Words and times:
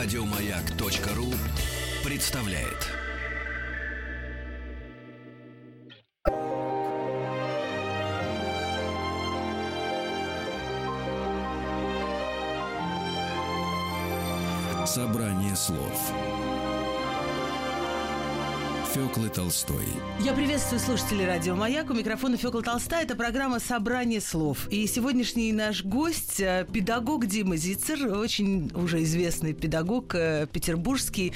Радиомаяк.ру 0.00 1.34
представляет. 2.08 2.86
Собрание 14.86 15.56
слов 15.56 16.12
Феклы 18.98 19.28
Толстой. 19.28 19.84
Я 20.24 20.32
приветствую 20.32 20.80
слушателей 20.80 21.24
радио 21.24 21.54
«Маяк». 21.54 21.88
У 21.88 21.94
микрофона 21.94 22.36
Фекла 22.36 22.62
Толстая. 22.62 23.04
Это 23.04 23.14
программа 23.14 23.60
«Собрание 23.60 24.20
слов». 24.20 24.66
И 24.70 24.88
сегодняшний 24.88 25.52
наш 25.52 25.84
гость 25.84 26.40
э,– 26.40 26.66
педагог 26.72 27.26
Дима 27.26 27.56
Зицер, 27.56 28.12
очень 28.12 28.72
уже 28.74 29.04
известный 29.04 29.52
педагог 29.52 30.16
э, 30.16 30.48
петербургский. 30.52 31.32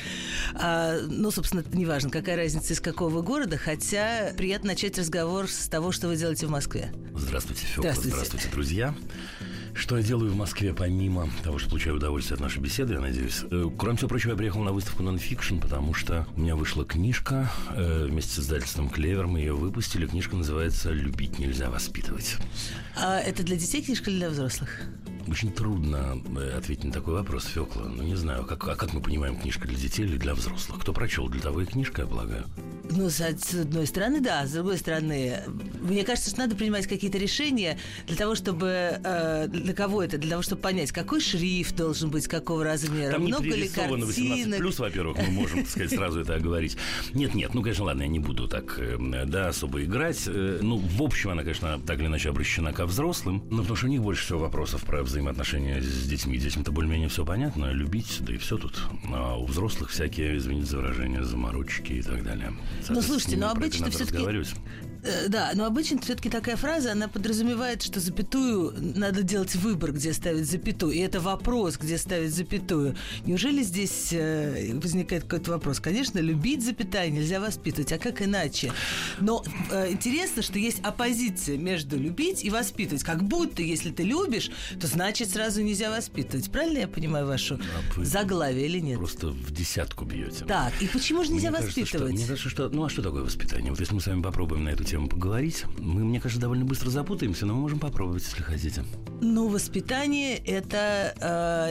А, 0.55 0.99
ну, 1.07 1.31
собственно, 1.31 1.61
это 1.61 1.77
не 1.77 1.87
важно, 1.87 2.11
какая 2.11 2.35
разница 2.35 2.73
из 2.73 2.81
какого 2.81 3.11
вы 3.11 3.23
города, 3.23 3.57
хотя 3.59 4.33
приятно 4.37 4.71
начать 4.71 4.99
разговор 4.99 5.49
с 5.49 5.69
того, 5.69 5.93
что 5.93 6.09
вы 6.09 6.17
делаете 6.17 6.47
в 6.47 6.51
Москве. 6.51 6.93
Здравствуйте, 7.15 7.65
Фёкла. 7.65 7.93
Здравствуйте. 7.93 8.17
Здравствуйте, 8.17 8.49
друзья. 8.51 8.95
Что 9.83 9.97
я 9.97 10.05
делаю 10.05 10.31
в 10.31 10.37
Москве, 10.37 10.73
помимо 10.73 11.29
того, 11.43 11.59
что 11.59 11.69
получаю 11.69 11.97
удовольствие 11.97 12.37
от 12.37 12.41
нашей 12.41 12.61
беседы, 12.61 12.95
я 12.95 13.01
надеюсь? 13.01 13.41
Э, 13.51 13.69
Кроме 13.77 13.97
всего 13.97 14.09
прочего, 14.09 14.31
я 14.31 14.37
приехал 14.37 14.63
на 14.63 14.71
выставку 14.71 15.03
Nonfiction, 15.03 15.61
потому 15.61 15.93
что 15.93 16.25
у 16.37 16.41
меня 16.41 16.55
вышла 16.55 16.85
книжка 16.85 17.51
э, 17.75 18.07
вместе 18.09 18.31
с 18.31 18.39
издательством 18.39 18.89
«Клевер». 18.89 19.27
Мы 19.27 19.41
ее 19.41 19.55
выпустили. 19.55 20.07
Книжка 20.07 20.37
называется 20.37 20.93
«Любить 20.93 21.41
нельзя 21.41 21.69
воспитывать». 21.69 22.37
А 22.95 23.19
это 23.19 23.43
для 23.43 23.57
детей 23.57 23.83
книжка 23.83 24.09
или 24.13 24.19
для 24.19 24.31
взрослых? 24.31 24.83
Очень 25.29 25.53
трудно 25.53 26.21
э, 26.37 26.57
ответить 26.59 26.85
на 26.85 26.93
такой 26.93 27.15
вопрос, 27.15 27.45
Фёкла. 27.47 27.83
Ну, 27.89 28.03
не 28.03 28.17
знаю, 28.17 28.45
как, 28.45 28.67
а 28.69 28.75
как 28.77 28.93
мы 28.93 29.01
понимаем, 29.01 29.37
книжка 29.39 29.67
для 29.69 29.77
детей 29.79 30.05
или 30.05 30.17
для 30.17 30.35
взрослых? 30.35 30.81
Кто 30.81 30.93
прочел, 30.93 31.29
для 31.29 31.41
того 31.41 31.61
и 31.63 31.65
книжка, 31.65 32.03
я 32.03 32.09
полагаю. 32.09 32.45
Ну, 32.91 33.09
с 33.09 33.21
с 33.21 33.55
одной 33.55 33.87
стороны, 33.87 34.21
да, 34.21 34.47
с 34.47 34.53
другой 34.53 34.77
стороны, 34.79 35.39
мне 35.81 36.05
кажется, 36.05 36.31
что 36.31 36.41
надо 36.41 36.57
принимать 36.57 36.87
какие-то 36.87 37.17
решения 37.19 37.79
для 38.07 38.17
того, 38.17 38.35
чтобы 38.35 39.01
э, 39.03 39.47
для 39.49 39.73
кого 39.73 40.03
это, 40.03 40.19
для 40.19 40.31
того, 40.31 40.43
чтобы 40.43 40.61
понять, 40.61 40.93
какой 40.93 41.21
шрифт 41.21 41.77
должен 41.77 42.11
быть, 42.11 42.27
какого 42.27 42.65
размера, 42.65 43.13
Там 43.13 43.23
много 43.23 43.45
ли 43.45 43.53
пририсовано 43.53 44.07
18 44.07 44.29
картинок. 44.29 44.59
плюс, 44.59 44.79
во-первых, 44.79 45.17
мы 45.19 45.31
можем, 45.33 45.61
так 45.61 45.69
сказать, 45.71 45.91
сразу 45.91 46.21
это 46.21 46.35
оговорить. 46.35 46.77
Нет, 47.15 47.35
нет, 47.35 47.55
ну, 47.55 47.63
конечно, 47.63 47.85
ладно, 47.85 48.03
я 48.03 48.09
не 48.09 48.19
буду 48.19 48.49
так, 48.49 48.79
э, 48.79 48.97
да, 49.27 49.49
особо 49.49 49.83
играть. 49.85 50.23
Э, 50.27 50.59
Ну, 50.63 50.77
в 50.77 51.03
общем, 51.03 51.31
она, 51.31 51.43
конечно, 51.43 51.81
так 51.87 51.99
или 52.01 52.07
иначе 52.07 52.29
обращена 52.29 52.73
ко 52.73 52.85
взрослым, 52.87 53.43
ну, 53.51 53.59
потому 53.59 53.77
что 53.77 53.87
у 53.87 53.91
них 53.91 54.03
больше 54.03 54.25
всего 54.25 54.41
вопросов 54.41 54.83
про 54.85 55.03
взаимоотношения 55.13 55.81
с 55.81 56.07
детьми. 56.09 56.39
Детям-то 56.39 56.73
более-менее 56.73 57.09
все 57.09 57.25
понятно, 57.25 57.71
любить, 57.71 58.19
да 58.21 58.35
и 58.35 58.39
все 58.39 58.59
тут. 58.59 58.83
А 59.13 59.37
у 59.37 59.47
взрослых 59.47 59.91
всякие, 59.91 60.37
извините 60.37 60.67
за 60.67 60.79
выражение, 60.79 61.23
заморочки 61.23 61.93
и 61.93 62.03
так 62.03 62.25
далее. 62.25 62.53
Соответственно, 62.81 63.03
слушайте, 63.03 63.37
но 63.37 63.47
это 63.47 63.57
обычно. 63.57 63.87
Э, 63.87 64.45
Да, 65.29 65.51
но 65.55 65.65
обычно 65.65 66.01
все-таки 66.01 66.31
такая 66.31 66.57
фраза, 66.57 66.93
она 66.93 67.09
подразумевает, 67.09 67.83
что 67.83 67.99
запятую 67.99 68.73
надо 68.97 69.23
делать 69.23 69.55
выбор, 69.57 69.93
где 69.93 70.13
ставить 70.13 70.47
запятую. 70.47 70.93
И 70.93 70.99
это 70.99 71.21
вопрос, 71.21 71.77
где 71.77 71.99
ставить 71.99 72.33
запятую. 72.33 72.95
Неужели 73.27 73.63
здесь 73.65 74.09
э, 74.13 74.73
возникает 74.75 75.25
какой-то 75.25 75.51
вопрос? 75.51 75.81
Конечно, 75.81 76.21
любить 76.21 76.65
запятая 76.65 77.11
нельзя 77.11 77.41
воспитывать, 77.41 77.93
а 77.93 77.99
как 77.99 78.23
иначе? 78.23 78.73
Но 79.19 79.45
э, 79.73 79.91
интересно, 79.91 80.41
что 80.41 80.59
есть 80.61 80.79
оппозиция 80.85 81.57
между 81.59 81.99
любить 81.99 82.45
и 82.45 82.51
воспитывать. 82.51 83.03
Как 83.03 83.25
будто, 83.25 83.61
если 83.63 83.91
ты 83.91 84.05
любишь, 84.05 84.53
то 84.81 84.87
значит 84.87 85.31
сразу 85.31 85.63
нельзя 85.63 85.91
воспитывать. 85.91 86.49
Правильно 86.51 86.79
я 86.79 86.89
понимаю 86.89 87.27
вашу 87.27 87.59
А 87.99 88.05
заглавие 88.05 88.67
или 88.67 88.79
нет? 88.79 88.99
Просто 88.99 89.29
в 89.31 89.51
десятку 89.51 90.05
бьете. 90.05 90.45
Так, 90.45 90.73
и 90.81 90.87
почему 90.87 91.25
же 91.25 91.33
нельзя 91.33 91.51
Мне 91.51 91.59
кажется, 91.59 91.73
что- 91.87 91.99
воспитывать? 91.99 92.13
мне 92.15 92.27
кажется, 92.29 92.49
что... 92.49 92.69
Ну, 92.69 92.85
а 92.85 92.89
что 92.89 93.03
такое 93.03 93.25
воспитание? 93.25 93.71
Вот 93.71 93.81
если 93.81 93.95
мы 93.95 94.01
с 94.01 94.07
вами 94.07 94.23
попробуем 94.23 94.63
на 94.65 94.69
эту 94.69 94.85
тему 94.85 94.92
поговорить, 95.01 95.65
мы, 95.79 96.05
мне 96.05 96.21
кажется, 96.21 96.41
довольно 96.41 96.65
быстро 96.65 96.91
запутаемся, 96.91 97.47
но 97.47 97.55
мы 97.55 97.61
можем 97.61 97.79
попробовать, 97.79 98.23
если 98.25 98.43
хотите. 98.43 98.85
Ну, 99.21 99.49
воспитание 99.49 100.37
это 100.37 101.15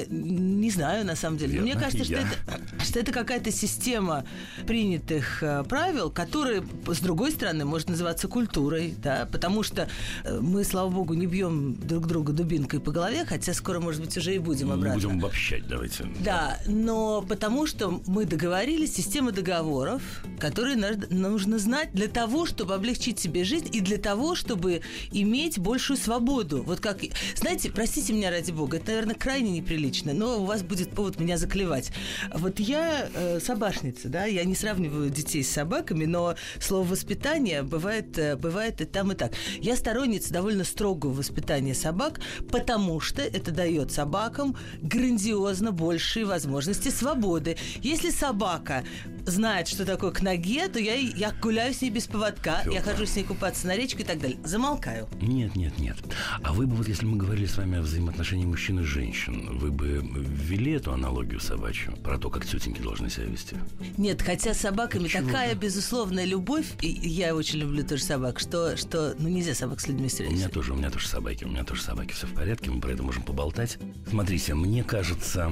э, 0.07 0.11
не 0.11 0.71
знаю 0.71 1.05
на 1.05 1.15
самом 1.15 1.37
деле. 1.37 1.55
Но 1.55 1.61
Мне 1.61 1.71
Верно, 1.73 1.83
кажется, 1.85 2.05
что 2.05 2.13
я. 2.13 2.21
это, 2.21 2.83
что 2.83 2.99
это 2.99 3.11
какая-то 3.11 3.51
система 3.51 4.25
принятых 4.65 5.43
э, 5.43 5.63
правил, 5.65 6.09
которые, 6.09 6.63
с 6.87 6.99
другой 6.99 7.31
стороны, 7.31 7.65
может 7.65 7.89
называться 7.89 8.27
культурой, 8.27 8.93
да, 8.97 9.27
потому 9.31 9.63
что 9.63 9.89
э, 10.23 10.39
мы, 10.39 10.63
слава 10.63 10.89
богу, 10.89 11.13
не 11.13 11.25
бьем 11.27 11.75
друг 11.75 12.07
друга 12.07 12.31
дубинкой 12.31 12.79
по 12.79 12.91
голове, 12.91 13.25
хотя 13.25 13.53
скоро, 13.53 13.79
может 13.79 14.01
быть, 14.01 14.15
уже 14.17 14.33
и 14.35 14.39
будем 14.39 14.71
обратно. 14.71 14.95
будем 14.95 15.19
обобщать, 15.19 15.67
давайте. 15.67 16.07
Да, 16.23 16.57
но 16.67 17.21
потому 17.21 17.67
что 17.67 18.01
мы 18.07 18.25
договорились, 18.25 18.93
система 18.95 19.31
договоров, 19.33 20.01
которые 20.39 20.77
нужно 21.09 21.59
знать 21.59 21.89
для 21.93 22.07
того, 22.07 22.45
чтобы 22.45 22.75
облегчить 22.75 23.10
себе 23.19 23.43
жизнь 23.43 23.69
и 23.71 23.81
для 23.81 23.97
того, 23.97 24.35
чтобы 24.35 24.81
иметь 25.11 25.59
большую 25.59 25.97
свободу. 25.97 26.63
Вот 26.63 26.79
как, 26.79 26.99
знаете, 27.35 27.71
простите 27.71 28.13
меня 28.13 28.29
ради 28.29 28.51
бога, 28.51 28.77
это, 28.77 28.91
наверное, 28.91 29.15
крайне 29.15 29.51
неприлично, 29.51 30.13
но 30.13 30.41
у 30.41 30.45
вас 30.45 30.63
будет 30.63 30.91
повод 30.91 31.19
меня 31.19 31.37
заклевать. 31.37 31.91
Вот 32.33 32.59
я 32.59 33.09
э, 33.13 33.39
собашница, 33.39 34.09
да, 34.09 34.25
я 34.25 34.43
не 34.43 34.55
сравниваю 34.55 35.09
детей 35.09 35.43
с 35.43 35.49
собаками, 35.49 36.05
но 36.05 36.35
слово 36.59 36.87
воспитание 36.87 37.63
бывает, 37.63 38.17
э, 38.17 38.35
бывает 38.35 38.81
и 38.81 38.85
там, 38.85 39.11
и 39.11 39.15
так. 39.15 39.33
Я 39.59 39.75
сторонница 39.75 40.33
довольно 40.33 40.63
строгого 40.63 41.13
воспитания 41.13 41.73
собак, 41.73 42.19
потому 42.51 42.99
что 42.99 43.21
это 43.21 43.51
дает 43.51 43.91
собакам 43.91 44.55
грандиозно 44.81 45.71
большие 45.71 46.25
возможности 46.25 46.89
свободы. 46.89 47.57
Если 47.81 48.09
собака 48.09 48.83
знает, 49.25 49.67
что 49.67 49.85
такое 49.85 50.11
к 50.11 50.21
ноге, 50.21 50.67
то 50.67 50.79
я, 50.79 50.95
я 50.95 51.31
гуляю 51.41 51.73
с 51.73 51.81
ней 51.81 51.89
без 51.89 52.07
поводка, 52.07 52.61
я 52.65 52.79
Фёкла. 52.79 52.91
хожу 52.93 53.05
с 53.05 53.15
ней 53.15 53.23
купаться 53.23 53.67
на 53.67 53.75
речку 53.75 54.01
и 54.01 54.03
так 54.05 54.19
далее. 54.19 54.37
Замолкаю. 54.43 55.07
Нет, 55.21 55.55
нет, 55.55 55.77
нет. 55.79 55.97
А 56.43 56.53
вы 56.53 56.67
бы, 56.67 56.75
вот 56.75 56.87
если 56.87 57.05
мы 57.05 57.17
говорили 57.17 57.45
с 57.45 57.57
вами 57.57 57.77
о 57.79 57.81
взаимоотношении 57.81 58.45
мужчин 58.45 58.79
и 58.79 58.83
женщин, 58.83 59.57
вы 59.57 59.71
бы 59.71 60.01
ввели 60.03 60.73
эту 60.73 60.93
аналогию 60.93 61.39
собачью 61.39 61.95
про 61.97 62.17
то, 62.17 62.29
как 62.29 62.45
тетеньки 62.45 62.81
должны 62.81 63.09
себя 63.09 63.25
вести? 63.25 63.55
Нет, 63.97 64.21
хотя 64.21 64.53
с 64.53 64.59
собаками 64.59 65.07
Чего 65.07 65.25
такая 65.27 65.55
безусловная 65.55 66.25
любовь, 66.25 66.65
и 66.81 66.87
я 66.89 67.35
очень 67.35 67.59
люблю 67.59 67.83
тоже 67.83 68.03
собак, 68.03 68.39
что, 68.39 68.77
что 68.77 69.15
ну 69.19 69.27
нельзя 69.29 69.53
собак 69.55 69.79
с 69.81 69.87
людьми 69.87 70.05
У 70.05 70.09
встретить. 70.09 70.35
меня 70.37 70.49
тоже, 70.49 70.73
у 70.73 70.75
меня 70.75 70.89
тоже 70.89 71.07
собаки, 71.07 71.43
у 71.43 71.47
меня 71.49 71.63
тоже 71.63 71.81
собаки, 71.81 72.13
все 72.13 72.27
в 72.27 72.33
порядке, 72.33 72.69
мы 72.71 72.81
про 72.81 72.91
это 72.91 73.03
можем 73.03 73.23
поболтать. 73.23 73.77
Смотрите, 74.09 74.53
мне 74.53 74.83
кажется, 74.83 75.51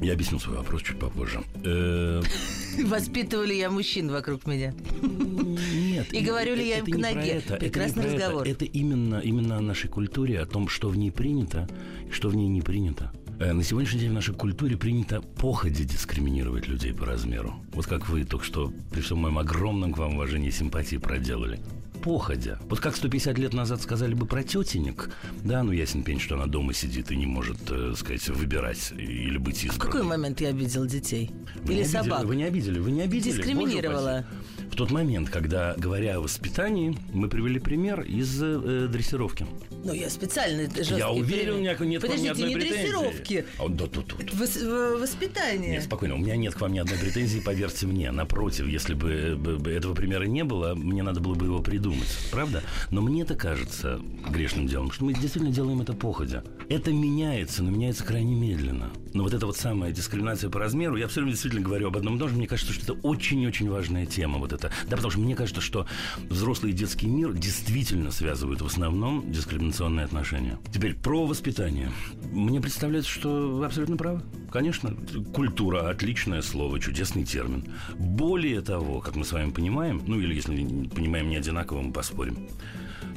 я 0.00 0.12
объясню 0.12 0.38
свой 0.38 0.56
вопрос 0.56 0.82
чуть 0.82 0.98
попозже. 0.98 1.42
Э, 2.90 2.94
Воспитывали 2.94 3.54
я 3.54 3.70
мужчин 3.70 4.10
вокруг 4.10 4.46
меня. 4.46 4.74
Нет. 5.02 6.12
И 6.12 6.20
говорю 6.20 6.54
ли 6.54 6.68
я 6.68 6.78
им 6.78 6.86
к 6.86 6.96
ноге? 6.96 7.42
Прекрасный 7.58 8.12
разговор. 8.12 8.46
Это 8.46 8.64
именно, 8.64 9.20
именно 9.20 9.56
о 9.56 9.60
нашей 9.60 9.88
культуре, 9.88 10.40
о 10.40 10.46
том, 10.46 10.68
что 10.68 10.88
в 10.88 10.96
ней 10.96 11.10
принято 11.10 11.68
и 12.08 12.10
что 12.12 12.28
в 12.28 12.36
ней 12.36 12.48
не 12.48 12.62
принято. 12.62 13.12
Э, 13.38 13.52
На 13.52 13.62
сегодняшний 13.62 14.00
день 14.00 14.10
в 14.10 14.14
нашей 14.14 14.34
культуре 14.34 14.76
принято 14.76 15.20
походе 15.20 15.84
дискриминировать 15.84 16.68
людей 16.68 16.92
по 16.92 17.06
размеру. 17.06 17.54
Вот 17.72 17.86
как 17.86 18.08
вы 18.08 18.24
только 18.24 18.44
что, 18.44 18.72
при 18.90 19.00
всем 19.00 19.18
моем 19.18 19.38
огромном 19.38 19.92
к 19.92 19.98
вам 19.98 20.16
уважении 20.16 20.48
и 20.48 20.52
симпатии, 20.52 20.96
проделали. 20.96 21.60
Походя. 22.02 22.58
Вот 22.68 22.80
как 22.80 22.96
150 22.96 23.38
лет 23.38 23.52
назад 23.52 23.82
сказали 23.82 24.14
бы 24.14 24.26
про 24.26 24.42
тетенек, 24.42 25.10
да, 25.44 25.62
ну 25.62 25.72
ясен 25.72 26.02
пень, 26.02 26.18
что 26.20 26.36
она 26.36 26.46
дома 26.46 26.72
сидит 26.72 27.10
и 27.10 27.16
не 27.16 27.26
может, 27.26 27.58
э, 27.70 27.94
сказать, 27.96 28.26
выбирать 28.28 28.92
или 28.92 29.36
быть 29.38 29.58
В 29.58 29.64
избранной. 29.64 29.92
какой 29.92 30.02
момент 30.02 30.40
я 30.40 30.48
обидел 30.48 30.86
детей? 30.86 31.30
Вы 31.62 31.72
Или 31.72 31.80
не 31.80 31.80
обидели, 31.82 32.02
собак? 32.02 32.24
Вы 32.24 32.36
не 32.36 32.44
обидели, 32.44 32.78
вы 32.78 32.90
не 32.90 33.02
обидели. 33.02 33.36
Дискриминировала. 33.36 34.24
Боже. 34.24 34.26
В 34.58 34.59
тот 34.80 34.90
момент, 34.92 35.28
когда, 35.28 35.74
говоря 35.76 36.16
о 36.16 36.20
воспитании, 36.20 36.96
мы 37.12 37.28
привели 37.28 37.60
пример 37.60 38.00
из 38.00 38.42
э, 38.42 38.88
дрессировки. 38.90 39.46
Ну, 39.84 39.92
я 39.92 40.08
специально 40.08 40.62
жесткий 40.74 40.96
Я 40.96 41.10
уверен, 41.10 41.54
пример. 41.54 41.54
у 41.54 41.58
меня 41.58 41.70
нет 41.70 41.76
к 41.76 41.80
вам 41.80 41.90
ни 41.90 41.98
Подождите, 41.98 42.30
одной 42.30 42.48
не 42.48 42.54
претензии. 42.54 42.78
дрессировки. 42.80 43.44
А, 43.58 43.68
да, 43.68 43.86
тут, 43.88 44.06
тут. 44.06 44.22
Вос- 44.32 44.64
в- 44.64 45.00
воспитание. 45.00 45.72
Нет, 45.72 45.82
спокойно, 45.84 46.14
у 46.14 46.18
меня 46.18 46.34
нет 46.36 46.54
к 46.54 46.60
вам 46.62 46.72
ни 46.72 46.78
одной 46.78 46.98
претензии, 46.98 47.40
поверьте 47.40 47.86
мне. 47.86 48.10
Напротив, 48.10 48.68
если 48.68 48.94
э, 48.94 49.36
бы 49.36 49.70
этого 49.70 49.94
примера 49.94 50.24
не 50.24 50.44
было, 50.44 50.74
мне 50.74 51.02
надо 51.02 51.20
было 51.20 51.34
бы 51.34 51.44
его 51.44 51.58
придумать. 51.58 52.08
Правда? 52.32 52.62
Но 52.90 53.02
мне 53.02 53.20
это 53.20 53.34
кажется 53.34 54.00
грешным 54.30 54.66
делом, 54.66 54.92
что 54.92 55.04
мы 55.04 55.12
действительно 55.12 55.52
делаем 55.52 55.82
это 55.82 55.92
походя. 55.92 56.42
Это 56.70 56.90
меняется, 56.90 57.62
но 57.62 57.70
меняется 57.70 58.02
крайне 58.04 58.34
медленно. 58.34 58.90
Но 59.14 59.22
вот 59.22 59.34
эта 59.34 59.46
вот 59.46 59.56
самая 59.56 59.92
дискриминация 59.92 60.50
по 60.50 60.58
размеру, 60.58 60.96
я 60.96 61.08
все 61.08 61.20
время 61.20 61.32
действительно 61.32 61.62
говорю 61.62 61.88
об 61.88 61.96
одном 61.96 62.16
и 62.16 62.18
том 62.18 62.28
же, 62.28 62.36
мне 62.36 62.46
кажется, 62.46 62.72
что 62.72 62.92
это 62.92 63.06
очень-очень 63.06 63.70
важная 63.70 64.06
тема. 64.06 64.38
Вот 64.38 64.52
это. 64.52 64.70
Да, 64.88 64.96
потому 64.96 65.10
что 65.10 65.20
мне 65.20 65.34
кажется, 65.34 65.60
что 65.60 65.86
взрослый 66.28 66.72
и 66.72 66.74
детский 66.74 67.06
мир 67.06 67.32
действительно 67.32 68.10
связывают 68.10 68.62
в 68.62 68.66
основном 68.66 69.30
дискриминационные 69.30 70.04
отношения. 70.04 70.58
Теперь 70.72 70.94
про 70.94 71.26
воспитание. 71.26 71.90
Мне 72.32 72.60
представляется, 72.60 73.10
что 73.10 73.56
вы 73.56 73.66
абсолютно 73.66 73.96
правы. 73.96 74.22
Конечно, 74.50 74.96
культура– 75.32 75.90
отличное 75.90 76.42
слово, 76.42 76.80
чудесный 76.80 77.24
термин. 77.24 77.64
Более 77.96 78.60
того, 78.60 79.00
как 79.00 79.16
мы 79.16 79.24
с 79.24 79.32
вами 79.32 79.50
понимаем, 79.50 80.02
ну 80.06 80.20
или 80.20 80.34
если 80.34 80.54
понимаем 80.88 81.28
не 81.28 81.36
одинаково, 81.36 81.82
мы 81.82 81.92
поспорим, 81.92 82.48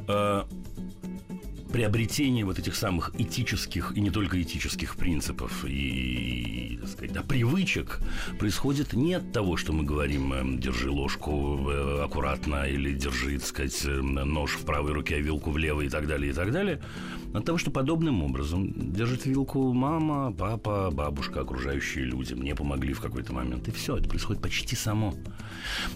э, 0.07 0.43
приобретение 1.73 2.45
вот 2.45 2.59
этих 2.59 2.75
самых 2.75 3.11
этических 3.19 3.97
и 3.97 3.99
не 3.99 4.11
только 4.11 4.39
этических 4.39 4.95
принципов 4.95 5.65
и, 5.65 6.77
так 6.79 6.89
сказать, 6.89 7.13
да, 7.13 7.23
привычек 7.23 7.99
происходит 8.37 8.93
не 8.93 9.15
от 9.15 9.33
того, 9.33 9.57
что 9.57 9.73
мы 9.73 9.83
говорим 9.83 10.33
э, 10.33 10.59
«держи 10.59 10.91
ложку 10.91 11.67
э, 11.69 12.03
аккуратно» 12.03 12.69
или 12.69 12.93
«держи, 12.93 13.39
так 13.39 13.47
сказать, 13.47 13.85
э, 13.85 13.89
нож 13.89 14.51
в 14.51 14.65
правой 14.65 14.93
руке, 14.93 15.15
а 15.15 15.19
вилку 15.19 15.49
в 15.49 15.57
левой» 15.57 15.87
и 15.87 15.89
так 15.89 16.07
далее, 16.07 16.31
и 16.31 16.33
так 16.35 16.51
далее, 16.51 16.79
от 17.33 17.45
того, 17.45 17.57
что 17.57 17.71
подобным 17.71 18.23
образом 18.23 18.71
держит 18.93 19.25
вилку 19.25 19.73
мама, 19.73 20.31
папа, 20.31 20.91
бабушка, 20.91 21.41
окружающие 21.41 22.05
люди. 22.05 22.33
Мне 22.33 22.55
помогли 22.55 22.93
в 22.93 23.01
какой-то 23.01 23.33
момент. 23.33 23.67
И 23.67 23.71
все, 23.71 23.97
это 23.97 24.07
происходит 24.07 24.41
почти 24.41 24.75
само. 24.75 25.13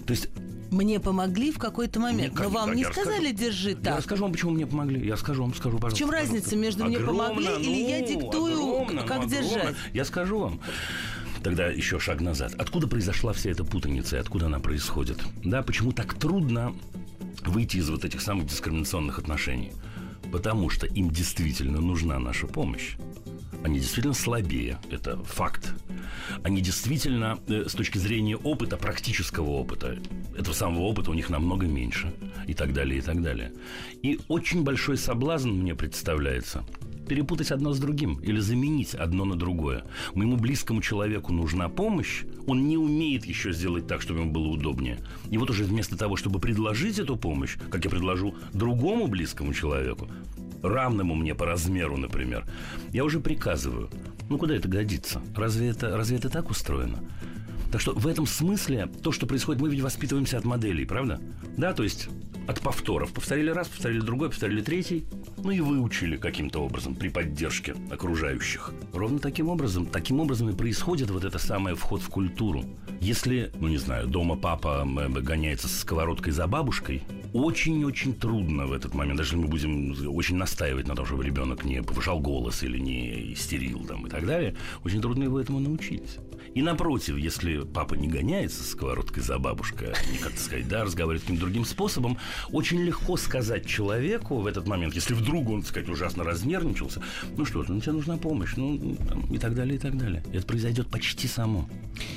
То 0.06 0.12
есть 0.12 0.28
мне 0.70 1.00
помогли 1.00 1.52
в 1.52 1.58
какой-то 1.58 2.00
момент. 2.00 2.34
Мне, 2.34 2.42
Но 2.44 2.50
вам 2.50 2.74
не 2.74 2.82
я 2.82 2.92
сказали 2.92 3.28
расскажу. 3.30 3.36
держи 3.36 3.70
Я 3.70 3.76
так. 3.76 3.98
расскажу 3.98 4.22
вам, 4.24 4.32
почему 4.32 4.50
мне 4.50 4.66
помогли. 4.66 5.06
Я 5.06 5.16
скажу 5.16 5.42
вам, 5.42 5.54
скажу, 5.54 5.76
пожалуйста. 5.78 5.96
В 5.96 5.98
чем 5.98 6.08
пожалуйста. 6.08 6.34
разница 6.34 6.56
между 6.56 6.84
мне 6.84 6.98
помогли 6.98 7.46
Огромно, 7.46 7.64
или 7.64 7.90
я 7.90 7.98
ну, 8.00 8.06
диктую, 8.06 8.62
огромно, 8.82 9.02
как 9.02 9.22
ну, 9.22 9.28
держать? 9.28 9.56
огромно. 9.56 9.76
Я 9.92 10.04
скажу 10.04 10.38
вам. 10.38 10.60
Тогда 11.42 11.68
еще 11.68 12.00
шаг 12.00 12.20
назад. 12.20 12.54
Откуда 12.58 12.88
произошла 12.88 13.32
вся 13.32 13.50
эта 13.50 13.64
путаница 13.64 14.16
и 14.16 14.18
откуда 14.18 14.46
она 14.46 14.58
происходит? 14.58 15.18
Да, 15.44 15.62
почему 15.62 15.92
так 15.92 16.14
трудно 16.14 16.74
выйти 17.46 17.76
из 17.76 17.88
вот 17.88 18.04
этих 18.04 18.20
самых 18.20 18.46
дискриминационных 18.46 19.18
отношений? 19.18 19.72
Потому 20.32 20.68
что 20.70 20.86
им 20.86 21.10
действительно 21.10 21.80
нужна 21.80 22.18
наша 22.18 22.46
помощь. 22.46 22.96
Они 23.64 23.80
действительно 23.80 24.14
слабее, 24.14 24.78
это 24.90 25.22
факт. 25.24 25.74
Они 26.44 26.60
действительно, 26.60 27.38
э, 27.48 27.64
с 27.68 27.72
точки 27.72 27.98
зрения 27.98 28.36
опыта, 28.36 28.76
практического 28.76 29.50
опыта, 29.50 29.98
этого 30.36 30.54
самого 30.54 30.82
опыта 30.82 31.10
у 31.10 31.14
них 31.14 31.28
намного 31.28 31.66
меньше, 31.66 32.12
и 32.46 32.54
так 32.54 32.72
далее, 32.72 32.98
и 32.98 33.02
так 33.02 33.22
далее. 33.22 33.52
И 34.02 34.20
очень 34.28 34.62
большой 34.62 34.96
соблазн, 34.96 35.50
мне 35.50 35.74
представляется, 35.74 36.64
перепутать 37.08 37.50
одно 37.50 37.72
с 37.72 37.78
другим 37.78 38.20
или 38.20 38.38
заменить 38.38 38.94
одно 38.94 39.24
на 39.24 39.34
другое. 39.34 39.84
Моему 40.14 40.36
близкому 40.36 40.82
человеку 40.82 41.32
нужна 41.32 41.68
помощь, 41.68 42.24
он 42.46 42.68
не 42.68 42.76
умеет 42.76 43.24
еще 43.24 43.52
сделать 43.52 43.86
так, 43.86 44.02
чтобы 44.02 44.20
ему 44.20 44.32
было 44.32 44.48
удобнее. 44.48 44.98
И 45.30 45.38
вот 45.38 45.50
уже 45.50 45.64
вместо 45.64 45.96
того, 45.96 46.16
чтобы 46.16 46.38
предложить 46.38 46.98
эту 46.98 47.16
помощь, 47.16 47.56
как 47.70 47.84
я 47.84 47.90
предложу 47.90 48.34
другому 48.52 49.08
близкому 49.08 49.52
человеку, 49.52 50.08
равному 50.62 51.14
мне 51.14 51.34
по 51.34 51.46
размеру, 51.46 51.96
например, 51.96 52.44
я 52.92 53.04
уже 53.04 53.20
приказываю. 53.20 53.90
Ну, 54.28 54.38
куда 54.38 54.54
это 54.54 54.68
годится? 54.68 55.22
Разве 55.34 55.68
это, 55.68 55.96
разве 55.96 56.18
это 56.18 56.28
так 56.28 56.50
устроено? 56.50 56.98
Так 57.70 57.80
что 57.80 57.92
в 57.92 58.06
этом 58.06 58.26
смысле 58.26 58.88
то, 59.02 59.12
что 59.12 59.26
происходит, 59.26 59.60
мы 59.60 59.68
ведь 59.68 59.80
воспитываемся 59.80 60.38
от 60.38 60.44
моделей, 60.44 60.86
правда? 60.86 61.20
Да, 61.56 61.74
то 61.74 61.82
есть 61.82 62.08
от 62.46 62.60
повторов. 62.60 63.12
Повторили 63.12 63.50
раз, 63.50 63.68
повторили 63.68 64.00
другой, 64.00 64.30
повторили 64.30 64.62
третий. 64.62 65.04
Ну 65.36 65.50
и 65.50 65.60
выучили 65.60 66.16
каким-то 66.16 66.60
образом 66.60 66.94
при 66.94 67.10
поддержке 67.10 67.74
окружающих. 67.90 68.72
Ровно 68.94 69.18
таким 69.18 69.50
образом, 69.50 69.84
таким 69.84 70.20
образом 70.20 70.48
и 70.48 70.56
происходит 70.56 71.10
вот 71.10 71.24
это 71.24 71.38
самое 71.38 71.76
вход 71.76 72.00
в 72.00 72.08
культуру. 72.08 72.64
Если, 73.00 73.52
ну 73.60 73.68
не 73.68 73.76
знаю, 73.76 74.08
дома 74.08 74.36
папа 74.36 74.86
гоняется 75.20 75.68
со 75.68 75.80
сковородкой 75.80 76.32
за 76.32 76.46
бабушкой, 76.46 77.02
очень-очень 77.34 78.14
трудно 78.14 78.66
в 78.66 78.72
этот 78.72 78.94
момент, 78.94 79.18
даже 79.18 79.34
если 79.34 79.44
мы 79.44 79.48
будем 79.48 80.16
очень 80.16 80.36
настаивать 80.36 80.88
на 80.88 80.96
том, 80.96 81.04
чтобы 81.04 81.24
ребенок 81.24 81.64
не 81.64 81.82
повышал 81.82 82.18
голос 82.18 82.62
или 82.62 82.78
не 82.78 83.34
истерил 83.34 83.84
там, 83.84 84.06
и 84.06 84.10
так 84.10 84.26
далее, 84.26 84.56
очень 84.84 85.02
трудно 85.02 85.24
его 85.24 85.38
этому 85.38 85.60
научить. 85.60 86.18
И 86.58 86.62
напротив, 86.62 87.16
если 87.16 87.60
папа 87.60 87.94
не 87.94 88.08
гоняется 88.08 88.64
с 88.64 88.70
сковородкой 88.70 89.22
за 89.22 89.38
бабушкой, 89.38 89.92
а 89.92 90.12
не, 90.12 90.18
как 90.18 90.36
сказать, 90.36 90.66
да, 90.66 90.82
разговаривает 90.82 91.20
каким-то 91.20 91.42
другим 91.42 91.64
способом, 91.64 92.18
очень 92.50 92.82
легко 92.82 93.16
сказать 93.16 93.64
человеку 93.64 94.38
в 94.38 94.46
этот 94.48 94.66
момент, 94.66 94.92
если 94.96 95.14
вдруг 95.14 95.48
он, 95.50 95.60
так 95.60 95.68
сказать, 95.68 95.88
ужасно 95.88 96.24
разнервничался, 96.24 97.00
ну 97.36 97.44
что 97.44 97.62
ты, 97.62 97.72
ну 97.72 97.80
тебе 97.80 97.92
нужна 97.92 98.16
помощь, 98.16 98.54
ну, 98.56 98.96
там, 99.08 99.32
и 99.32 99.38
так 99.38 99.54
далее, 99.54 99.76
и 99.76 99.78
так 99.78 99.96
далее. 99.96 100.24
Это 100.32 100.44
произойдет 100.48 100.88
почти 100.88 101.28
само. 101.28 101.68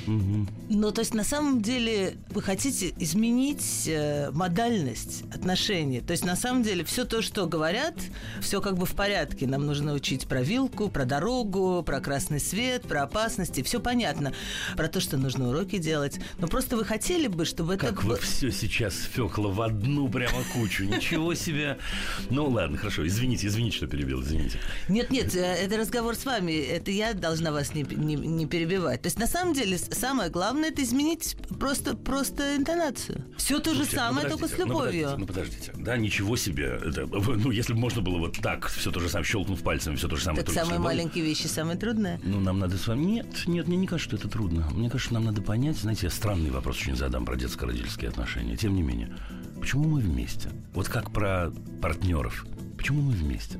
Мгм. 0.06 0.48
Ну, 0.68 0.90
то 0.90 1.02
есть 1.02 1.14
на 1.14 1.24
самом 1.24 1.62
деле 1.62 2.16
вы 2.30 2.42
хотите 2.42 2.92
изменить 2.98 3.84
э, 3.86 4.32
модальность 4.32 5.22
отношений. 5.32 6.00
То 6.00 6.12
есть 6.12 6.24
на 6.24 6.34
самом 6.34 6.64
деле 6.64 6.82
все 6.84 7.04
то, 7.04 7.22
что 7.22 7.46
говорят, 7.46 7.94
все 8.40 8.60
как 8.60 8.76
бы 8.76 8.86
в 8.86 8.94
порядке. 8.94 9.46
Нам 9.46 9.66
нужно 9.66 9.92
учить 9.92 10.26
про 10.26 10.42
вилку, 10.42 10.88
про 10.88 11.04
дорогу, 11.04 11.84
про 11.84 12.00
красный 12.00 12.40
свет, 12.40 12.82
про 12.82 13.02
опасности. 13.02 13.62
Все 13.62 13.78
понятно. 13.78 14.31
Про 14.76 14.88
то, 14.88 15.00
что 15.00 15.16
нужно 15.16 15.48
уроки 15.48 15.78
делать. 15.78 16.18
Но 16.38 16.48
просто 16.48 16.76
вы 16.76 16.84
хотели 16.84 17.26
бы, 17.26 17.44
чтобы 17.44 17.74
это... 17.74 17.86
Как 17.88 18.04
вы 18.04 18.16
все 18.16 18.50
сейчас 18.50 18.94
фекло 18.94 19.50
в 19.50 19.60
одну 19.62 20.08
прямо 20.08 20.42
кучу. 20.52 20.84
Ничего 20.84 21.34
себе. 21.34 21.78
Ну 22.30 22.48
ладно, 22.48 22.76
хорошо. 22.78 23.06
Извините, 23.06 23.46
извините, 23.46 23.76
что 23.76 23.86
перебил, 23.86 24.22
извините. 24.22 24.58
Нет, 24.88 25.10
нет, 25.10 25.34
э, 25.34 25.40
это 25.40 25.76
разговор 25.76 26.14
с 26.14 26.24
вами. 26.24 26.52
Это 26.52 26.90
я 26.90 27.14
должна 27.14 27.52
вас 27.52 27.74
не, 27.74 27.82
не, 27.82 28.14
не 28.14 28.46
перебивать. 28.46 29.02
То 29.02 29.06
есть 29.06 29.18
на 29.18 29.26
самом 29.26 29.54
деле 29.54 29.78
самое 29.78 30.30
главное 30.30 30.70
это 30.70 30.82
изменить 30.82 31.36
просто, 31.58 31.96
просто 31.96 32.56
интонацию. 32.56 33.24
Все 33.36 33.58
то 33.58 33.70
же 33.70 33.84
Слушайте, 33.84 33.96
ну, 33.96 34.02
самое, 34.02 34.28
только 34.28 34.48
с 34.48 34.50
подождите, 34.50 34.64
ну, 34.64 34.72
любовью. 34.72 35.02
подождите, 35.04 35.18
Ну, 35.18 35.26
подождите. 35.26 35.72
Да, 35.76 35.96
ничего 35.96 36.36
себе. 36.36 36.80
Это, 36.84 37.06
ну, 37.06 37.50
если 37.50 37.72
бы 37.72 37.78
можно 37.80 38.02
было 38.02 38.18
вот 38.18 38.38
так, 38.38 38.68
все 38.68 38.90
то 38.90 39.00
же 39.00 39.08
самое, 39.08 39.26
щелкнув 39.26 39.62
пальцем, 39.62 39.96
все 39.96 40.08
то 40.08 40.16
же 40.16 40.24
самое. 40.24 40.44
так 40.44 40.54
самые 40.54 40.78
любовью. 40.78 40.96
маленькие 40.96 41.24
вещи 41.24 41.46
самые 41.46 41.76
трудные. 41.78 42.20
Ну, 42.24 42.40
нам 42.40 42.58
надо 42.58 42.76
с 42.76 42.86
вами... 42.86 43.02
Нет, 43.02 43.26
нет, 43.46 43.68
мне 43.68 43.76
не 43.76 43.86
кажется, 43.86 44.16
что 44.16 44.21
это 44.22 44.28
трудно. 44.30 44.68
Мне 44.72 44.88
кажется, 44.88 45.14
нам 45.14 45.24
надо 45.24 45.42
понять, 45.42 45.76
знаете, 45.76 46.06
я 46.06 46.10
странный 46.10 46.50
вопрос 46.50 46.76
очень 46.76 46.96
задам 46.96 47.24
про 47.24 47.34
детско-родительские 47.36 48.08
отношения. 48.08 48.56
Тем 48.56 48.74
не 48.74 48.82
менее, 48.82 49.12
почему 49.58 49.88
мы 49.88 50.00
вместе? 50.00 50.50
Вот 50.74 50.88
как 50.88 51.10
про 51.10 51.50
партнеров. 51.80 52.46
Почему 52.76 53.02
мы 53.02 53.12
вместе? 53.12 53.58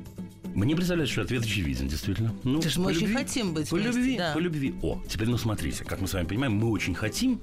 Мне 0.55 0.75
представляется, 0.75 1.11
что 1.13 1.21
ответ 1.23 1.43
очевиден, 1.43 1.87
действительно. 1.87 2.33
Ну, 2.43 2.57
Потому 2.57 2.69
что 2.69 2.79
мы 2.79 2.85
по 2.85 2.89
очень 2.91 3.07
любви. 3.07 3.15
хотим 3.15 3.53
быть 3.53 3.69
По 3.69 3.75
вместе, 3.75 3.97
любви, 3.97 4.17
да. 4.17 4.33
по 4.33 4.37
любви. 4.37 4.75
О, 4.83 5.01
теперь, 5.09 5.27
ну, 5.27 5.37
смотрите, 5.37 5.83
как 5.83 5.99
мы 5.99 6.07
с 6.07 6.13
вами 6.13 6.25
понимаем, 6.27 6.53
мы 6.53 6.69
очень 6.69 6.93
хотим. 6.93 7.41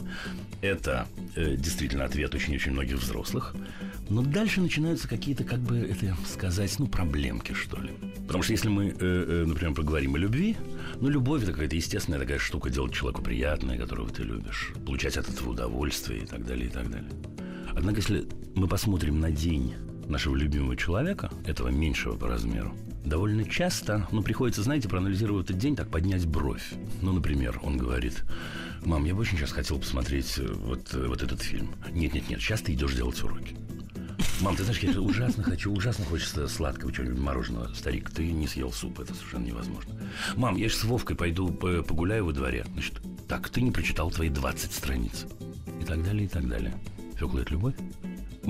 Это 0.63 1.09
э, 1.35 1.57
действительно 1.57 2.05
ответ 2.05 2.35
очень-очень 2.35 2.73
многих 2.73 2.99
взрослых. 2.99 3.55
Но 4.11 4.23
дальше 4.23 4.61
начинаются 4.61 5.07
какие-то, 5.07 5.45
как 5.45 5.61
бы 5.61 5.79
это 5.79 6.17
сказать, 6.27 6.75
ну, 6.81 6.89
проблемки, 6.89 7.53
что 7.53 7.81
ли. 7.81 7.91
Потому 8.27 8.43
что 8.43 8.53
если 8.53 8.69
мы, 8.69 8.89
э, 8.89 8.95
э, 8.99 9.45
например, 9.47 9.73
поговорим 9.73 10.17
о 10.17 10.19
любви, 10.19 10.57
ну, 11.01 11.09
любовь 11.09 11.45
это 11.45 11.53
какая-то 11.53 11.77
естественная 11.77 12.19
такая 12.19 12.41
штука, 12.41 12.71
делать 12.71 12.93
человеку 12.93 13.23
приятное, 13.23 13.79
которого 13.79 14.11
ты 14.11 14.25
любишь, 14.25 14.73
получать 14.85 15.17
от 15.17 15.29
этого 15.29 15.51
удовольствие 15.51 16.25
и 16.25 16.27
так 16.27 16.45
далее, 16.45 16.67
и 16.67 16.71
так 16.71 16.91
далее. 16.91 17.11
Однако, 17.73 17.99
если 17.99 18.27
мы 18.57 18.67
посмотрим 18.67 19.21
на 19.21 19.31
день 19.31 19.75
нашего 20.09 20.35
любимого 20.35 20.77
человека, 20.77 21.31
этого 21.47 21.69
меньшего 21.69 22.17
по 22.17 22.27
размеру, 22.27 22.75
довольно 23.05 23.45
часто, 23.45 24.09
ну, 24.11 24.25
приходится, 24.25 24.65
знаете, 24.65 24.89
проанализировать 24.89 25.47
этот 25.47 25.59
день, 25.59 25.76
так 25.76 25.88
поднять 25.88 26.26
бровь. 26.26 26.73
Ну, 27.00 27.12
например, 27.12 27.61
он 27.62 27.76
говорит, 27.76 28.25
мам, 28.85 29.05
я 29.05 29.14
бы 29.14 29.21
очень 29.21 29.38
сейчас 29.38 29.52
хотел 29.52 29.79
посмотреть 29.79 30.35
э, 30.38 30.52
вот, 30.52 30.93
э, 30.95 31.07
вот 31.07 31.23
этот 31.23 31.43
фильм. 31.43 31.71
Нет-нет-нет, 31.93 32.40
сейчас 32.40 32.61
ты 32.61 32.73
идешь 32.73 32.95
делать 32.95 33.23
уроки. 33.23 33.57
Мам, 34.42 34.56
ты 34.56 34.64
знаешь, 34.64 34.80
я 34.80 35.00
ужасно 35.00 35.42
хочу, 35.42 35.70
ужасно 35.73 36.04
хочется 36.06 36.49
сладкого 36.49 36.92
чего-нибудь 36.92 37.20
мороженого. 37.20 37.73
Старик, 37.75 38.11
ты 38.11 38.30
не 38.32 38.47
съел 38.47 38.73
суп, 38.73 39.00
это 39.00 39.14
совершенно 39.14 39.44
невозможно. 39.44 39.94
Мам, 40.37 40.56
я 40.56 40.68
же 40.68 40.75
с 40.75 40.85
Вовкой 40.85 41.14
пойду 41.16 41.49
по- 41.49 41.82
погуляю 41.82 42.25
во 42.25 42.32
дворе. 42.32 42.64
Значит, 42.73 43.00
так, 43.28 43.50
ты 43.50 43.61
не 43.61 43.70
прочитал 43.70 44.11
твои 44.11 44.28
20 44.30 44.73
страниц. 44.73 45.26
И 45.80 45.85
так 45.85 46.02
далее, 46.02 46.25
и 46.25 46.28
так 46.28 46.49
далее. 46.49 46.75
Фёкла, 47.16 47.40
это 47.40 47.52
любовь? 47.52 47.75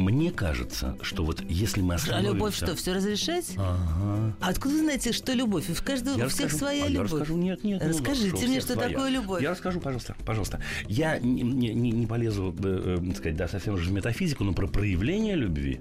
Мне 0.00 0.30
кажется, 0.30 0.96
что 1.02 1.24
вот 1.24 1.42
если 1.48 1.82
мы 1.82 1.94
А 1.94 1.96
остановимся... 1.96 2.32
любовь 2.34 2.54
что, 2.56 2.74
все 2.74 2.94
разрешать? 2.94 3.52
Ага. 3.58 4.34
А 4.40 4.48
откуда 4.48 4.74
вы 4.74 4.80
знаете, 4.80 5.12
что 5.12 5.34
любовь? 5.34 5.68
У 5.68 5.84
каждого, 5.84 6.16
Я 6.18 6.26
у 6.26 6.28
всех 6.28 6.46
расскажу. 6.46 6.58
своя 6.58 6.84
А 6.84 6.88
я 6.88 6.92
любовь. 6.92 7.12
расскажу. 7.12 7.36
Нет, 7.36 7.62
нет. 7.64 7.82
ну, 7.82 7.88
Расскажите 7.90 8.28
хорошо, 8.30 8.46
у 8.46 8.48
мне, 8.48 8.60
что 8.60 8.72
своя. 8.72 8.88
такое 8.88 9.10
любовь. 9.10 9.42
Я 9.42 9.50
расскажу, 9.50 9.80
пожалуйста, 9.80 10.16
пожалуйста. 10.24 10.60
Я 10.88 11.18
не, 11.18 11.42
не- 11.42 11.74
не- 11.74 12.06
полезу, 12.06 12.54
э, 12.64 12.98
э, 13.02 13.14
сказать, 13.14 13.36
да, 13.36 13.46
совсем 13.46 13.76
же 13.76 13.90
в 13.90 13.92
метафизику, 13.92 14.42
но 14.44 14.52
про 14.54 14.66
проявление 14.66 15.36
любви 15.36 15.80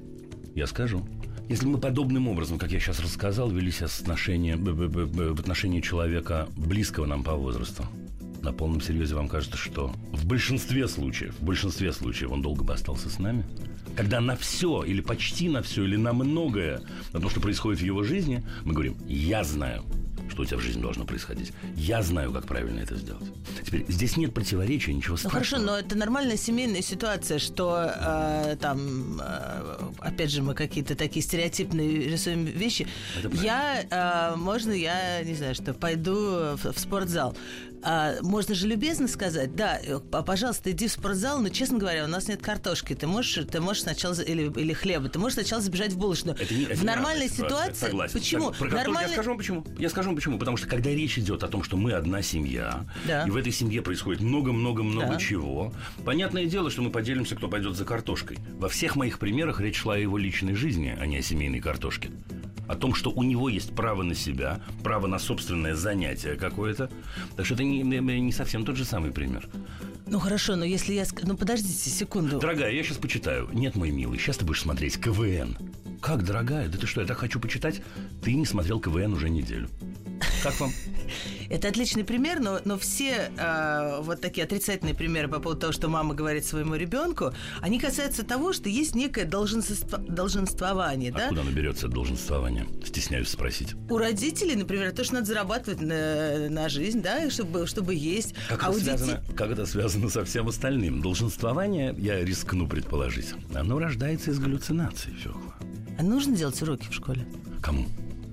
я 0.53 0.67
скажу. 0.67 1.07
Если 1.47 1.65
мы 1.65 1.77
подобным 1.79 2.27
образом, 2.27 2.59
как 2.59 2.71
я 2.73 2.79
сейчас 2.79 2.99
рассказал, 2.99 3.49
вели 3.49 3.71
себя 3.71 3.87
отношения, 3.87 4.55
в 4.57 5.39
отношении 5.39 5.79
человека, 5.81 6.47
близкого 6.57 7.05
нам 7.05 7.23
по 7.23 7.33
возрасту, 7.35 7.85
на 8.41 8.53
полном 8.53 8.81
серьезе 8.81 9.15
вам 9.15 9.27
кажется, 9.27 9.57
что 9.57 9.91
в 10.13 10.25
большинстве 10.27 10.87
случаев, 10.87 11.35
в 11.39 11.43
большинстве 11.43 11.91
случаев 11.91 12.31
он 12.31 12.41
долго 12.41 12.63
бы 12.63 12.73
остался 12.73 13.09
с 13.09 13.17
нами? 13.19 13.43
Когда 13.95 14.21
на 14.21 14.35
все, 14.35 14.83
или 14.83 15.01
почти 15.01 15.49
на 15.49 15.61
все, 15.61 15.83
или 15.83 15.95
на 15.95 16.13
многое, 16.13 16.81
на 17.13 17.19
то, 17.19 17.29
что 17.29 17.41
происходит 17.41 17.81
в 17.81 17.83
его 17.83 18.03
жизни, 18.03 18.43
мы 18.63 18.73
говорим, 18.73 18.97
я 19.07 19.43
знаю, 19.43 19.83
что 20.29 20.43
у 20.43 20.45
тебя 20.45 20.57
в 20.57 20.61
жизни 20.61 20.81
должно 20.81 21.05
происходить. 21.05 21.51
Я 21.75 22.01
знаю, 22.03 22.31
как 22.31 22.45
правильно 22.45 22.79
это 22.79 22.95
сделать. 22.95 23.23
Теперь, 23.65 23.85
здесь 23.87 24.15
нет 24.15 24.33
противоречия, 24.33 24.93
ничего 24.93 25.13
Ну 25.13 25.17
страшного. 25.17 25.45
хорошо, 25.45 25.65
но 25.65 25.77
это 25.77 25.97
нормальная 25.97 26.37
семейная 26.37 26.81
ситуация, 26.81 27.39
что 27.39 27.91
э, 27.93 28.55
там, 28.61 29.19
э, 29.21 29.77
опять 29.99 30.31
же, 30.31 30.41
мы 30.43 30.53
какие-то 30.53 30.95
такие 30.95 31.23
стереотипные 31.23 32.09
рисуем 32.09 32.45
вещи. 32.45 32.87
Я, 33.33 33.83
э, 33.89 34.35
можно 34.35 34.71
я, 34.71 35.23
не 35.23 35.33
знаю, 35.35 35.55
что, 35.55 35.73
пойду 35.73 36.13
в, 36.13 36.73
в 36.73 36.79
спортзал. 36.79 37.35
А, 37.81 38.15
можно 38.21 38.53
же 38.55 38.67
любезно 38.67 39.07
сказать, 39.07 39.55
да, 39.55 39.79
э, 39.81 39.99
пожалуйста, 39.99 40.71
иди 40.71 40.87
в 40.87 40.91
спортзал, 40.91 41.39
но, 41.41 41.49
честно 41.49 41.77
говоря, 41.77 42.03
у 42.05 42.07
нас 42.07 42.27
нет 42.27 42.41
картошки. 42.41 42.93
Ты 42.93 43.07
можешь, 43.07 43.45
ты 43.49 43.61
можешь 43.61 43.83
сначала, 43.83 44.13
или, 44.21 44.51
или 44.59 44.73
хлеба, 44.73 45.07
ты 45.09 45.17
можешь 45.17 45.35
сначала 45.35 45.61
забежать 45.61 45.93
в 45.93 45.97
булочную. 45.97 46.37
Это 46.39 46.53
не- 46.53 46.63
это 46.65 46.75
в 46.75 46.83
нормальной 46.83 47.29
ситуации... 47.29 47.85
Согласен. 47.87 48.13
Почему? 48.19 48.51
Про 48.51 48.69
картошку 48.69 48.75
Нормальной- 48.77 49.07
Я 49.09 49.13
скажу 49.13 49.29
вам 49.29 49.37
почему. 49.37 49.65
Я 49.77 49.89
скажу 49.89 50.09
вам 50.09 50.15
почему. 50.17 50.37
Потому 50.39 50.57
что 50.57 50.67
когда 50.67 50.89
речь 50.89 51.17
идет 51.17 51.43
о 51.43 51.47
том, 51.47 51.63
что 51.63 51.77
мы 51.77 51.93
одна 51.93 52.21
семья, 52.21 52.85
Да. 53.07 53.23
и 53.25 53.29
в 53.29 53.35
этой 53.37 53.51
семье 53.51 53.81
происходит 53.81 54.21
много-много-много 54.21 55.13
Да. 55.13 55.17
чего, 55.17 55.73
понятное 56.03 56.45
дело, 56.45 56.69
что 56.69 56.81
мы 56.81 56.89
поделимся, 56.91 57.35
кто 57.35 57.47
пойдет 57.47 57.75
за 57.75 57.85
картошкой. 57.85 58.39
Во 58.57 58.67
всех 58.67 58.95
моих 58.97 59.19
примерах 59.19 59.61
речь 59.61 59.77
шла 59.77 59.95
о 59.95 59.97
его 59.97 60.17
личной 60.17 60.55
жизни, 60.55 60.95
а 60.99 61.05
не 61.05 61.17
о 61.17 61.21
семейной 61.21 61.59
картошке. 61.61 62.11
О 62.67 62.75
том, 62.75 62.93
что 62.93 63.09
у 63.09 63.23
него 63.23 63.49
есть 63.49 63.73
право 63.75 64.03
на 64.03 64.13
себя, 64.13 64.59
право 64.83 65.07
на 65.07 65.17
собственное 65.17 65.73
занятие 65.73 66.35
какое-то. 66.35 66.91
Так 67.35 67.45
что 67.47 67.55
это 67.55 67.63
не, 67.69 67.99
не- 68.19 68.31
совсем 68.31 68.65
тот 68.65 68.75
же 68.75 68.85
самый 68.85 69.11
пример. 69.11 69.49
Ну 70.07 70.19
хорошо, 70.19 70.55
но 70.55 70.65
если 70.65 70.93
я... 70.93 71.05
Ну 71.23 71.37
подождите 71.37 71.89
секунду. 71.89 72.39
Дорогая, 72.39 72.71
я 72.71 72.83
сейчас 72.83 72.97
почитаю. 72.97 73.47
Нет, 73.53 73.75
мой 73.75 73.91
милый, 73.91 74.17
сейчас 74.17 74.37
ты 74.37 74.45
будешь 74.45 74.61
смотреть 74.61 74.99
КВН. 74.99 75.55
Как, 76.01 76.23
дорогая? 76.25 76.67
Да 76.67 76.77
ты 76.77 76.87
что, 76.87 77.01
я 77.01 77.07
так 77.07 77.17
хочу 77.17 77.39
почитать? 77.39 77.81
Ты 78.23 78.33
не 78.33 78.45
смотрел 78.45 78.79
КВН 78.79 79.13
уже 79.13 79.29
неделю. 79.29 79.69
Как 80.43 80.59
вам? 80.59 80.71
Это 81.49 81.67
отличный 81.67 82.03
пример, 82.03 82.39
но, 82.39 82.59
но 82.63 82.77
все 82.77 83.31
а, 83.37 84.01
вот 84.01 84.21
такие 84.21 84.43
отрицательные 84.43 84.93
примеры 84.93 85.27
по 85.27 85.39
поводу 85.39 85.61
того, 85.61 85.73
что 85.73 85.89
мама 85.89 86.13
говорит 86.13 86.45
своему 86.45 86.75
ребенку, 86.75 87.33
они 87.61 87.79
касаются 87.79 88.23
того, 88.23 88.53
что 88.53 88.69
есть 88.69 88.93
некое 88.95 89.25
долженство, 89.25 89.97
долженствование, 89.97 91.11
да? 91.11 91.25
Откуда 91.25 91.41
оно 91.41 91.51
берется, 91.51 91.87
долженствование? 91.87 92.67
Стесняюсь 92.85 93.29
спросить. 93.29 93.75
У 93.89 93.97
родителей, 93.97 94.55
например, 94.55 94.91
то, 94.91 95.03
что 95.03 95.15
надо 95.15 95.25
зарабатывать 95.25 95.81
на, 95.81 96.49
на 96.49 96.69
жизнь, 96.69 97.01
да, 97.01 97.29
чтобы, 97.31 97.65
чтобы 97.65 97.95
есть. 97.95 98.35
Как, 98.47 98.63
а 98.63 98.69
это 98.69 98.79
связано, 98.79 99.21
детей... 99.21 99.35
как 99.35 99.51
это 99.51 99.65
связано 99.65 100.09
со 100.09 100.23
всем 100.25 100.47
остальным? 100.47 101.01
Долженствование, 101.01 101.95
я 101.97 102.23
рискну 102.23 102.67
предположить, 102.67 103.33
оно 103.55 103.79
рождается 103.79 104.29
из 104.31 104.39
галлюцинаций, 104.39 105.13
Фёкла. 105.13 105.55
А 105.97 106.03
нужно 106.03 106.35
делать 106.35 106.61
уроки 106.61 106.87
в 106.89 106.93
школе? 106.93 107.25
Кому? 107.61 107.85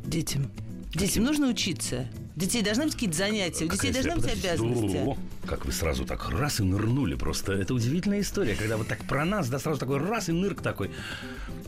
Детям. 0.05 0.51
Детям 0.97 1.25
нужно 1.25 1.49
учиться. 1.49 2.09
Детей 2.37 2.63
должны 2.63 2.85
быть 2.85 2.95
какие-то 2.95 3.17
занятия, 3.17 3.67
у 3.67 3.69
детей 3.69 3.93
должны 3.93 4.17
быть 4.17 4.33
обязанности. 4.33 4.97
О, 5.05 5.19
как 5.47 5.67
вы 5.67 5.73
сразу 5.73 6.07
так 6.07 6.31
раз 6.31 6.61
и 6.61 6.63
нырнули 6.63 7.15
просто. 7.17 7.53
Это 7.53 7.75
удивительная 7.75 8.21
история, 8.21 8.55
когда 8.55 8.79
вот 8.79 8.89
так 8.89 9.05
про 9.05 9.27
нас, 9.27 9.49
да, 9.49 9.59
сразу 9.59 9.79
такой 9.79 9.99
раз 9.99 10.31
и 10.31 10.33
нырк 10.33 10.63
такой. 10.63 10.91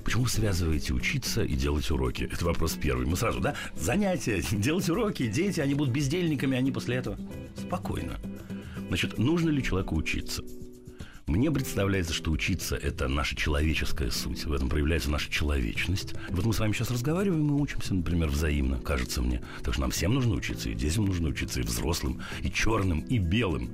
Почему 0.02 0.22
вы 0.22 0.30
связываете 0.30 0.94
учиться 0.94 1.44
и 1.44 1.54
делать 1.54 1.90
уроки? 1.90 2.28
Это 2.32 2.44
вопрос 2.46 2.78
первый. 2.80 3.06
Мы 3.06 3.16
сразу, 3.16 3.40
да, 3.40 3.54
занятия, 3.74 4.42
делать 4.52 4.88
уроки, 4.88 5.26
дети, 5.26 5.60
они 5.60 5.74
будут 5.74 5.92
бездельниками, 5.92 6.56
они 6.56 6.72
после 6.72 6.96
этого... 6.96 7.18
Спокойно. 7.56 8.18
Значит, 8.88 9.18
нужно 9.18 9.50
ли 9.50 9.62
человеку 9.62 9.94
учиться? 9.96 10.42
Мне 11.28 11.50
представляется, 11.50 12.14
что 12.14 12.30
учиться– 12.30 12.74
это 12.82 13.06
наша 13.06 13.36
человеческая 13.36 14.10
суть. 14.10 14.46
В 14.46 14.52
этом 14.52 14.70
проявляется 14.70 15.10
наша 15.10 15.30
человечность. 15.30 16.14
И 16.30 16.32
вот 16.32 16.46
мы 16.46 16.54
с 16.54 16.58
вами 16.58 16.72
сейчас 16.72 16.90
разговариваем, 16.90 17.44
мы 17.44 17.60
учимся, 17.60 17.92
например, 17.92 18.28
взаимно, 18.28 18.78
кажется 18.78 19.20
мне. 19.20 19.42
Так 19.62 19.74
что 19.74 19.82
нам 19.82 19.90
всем 19.90 20.14
нужно 20.14 20.34
учиться, 20.34 20.70
и 20.70 20.74
детям 20.74 21.04
нужно 21.04 21.28
учиться, 21.28 21.60
и 21.60 21.64
взрослым, 21.64 22.22
и 22.42 22.50
черным, 22.50 23.00
и 23.00 23.18
белым. 23.18 23.70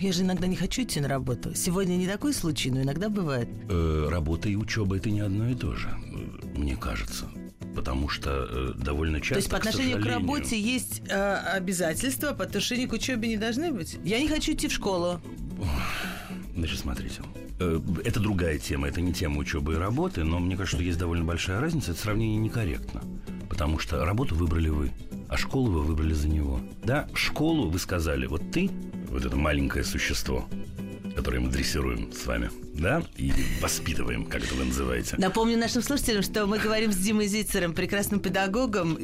Я 0.00 0.10
же 0.14 0.22
иногда 0.22 0.46
не 0.46 0.56
хочу 0.56 0.84
идти 0.84 0.98
на 1.00 1.08
работу. 1.08 1.54
Сегодня 1.54 1.96
не 1.96 2.06
такой 2.06 2.32
случай, 2.32 2.70
но 2.70 2.80
иногда 2.80 3.10
бывает. 3.10 3.48
Э, 3.68 4.08
работа 4.10 4.48
и 4.48 4.56
учеба– 4.56 4.96
это 4.98 5.10
не 5.10 5.20
одно 5.20 5.50
и 5.50 5.54
то 5.54 5.76
же, 5.76 5.88
э, 5.88 6.58
мне 6.58 6.76
кажется. 6.76 7.26
Потому 7.74 8.08
что 8.08 8.48
э, 8.50 8.72
довольно 8.74 9.20
часто, 9.20 9.34
То 9.34 9.38
есть 9.38 9.50
по 9.50 9.58
отношению 9.58 9.98
к, 9.98 10.00
сожалению, 10.00 10.20
работе 10.20 10.58
есть 10.58 11.02
э, 11.10 11.34
обязательства, 11.34 12.32
по 12.32 12.44
отношению 12.44 12.88
к 12.88 12.94
учебе 12.94 13.28
не 13.28 13.36
должны 13.36 13.70
быть. 13.70 13.98
Я 14.02 14.18
не 14.18 14.28
хочу 14.28 14.52
идти 14.52 14.68
в 14.68 14.72
школу. 14.72 15.20
Значит, 16.56 16.78
смотрите. 16.78 17.20
Э, 17.60 17.80
Это 18.04 18.18
другая 18.18 18.58
тема, 18.58 18.88
это 18.88 19.02
не 19.02 19.12
тема 19.12 19.38
учебы 19.38 19.74
и 19.74 19.76
работы, 19.76 20.24
но 20.24 20.38
мне 20.40 20.56
кажется, 20.56 20.76
что 20.76 20.84
есть 20.84 20.98
довольно 20.98 21.24
большая 21.24 21.60
разница. 21.60 21.92
Это 21.92 22.00
сравнение 22.00 22.38
некорректно. 22.38 23.02
Потому 23.48 23.78
что 23.78 24.04
работу 24.04 24.34
выбрали 24.34 24.70
вы, 24.70 24.90
а 25.28 25.36
школу 25.36 25.70
вы 25.70 25.82
выбрали 25.82 26.14
за 26.14 26.28
него. 26.28 26.60
Да, 26.82 27.08
школу 27.14 27.68
вы 27.68 27.78
сказали, 27.78 28.26
вот 28.26 28.50
ты, 28.50 28.70
вот 29.08 29.24
это 29.24 29.36
маленькое 29.36 29.84
существо, 29.84 30.46
которое 31.16 31.40
мы 31.40 31.50
дрессируем 31.50 32.12
с 32.12 32.26
вами, 32.26 32.50
да, 32.74 33.02
и 33.16 33.32
воспитываем, 33.62 34.26
как 34.26 34.44
это 34.44 34.54
вы 34.54 34.66
называете. 34.66 35.16
Напомню 35.16 35.56
нашим 35.56 35.82
слушателям, 35.82 36.22
что 36.22 36.46
мы 36.46 36.58
говорим 36.58 36.92
с 36.92 36.96
Димой 36.96 37.26
Зицером, 37.26 37.72
прекрасным 37.72 38.20
педагогом. 38.20 38.98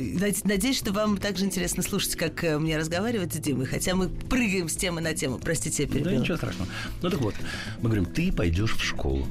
Надеюсь, 0.44 0.76
что 0.76 0.92
вам 0.92 1.16
также 1.16 1.46
интересно 1.46 1.82
слушать, 1.82 2.16
как 2.16 2.44
э, 2.44 2.58
мне 2.58 2.76
разговаривать 2.76 3.32
с 3.32 3.38
Димой, 3.38 3.64
хотя 3.64 3.94
мы 3.94 4.10
прыгаем 4.10 4.68
с 4.68 4.76
темы 4.76 5.00
на 5.00 5.14
тему. 5.14 5.38
Простите, 5.42 5.84
я 5.84 5.88
Да 5.88 5.94
перебила. 5.94 6.20
ничего 6.20 6.36
страшного. 6.36 6.68
Ну 7.00 7.10
так 7.10 7.20
вот, 7.20 7.34
мы 7.80 7.84
говорим, 7.84 8.04
ты 8.04 8.30
пойдешь 8.30 8.76
в 8.76 8.84
школу. 8.84 9.26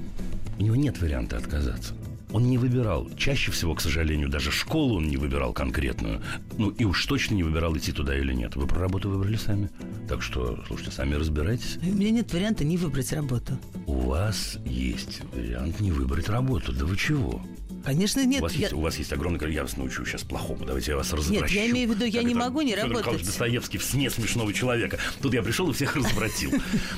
У 0.58 0.64
него 0.64 0.76
нет 0.76 1.00
варианта 1.00 1.38
отказаться. 1.38 1.94
Он 2.34 2.50
не 2.50 2.58
выбирал. 2.58 3.10
Чаще 3.18 3.52
всего, 3.52 3.76
к 3.76 3.82
сожалению, 3.82 4.30
даже 4.30 4.52
школу 4.52 4.98
он 4.98 5.08
не 5.08 5.18
выбирал 5.18 5.54
конкретную. 5.54 6.22
Ну, 6.58 6.70
и 6.70 6.86
уж 6.86 7.06
точно 7.06 7.36
не 7.36 7.44
выбирал, 7.44 7.76
идти 7.78 7.92
туда 7.92 8.18
или 8.18 8.34
нет. 8.34 8.56
Вы 8.56 8.68
про 8.68 8.80
работу 8.80 9.10
выбрали 9.10 9.36
сами. 9.36 9.70
Так 10.08 10.22
что, 10.22 10.64
слушайте, 10.68 10.92
сами 10.92 11.16
разбирайтесь. 11.16 11.78
У 11.82 11.86
меня 11.94 12.12
нет 12.12 12.32
варианта 12.34 12.64
не 12.64 12.78
выбрать 12.78 13.12
работу. 13.12 13.58
У 13.86 14.00
вас 14.00 14.58
есть 14.66 15.22
вариант 15.34 15.80
не 15.80 15.92
выбрать 15.92 16.30
работу. 16.30 16.72
Да 16.74 16.86
вы 16.86 16.96
чего? 16.96 17.42
Конечно, 17.84 18.26
нет. 18.26 18.42
у, 18.42 18.44
вас 18.44 18.54
я- 18.54 18.60
есть, 18.62 18.74
у 18.74 18.80
вас 18.82 18.98
есть 18.98 19.12
количество- 19.14 19.48
Я 19.48 19.64
вас 19.64 19.78
научу 19.78 20.06
сейчас 20.06 20.24
плохому. 20.24 20.66
Давайте 20.66 20.92
я 20.92 20.98
вас 20.98 21.12
развращу. 21.14 21.56
я 21.56 21.70
имею 21.70 21.90
в 21.90 21.96
виду, 21.96 22.06
я 22.06 22.20
Как 22.20 22.24
не 22.24 22.32
это 22.32 22.40
могу 22.40 22.62
не 22.62 22.76
работать. 22.76 23.26
Достоевский 23.26 23.78
в 23.78 23.84
сне 23.84 24.10
смешного 24.10 24.54
человека. 24.54 24.98
Тут 25.22 25.34
я 25.34 25.42
пришел 25.42 25.70
и 25.70 25.74
всех 25.74 25.96
развратил. 25.96 26.52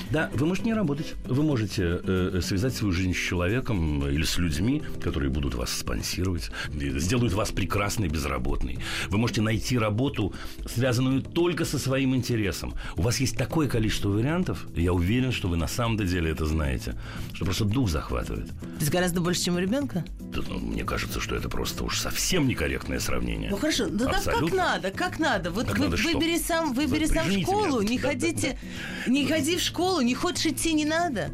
Да, 0.10 0.30
вы 0.34 0.46
можете 0.46 0.68
не 0.68 0.74
работать. 0.74 1.14
Вы 1.26 1.44
можете 1.44 2.00
э, 2.04 2.42
связать 2.44 2.76
свою 2.76 2.94
жизнь 2.94 3.14
с 3.14 3.18
человеком 3.18 4.08
или 4.08 4.24
с 4.24 4.38
людьми, 4.38 4.82
которые 5.02 5.30
будут 5.30 5.56
вас 5.56 5.72
спонсировать, 5.72 6.52
сделают 6.74 7.34
вас 7.34 7.52
прекрасной 7.52 8.08
безработной. 8.08 8.80
Вы 9.10 9.18
можете 9.18 9.42
найти 9.42 9.78
работу, 9.78 10.34
связанную 10.66 11.22
только 11.22 11.66
со 11.66 11.80
своим 11.80 12.16
интересом. 12.16 12.74
У 12.96 13.02
вас 13.02 13.20
есть 13.20 13.38
такое 13.38 13.68
количество 13.68 14.10
вариантов, 14.10 14.66
я 14.76 14.94
уверен, 14.94 15.32
что 15.32 15.48
вы 15.48 15.58
на 15.58 15.68
самом 15.68 15.98
деле 15.98 16.32
это 16.32 16.46
знаете, 16.46 16.96
что 17.34 17.46
просто 17.46 17.66
дух 17.66 17.90
захватывает. 17.90 18.48
То 18.50 18.80
есть 18.80 18.92
гораздо 18.92 19.22
больше, 19.22 19.44
чем 19.44 19.56
у 19.56 19.60
ребенка? 19.60 20.06
Да, 20.20 20.42
ну, 20.50 20.73
мне 20.74 20.84
кажется, 20.84 21.20
что 21.20 21.36
это 21.36 21.50
просто 21.50 21.84
уж 21.84 22.00
совсем 22.00 22.48
некорректное 22.48 23.00
сравнение. 23.00 23.50
Ну 23.52 23.58
хорошо, 23.58 23.88
ну 23.90 24.10
как, 24.10 24.24
как 24.24 24.52
надо, 24.52 24.92
как 24.92 25.20
надо. 25.20 25.52
Вот 25.52 25.68
Как 25.68 25.78
вы, 25.78 25.86
надо 25.86 25.98
что? 25.98 26.18
выбери 26.18 26.38
сам, 26.40 26.74
выбери 26.74 27.06
Вы 27.06 27.14
сам 27.14 27.32
школу, 27.32 27.82
меня. 27.82 27.90
не 27.90 27.98
Да, 27.98 28.04
да, 28.04 28.10
ходите, 28.10 28.60
не 29.08 29.28
ходи 29.28 29.58
в 29.58 29.62
школу, 29.62 30.02
не 30.02 30.16
хочешь 30.16 30.48
идти, 30.48 30.74
не 30.74 30.86
надо. 30.86 31.30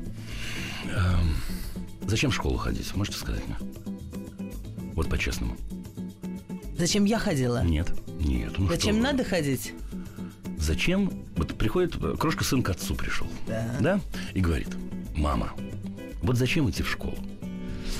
Зачем 2.05 2.31
в 2.31 2.35
школу 2.35 2.57
ходить? 2.57 2.95
Можете 2.95 3.17
сказать 3.17 3.41
мне? 3.47 3.57
Вот 4.95 5.09
по-честному. 5.09 5.55
Зачем 6.77 7.05
я 7.05 7.19
ходила? 7.19 7.63
Нет. 7.63 7.89
Нет. 8.19 8.57
Ну 8.57 8.67
Зачем 8.67 8.79
что 8.79 8.93
вы. 8.93 8.99
надо 9.01 9.23
ходить? 9.23 9.73
Зачем? 10.57 11.11
Вот 11.35 11.57
приходит, 11.57 11.95
э, 12.01 12.15
крошка 12.19 12.43
сын 12.43 12.63
к 12.63 12.69
отцу 12.69 12.95
пришел. 12.95 13.27
Да. 13.79 13.99
И 14.33 14.41
говорит, 14.41 14.69
мама, 15.15 15.51
вот 16.21 16.37
зачем 16.37 16.69
идти 16.69 16.83
в 16.83 16.89
школу? 16.89 17.17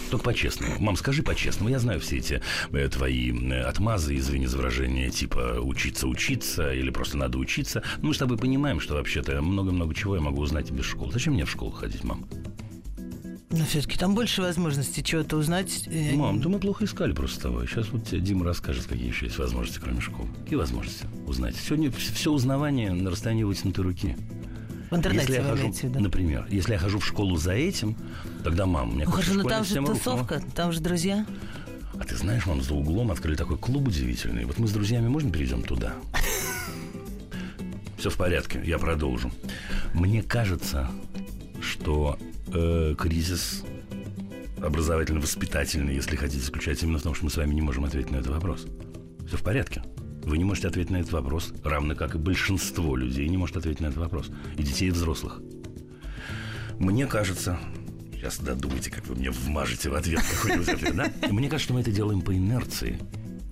Только 0.09 0.25
по-честному. 0.25 0.75
Мам, 0.79 0.95
скажи 0.95 1.21
по-честному. 1.23 1.69
Я 1.69 1.79
знаю 1.79 1.99
все 1.99 2.17
эти 2.17 2.41
э, 2.71 2.89
твои 2.89 3.31
э, 3.31 3.61
отмазы, 3.61 4.15
извини 4.17 4.47
за 4.47 4.57
выражение, 4.57 5.09
типа 5.09 5.59
учиться, 5.61 6.07
учиться, 6.07 6.73
или 6.73 6.89
просто 6.89 7.17
надо 7.17 7.37
учиться. 7.37 7.83
Ну, 8.01 8.09
мы 8.09 8.13
с 8.13 8.17
тобой 8.17 8.37
понимаем, 8.37 8.79
что 8.79 8.95
вообще-то 8.95 9.41
много-много 9.41 9.93
чего 9.93 10.15
я 10.15 10.21
могу 10.21 10.41
узнать 10.41 10.71
без 10.71 10.85
школы. 10.85 11.11
Зачем 11.11 11.33
мне 11.33 11.45
в 11.45 11.51
школу 11.51 11.71
ходить, 11.71 12.03
мам? 12.03 12.25
Но 13.51 13.65
все-таки 13.65 13.97
там 13.97 14.13
больше 14.13 14.41
возможностей 14.43 15.03
чего-то 15.03 15.37
узнать. 15.37 15.87
э, 15.87 16.13
Мам, 16.15 16.39
да 16.39 16.49
мы 16.49 16.59
плохо 16.59 16.85
искали 16.85 17.13
просто 17.13 17.37
с 17.37 17.39
тобой. 17.41 17.67
Сейчас 17.67 17.89
вот 17.89 18.05
тебе 18.05 18.21
Дима 18.21 18.45
расскажет, 18.45 18.85
какие 18.85 19.07
еще 19.07 19.25
есть 19.25 19.39
возможности, 19.39 19.79
кроме 19.79 20.01
школы. 20.01 20.29
Какие 20.43 20.57
возможности 20.57 21.05
узнать? 21.25 21.55
Сегодня 21.55 21.91
все 21.91 22.31
узнавание 22.31 22.91
на 22.93 23.09
расстоянии 23.09 23.43
вытянутой 23.43 23.83
руки. 23.83 24.15
В 24.89 24.96
интернете 24.96 25.34
если 25.34 25.36
я 25.36 25.41
вы 25.43 25.58
хожу, 25.58 25.72
в 25.72 25.84
виду? 25.84 26.00
Например, 26.00 26.48
если 26.50 26.74
я 26.74 26.79
хожу 26.79 27.00
в 27.00 27.05
школу 27.05 27.38
за 27.38 27.53
этим, 27.53 27.96
тогда 28.43 28.65
мам, 28.65 28.96
мне 28.96 29.05
хорошо, 29.05 29.34
но 29.36 29.43
там 29.43 29.63
же 29.63 29.75
тусовка, 29.75 30.41
там 30.55 30.72
же 30.72 30.79
друзья. 30.79 31.25
А 32.00 32.03
ты 32.03 32.15
знаешь, 32.15 32.46
мам, 32.46 32.62
за 32.62 32.74
углом 32.74 33.12
открыли 33.12 33.36
такой 33.36 33.58
клуб 33.58 33.88
удивительный. 33.88 34.46
Вот 34.46 34.58
мы 34.58 34.67
с 34.67 34.72
друзьями 34.72 35.08
можно 35.08 35.31
перейдем 35.31 35.62
туда? 35.62 35.93
Все 37.98 38.10
в 38.10 38.15
порядке, 38.15 38.62
я 38.63 38.79
продолжу. 38.79 39.31
Мне 39.93 40.24
кажется, 40.24 40.89
что 41.62 42.17
э, 42.53 42.96
кризис 42.98 43.63
образовательно-воспитательный, 44.62 45.96
если 45.96 46.15
хотите, 46.15 46.41
заключается 46.41 46.86
именно 46.86 47.00
в 47.00 47.03
том, 47.03 47.13
что 47.13 47.25
мы 47.25 47.31
с 47.31 47.38
вами 47.38 47.53
не 47.53 47.62
можем 47.62 47.86
ответить 47.86 48.12
на 48.12 48.17
этот 48.17 48.31
вопрос. 48.31 48.65
Все 49.27 49.38
в 49.38 49.43
порядке. 49.43 49.84
Вы 50.29 50.38
не 50.38 50.43
можете 50.43 50.67
ответить 50.67 50.91
на 50.91 50.98
этот 50.98 51.12
вопрос, 51.12 51.51
равно 51.63 51.95
как 51.95 52.13
и 52.13 52.19
большинство 52.19 52.95
людей 52.95 53.27
не 53.27 53.38
может 53.38 53.57
ответить 53.57 53.81
на 53.81 53.88
этот 53.88 53.98
вопрос. 53.98 54.29
И 54.57 54.62
детей, 54.62 54.89
и 54.89 54.91
взрослых. 54.91 55.41
Мне 56.77 57.07
кажется, 57.07 57.57
сейчас 58.13 58.38
додумайте, 58.38 58.91
как 58.91 59.07
вы 59.07 59.15
мне 59.15 59.31
вмажете 59.31 59.89
в 59.89 59.95
ответ 59.95 60.21
какой-нибудь 60.36 60.69
ответ, 60.69 60.95
да? 60.95 61.12
Мне 61.31 61.50
кажется, 61.50 61.65
что 61.65 61.74
мы 61.74 61.81
это 61.81 61.91
делаем 61.91 62.21
по 62.21 62.36
инерции. 62.36 63.00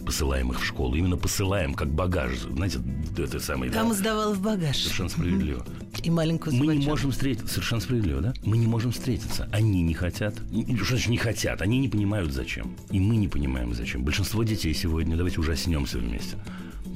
посылаем 0.07 0.51
их 0.51 0.61
в 0.61 0.65
школу. 0.65 0.95
Именно 0.95 1.17
посылаем, 1.17 1.73
как 1.73 1.89
багаж. 1.89 2.37
Знаете, 2.39 2.79
это 3.17 3.41
самое... 3.41 3.69
Кому 3.69 3.89
да, 3.89 3.95
сдавал 3.97 4.33
в 4.33 4.41
багаж. 4.41 4.77
Совершенно 4.77 5.09
справедливо. 5.09 5.65
И 6.01 6.09
маленькую 6.09 6.55
Мы 6.55 6.77
не 6.77 6.85
можем 6.85 7.11
встретиться. 7.11 7.55
Совершенно 7.55 7.81
справедливо, 7.81 8.21
да? 8.21 8.33
Мы 8.45 8.57
не 8.57 8.67
можем 8.67 8.93
встретиться. 8.93 9.49
Они 9.51 9.81
не 9.81 9.93
хотят. 9.93 10.35
Что 10.35 10.85
значит 10.85 11.09
не 11.09 11.17
хотят? 11.17 11.61
Они 11.61 11.77
не 11.79 11.89
понимают, 11.89 12.31
зачем. 12.31 12.77
И 12.89 13.01
мы 13.01 13.17
не 13.17 13.27
понимаем, 13.27 13.73
зачем. 13.73 14.03
Большинство 14.03 14.43
детей 14.43 14.73
сегодня, 14.73 15.17
давайте 15.17 15.41
ужаснемся 15.41 15.97
вместе, 15.97 16.37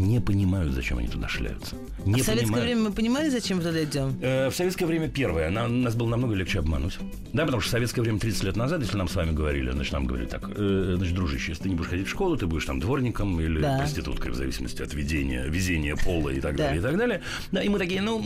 не 0.02 0.20
понимают, 0.20 0.74
зачем 0.74 0.98
они 0.98 1.08
туда 1.08 1.28
шляются. 1.28 1.76
Не 2.06 2.16
А 2.16 2.24
в 2.24 2.26
советское 2.26 2.36
понимают. 2.46 2.66
время 2.66 2.82
мы 2.90 2.92
понимали, 2.92 3.30
зачем 3.30 3.58
мы 3.58 3.64
туда 3.64 3.84
идем? 3.84 4.16
Э, 4.22 4.50
В 4.50 4.56
советское 4.56 4.86
время 4.86 5.08
первое, 5.08 5.50
на- 5.50 5.68
нас 5.68 5.96
было 5.96 6.10
намного 6.10 6.34
легче 6.34 6.60
обмануть. 6.60 6.98
Да, 7.34 7.46
потому 7.46 7.62
что 7.62 7.70
в 7.70 7.72
советское 7.72 8.02
время 8.02 8.20
30 8.20 8.44
лет 8.44 8.56
назад, 8.58 8.82
если 8.82 8.98
нам 8.98 9.08
с 9.08 9.16
вами 9.16 9.32
говорили, 9.32 9.70
значит, 9.72 9.94
нам 9.94 10.06
говорили 10.06 10.28
так, 10.28 10.50
э, 10.56 10.94
значит, 10.98 11.14
дружище, 11.16 11.52
если 11.52 11.64
ты 11.64 11.70
не 11.70 11.76
будешь 11.76 11.90
ходить 11.90 12.08
в 12.08 12.10
школу, 12.10 12.36
ты 12.38 12.48
будешь 12.48 12.66
там 12.66 12.80
дворником 12.80 13.40
или 13.40 13.62
Да. 13.62 13.78
проституткой, 13.78 14.32
в 14.32 14.36
зависимости 14.36 14.82
от 14.82 14.94
ведения, 14.94 15.46
везения 15.48 15.96
пола 15.96 16.30
и 16.30 16.42
так 16.42 16.56
Да. 16.56 16.66
далее, 16.66 16.80
и 16.80 16.84
так 16.84 16.98
далее. 16.98 17.22
Да, 17.52 17.62
и 17.62 17.70
мы 17.70 17.78
такие, 17.80 18.02
ну, 18.02 18.20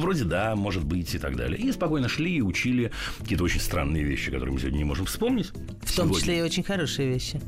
вроде 0.00 0.24
да, 0.24 0.56
может 0.56 0.84
быть, 0.84 1.14
и 1.14 1.18
так 1.18 1.36
далее. 1.36 1.58
И 1.58 1.70
спокойно 1.72 2.08
шли 2.08 2.36
и 2.36 2.40
учили 2.42 2.90
какие-то 3.20 3.44
очень 3.44 3.60
странные 3.60 4.02
вещи, 4.04 4.30
которые 4.30 4.52
мы 4.52 4.58
сегодня 4.60 4.78
не 4.78 4.84
можем 4.84 5.06
вспомнить. 5.06 5.52
В 5.82 5.94
том 5.96 6.12
числе 6.14 6.38
и 6.38 6.42
очень 6.42 6.62
хорошие 6.64 7.08
вещи. 7.08 7.40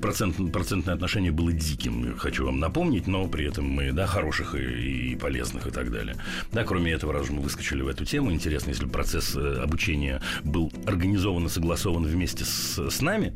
Процент, 0.00 0.52
процентное 0.52 0.94
отношение 0.94 1.32
было 1.32 1.52
диким, 1.52 2.16
хочу 2.16 2.46
вам 2.46 2.58
напомнить, 2.60 3.06
но 3.06 3.26
при 3.26 3.46
этом 3.46 3.68
мы, 3.68 3.92
да, 3.92 4.06
хороших 4.06 4.54
и, 4.54 5.12
и 5.12 5.16
полезных 5.16 5.66
и 5.66 5.70
так 5.70 5.90
далее. 5.90 6.16
Да, 6.52 6.64
кроме 6.64 6.92
этого, 6.92 7.12
раз 7.12 7.30
мы 7.30 7.40
выскочили 7.40 7.82
в 7.82 7.88
эту 7.88 8.04
тему, 8.04 8.32
интересно, 8.32 8.70
если 8.70 8.86
процесс 8.86 9.34
э, 9.36 9.58
обучения 9.62 10.20
был 10.44 10.72
организован 10.86 11.46
и 11.46 11.48
согласован 11.48 12.04
вместе 12.04 12.44
с, 12.44 12.78
с 12.78 13.00
нами, 13.00 13.34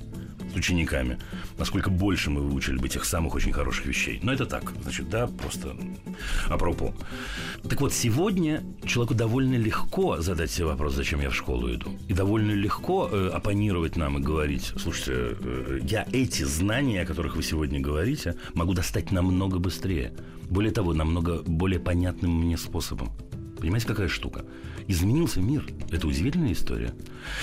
с 0.52 0.56
учениками, 0.56 1.18
насколько 1.58 1.90
больше 1.90 2.30
мы 2.30 2.40
выучили 2.40 2.78
бы 2.78 2.88
тех 2.88 3.04
самых 3.04 3.34
очень 3.34 3.52
хороших 3.52 3.86
вещей. 3.86 4.20
Но 4.22 4.32
это 4.32 4.46
так, 4.46 4.72
значит, 4.82 5.08
да, 5.08 5.26
просто 5.26 5.76
апропо. 6.48 6.94
Так 7.68 7.80
вот, 7.80 7.92
сегодня 7.92 8.62
человеку 8.84 9.14
довольно 9.14 9.56
легко 9.56 10.20
задать 10.20 10.50
себе 10.50 10.66
вопрос, 10.66 10.94
зачем 10.94 11.20
я 11.20 11.30
в 11.30 11.34
школу 11.34 11.72
иду. 11.72 11.90
И 12.08 12.14
довольно 12.14 12.52
легко 12.52 13.08
э, 13.10 13.30
оппонировать 13.32 13.96
нам 13.96 14.18
и 14.18 14.22
говорить, 14.22 14.72
слушайте, 14.76 15.36
э, 15.40 15.80
я 15.82 16.06
эти 16.12 16.42
знания, 16.44 17.02
о 17.02 17.06
которых 17.06 17.36
вы 17.36 17.42
сегодня 17.42 17.80
говорите, 17.80 18.36
могу 18.54 18.74
достать 18.74 19.10
намного 19.12 19.58
быстрее. 19.58 20.12
Более 20.48 20.72
того, 20.72 20.94
намного 20.94 21.42
более 21.42 21.80
понятным 21.80 22.32
мне 22.44 22.56
способом. 22.56 23.10
Понимаете, 23.58 23.86
какая 23.86 24.08
штука? 24.08 24.44
Изменился 24.88 25.40
мир. 25.40 25.64
Это 25.90 26.06
удивительная 26.06 26.52
история. 26.52 26.92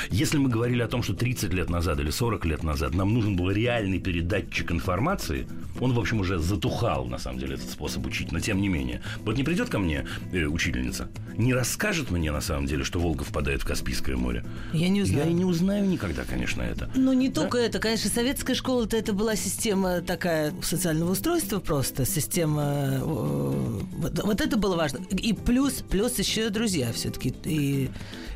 Если 0.10 0.38
мы 0.38 0.50
говорили 0.50 0.82
о 0.82 0.88
том, 0.88 1.04
что 1.04 1.14
30 1.14 1.54
лет 1.54 1.70
назад 1.70 2.00
или 2.00 2.10
40 2.10 2.46
лет 2.46 2.64
назад 2.64 2.94
нам 2.94 3.14
нужен 3.14 3.36
был 3.36 3.52
реальный 3.52 4.00
передатчик 4.00 4.72
информации, 4.72 5.48
он, 5.80 5.94
в 5.94 6.00
общем, 6.00 6.20
уже 6.20 6.40
затухал, 6.40 7.06
на 7.06 7.18
самом 7.18 7.40
деле, 7.40 7.56
этот 7.56 7.70
способ 7.70 8.06
учить. 8.06 8.32
Но 8.32 8.40
тем 8.40 8.62
не 8.62 8.70
менее. 8.70 9.02
Вот 9.26 9.38
не 9.38 9.44
придет 9.44 9.70
ко 9.70 9.80
мне 9.80 10.06
э, 10.32 10.46
учительница, 10.46 11.10
не 11.38 11.54
расскажет 11.54 12.12
мне, 12.12 12.32
на 12.32 12.42
самом 12.42 12.68
деле, 12.68 12.84
что 12.84 13.00
Волга 13.00 13.24
впадает 13.24 13.64
в 13.64 13.66
Каспийское 13.66 14.16
море. 14.16 14.46
Я 14.72 14.90
не 14.90 15.02
узнаю. 15.02 15.26
Я 15.26 15.32
и 15.32 15.34
не 15.34 15.46
узнаю 15.46 15.86
никогда, 15.86 16.24
конечно, 16.24 16.62
это. 16.62 16.90
Ну, 16.96 17.14
не 17.14 17.30
только 17.30 17.58
это. 17.58 17.80
Конечно, 17.80 18.10
советская 18.10 18.56
школа-то 18.56 18.96
это 18.96 19.14
была 19.14 19.36
система 19.36 20.02
такая 20.02 20.54
социального 20.62 21.12
устройства 21.12 21.60
просто, 21.60 22.06
система... 22.06 22.64
э, 22.64 23.00
вот, 23.02 24.24
вот 24.24 24.42
это 24.42 24.58
было 24.58 24.76
важно. 24.76 25.00
И 25.12 25.34
плюс, 25.34 25.84
плюс 25.90 26.20
еще 26.20 26.50
друзья 26.50 26.92
все-таки. 26.94 27.33
И 27.46 27.90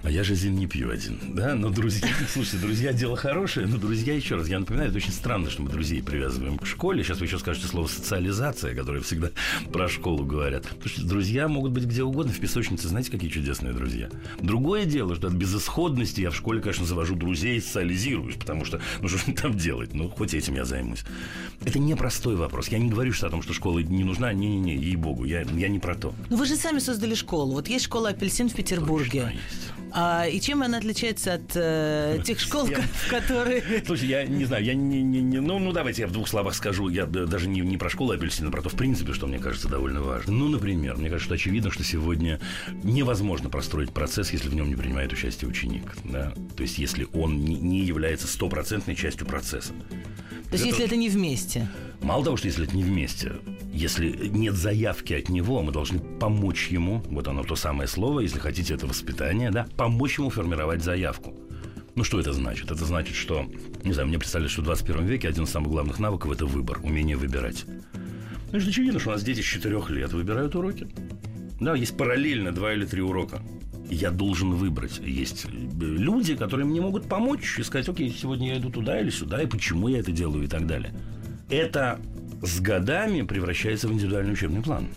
А 0.03 0.11
я 0.11 0.23
же 0.23 0.35
зин 0.35 0.55
не 0.55 0.67
пью 0.67 0.89
один, 0.89 1.19
да? 1.33 1.55
Но 1.55 1.69
друзья, 1.69 2.07
слушайте, 2.33 2.57
друзья 2.57 2.93
дело 2.93 3.15
хорошее, 3.15 3.67
но 3.67 3.77
друзья, 3.77 4.13
еще 4.13 4.35
раз, 4.35 4.47
я 4.47 4.59
напоминаю, 4.59 4.89
это 4.89 4.97
очень 4.97 5.11
странно, 5.11 5.49
что 5.49 5.61
мы 5.61 5.69
друзей 5.69 6.01
привязываем 6.01 6.57
к 6.57 6.65
школе. 6.65 7.03
Сейчас 7.03 7.19
вы 7.19 7.25
еще 7.25 7.39
скажете 7.39 7.67
слово 7.67 7.87
социализация, 7.87 8.75
которое 8.75 9.01
всегда 9.01 9.29
про 9.71 9.87
школу 9.87 10.25
говорят. 10.25 10.63
Потому 10.63 10.89
что 10.89 11.05
друзья 11.05 11.47
могут 11.47 11.71
быть 11.71 11.85
где 11.85 12.03
угодно. 12.03 12.33
В 12.33 12.39
песочнице, 12.39 12.87
знаете, 12.87 13.11
какие 13.11 13.29
чудесные 13.29 13.73
друзья. 13.73 14.09
Другое 14.39 14.85
дело, 14.85 15.15
что 15.15 15.27
от 15.27 15.33
безысходности 15.33 16.21
я 16.21 16.31
в 16.31 16.35
школе, 16.35 16.61
конечно, 16.61 16.85
завожу 16.85 17.15
друзей 17.15 17.57
и 17.57 17.61
социализируюсь, 17.61 18.35
потому 18.35 18.65
что, 18.65 18.81
ну 19.01 19.07
что 19.07 19.31
там 19.33 19.57
делать? 19.57 19.93
Ну, 19.93 20.09
хоть 20.09 20.33
этим 20.33 20.55
я 20.55 20.65
займусь. 20.65 21.03
Это 21.65 21.79
непростой 21.79 22.35
вопрос. 22.35 22.69
Я 22.69 22.79
не 22.79 22.89
говорю 22.89 23.13
что 23.13 23.27
о 23.27 23.29
том, 23.29 23.41
что 23.41 23.53
школа 23.53 23.79
не 23.79 24.03
нужна. 24.03 24.33
Не-не-не, 24.33 24.75
ей-богу, 24.75 25.25
я, 25.25 25.41
я 25.41 25.67
не 25.69 25.79
про 25.79 25.95
то. 25.95 26.13
Ну, 26.29 26.37
вы 26.37 26.45
же 26.45 26.55
сами 26.55 26.79
создали 26.79 27.15
школу. 27.15 27.53
Вот 27.53 27.67
есть 27.67 27.85
школа 27.85 28.09
«Апельсин» 28.09 28.49
в 28.49 28.53
Петербурге. 28.53 28.86
Есть. 29.31 29.73
А, 29.93 30.27
и 30.27 30.39
чем 30.39 30.61
она 30.63 30.77
отличается 30.77 31.35
от 31.35 31.51
э, 31.55 32.19
тех 32.25 32.39
школ, 32.39 32.67
Я- 32.67 32.81
которые... 33.09 33.63
Слушай, 33.85 34.09
я 34.09 34.25
не 34.25 34.45
знаю, 34.45 34.63
я 34.63 34.73
не, 34.73 35.01
не, 35.01 35.21
не- 35.21 35.39
ну, 35.39 35.59
ну 35.59 35.71
давайте 35.71 36.01
я 36.03 36.07
в 36.07 36.11
двух 36.11 36.27
словах 36.27 36.55
скажу, 36.55 36.89
я 36.89 37.05
даже 37.05 37.47
не, 37.47 37.61
не 37.61 37.77
про 37.77 37.89
школу 37.89 38.11
апельсина, 38.11 38.51
про 38.51 38.61
то, 38.61 38.69
в 38.69 38.75
принципе, 38.75 39.13
что 39.13 39.27
мне 39.27 39.39
кажется 39.39 39.67
довольно 39.69 40.01
важно. 40.01 40.33
Ну, 40.33 40.49
например, 40.49 40.97
мне 40.97 41.09
кажется, 41.09 41.25
что 41.25 41.35
очевидно, 41.35 41.71
что 41.71 41.83
сегодня 41.83 42.39
невозможно 42.83 43.49
простроить 43.49 43.91
процесс, 43.91 44.31
если 44.31 44.49
в 44.49 44.55
нем 44.55 44.67
не 44.69 44.75
принимает 44.75 45.13
участие 45.13 45.49
ученик, 45.49 45.95
да, 46.03 46.33
то 46.55 46.63
есть 46.63 46.77
если 46.77 47.07
он 47.13 47.43
не, 47.43 47.55
не 47.55 47.85
является 47.85 48.27
стопроцентной 48.27 48.95
частью 48.95 49.25
процесса. 49.25 49.73
То 50.49 50.53
есть, 50.53 50.65
если 50.65 50.85
это 50.85 50.95
не 50.95 51.09
вместе. 51.09 51.67
Мало 52.01 52.23
того, 52.23 52.37
что 52.37 52.47
если 52.47 52.65
это 52.65 52.75
не 52.75 52.83
вместе, 52.83 53.33
если 53.73 54.27
нет 54.27 54.55
заявки 54.55 55.13
от 55.13 55.29
него, 55.29 55.61
мы 55.61 55.71
должны 55.71 55.99
помочь 55.99 56.69
ему, 56.69 57.03
вот 57.09 57.27
оно 57.27 57.43
то 57.43 57.55
самое 57.55 57.87
слово, 57.87 58.21
если 58.21 58.39
хотите, 58.39 58.75
это 58.75 58.87
воспитание, 58.87 59.51
да, 59.51 59.67
помочь 59.75 60.17
ему 60.17 60.29
формировать 60.29 60.83
заявку. 60.83 61.35
Ну, 61.95 62.03
что 62.03 62.19
это 62.19 62.31
значит? 62.31 62.71
Это 62.71 62.85
значит, 62.85 63.15
что, 63.15 63.45
не 63.83 63.91
знаю, 63.91 64.07
мне 64.07 64.19
представляется, 64.19 64.53
что 64.53 64.61
в 64.61 64.65
21 64.65 65.05
веке 65.05 65.27
один 65.27 65.45
из 65.45 65.49
самых 65.49 65.71
главных 65.71 65.99
навыков– 65.99 66.31
это 66.33 66.45
выбор, 66.45 66.79
умение 66.83 67.17
выбирать. 67.17 67.65
Ну, 68.51 68.59
это 68.59 68.69
очевидно, 68.69 68.99
что 68.99 69.09
у 69.09 69.13
нас 69.13 69.23
дети 69.23 69.41
с 69.41 69.45
4 69.45 69.75
лет 69.89 70.13
выбирают 70.13 70.55
уроки. 70.55 70.87
Да, 71.59 71.75
есть 71.75 71.97
параллельно 71.97 72.51
два 72.51 72.73
или 72.73 72.85
три 72.85 73.01
урока. 73.01 73.41
Я 73.89 74.11
должен 74.11 74.51
выбрать. 74.51 74.99
Есть 74.99 75.45
э, 75.45 75.49
люди, 75.79 76.35
которые 76.35 76.65
мне 76.65 76.81
могут 76.81 77.07
помочь 77.07 77.57
и 77.57 77.63
сказать, 77.63 77.87
окей, 77.87 78.09
сегодня 78.09 78.49
я 78.49 78.57
иду 78.59 78.69
туда 78.69 78.99
или 78.99 79.09
сюда, 79.09 79.41
и 79.41 79.47
почему 79.47 79.87
я 79.87 79.99
это 79.99 80.11
делаю 80.11 80.43
и 80.43 80.47
так 80.47 80.67
далее. 80.67 80.93
Это 81.49 81.99
с 82.41 82.59
годами 82.59 83.21
превращается 83.21 83.87
в 83.87 83.93
индивидуальный 83.93 84.33
учебный 84.33 84.61
план. 84.61 84.87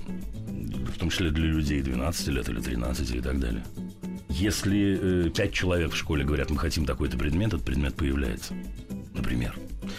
В 0.95 0.99
том 0.99 1.11
числе 1.11 1.31
для 1.31 1.47
людей 1.47 1.81
12 1.83 2.29
лет 2.29 2.49
или 2.49 2.61
13 2.61 3.15
и 3.15 3.21
так 3.21 3.39
далее. 3.39 3.65
Если 4.29 5.27
э, 5.27 5.31
пять 5.31 5.53
человек 5.53 5.93
в 5.93 5.97
школе 5.97 6.25
говорят, 6.25 6.51
мы 6.51 6.59
хотим 6.59 6.85
такой-то 6.85 7.17
предмет, 7.17 7.49
этот 7.49 7.65
предмет 7.65 7.95
появляется. 7.95 8.55
Например. 9.15 9.55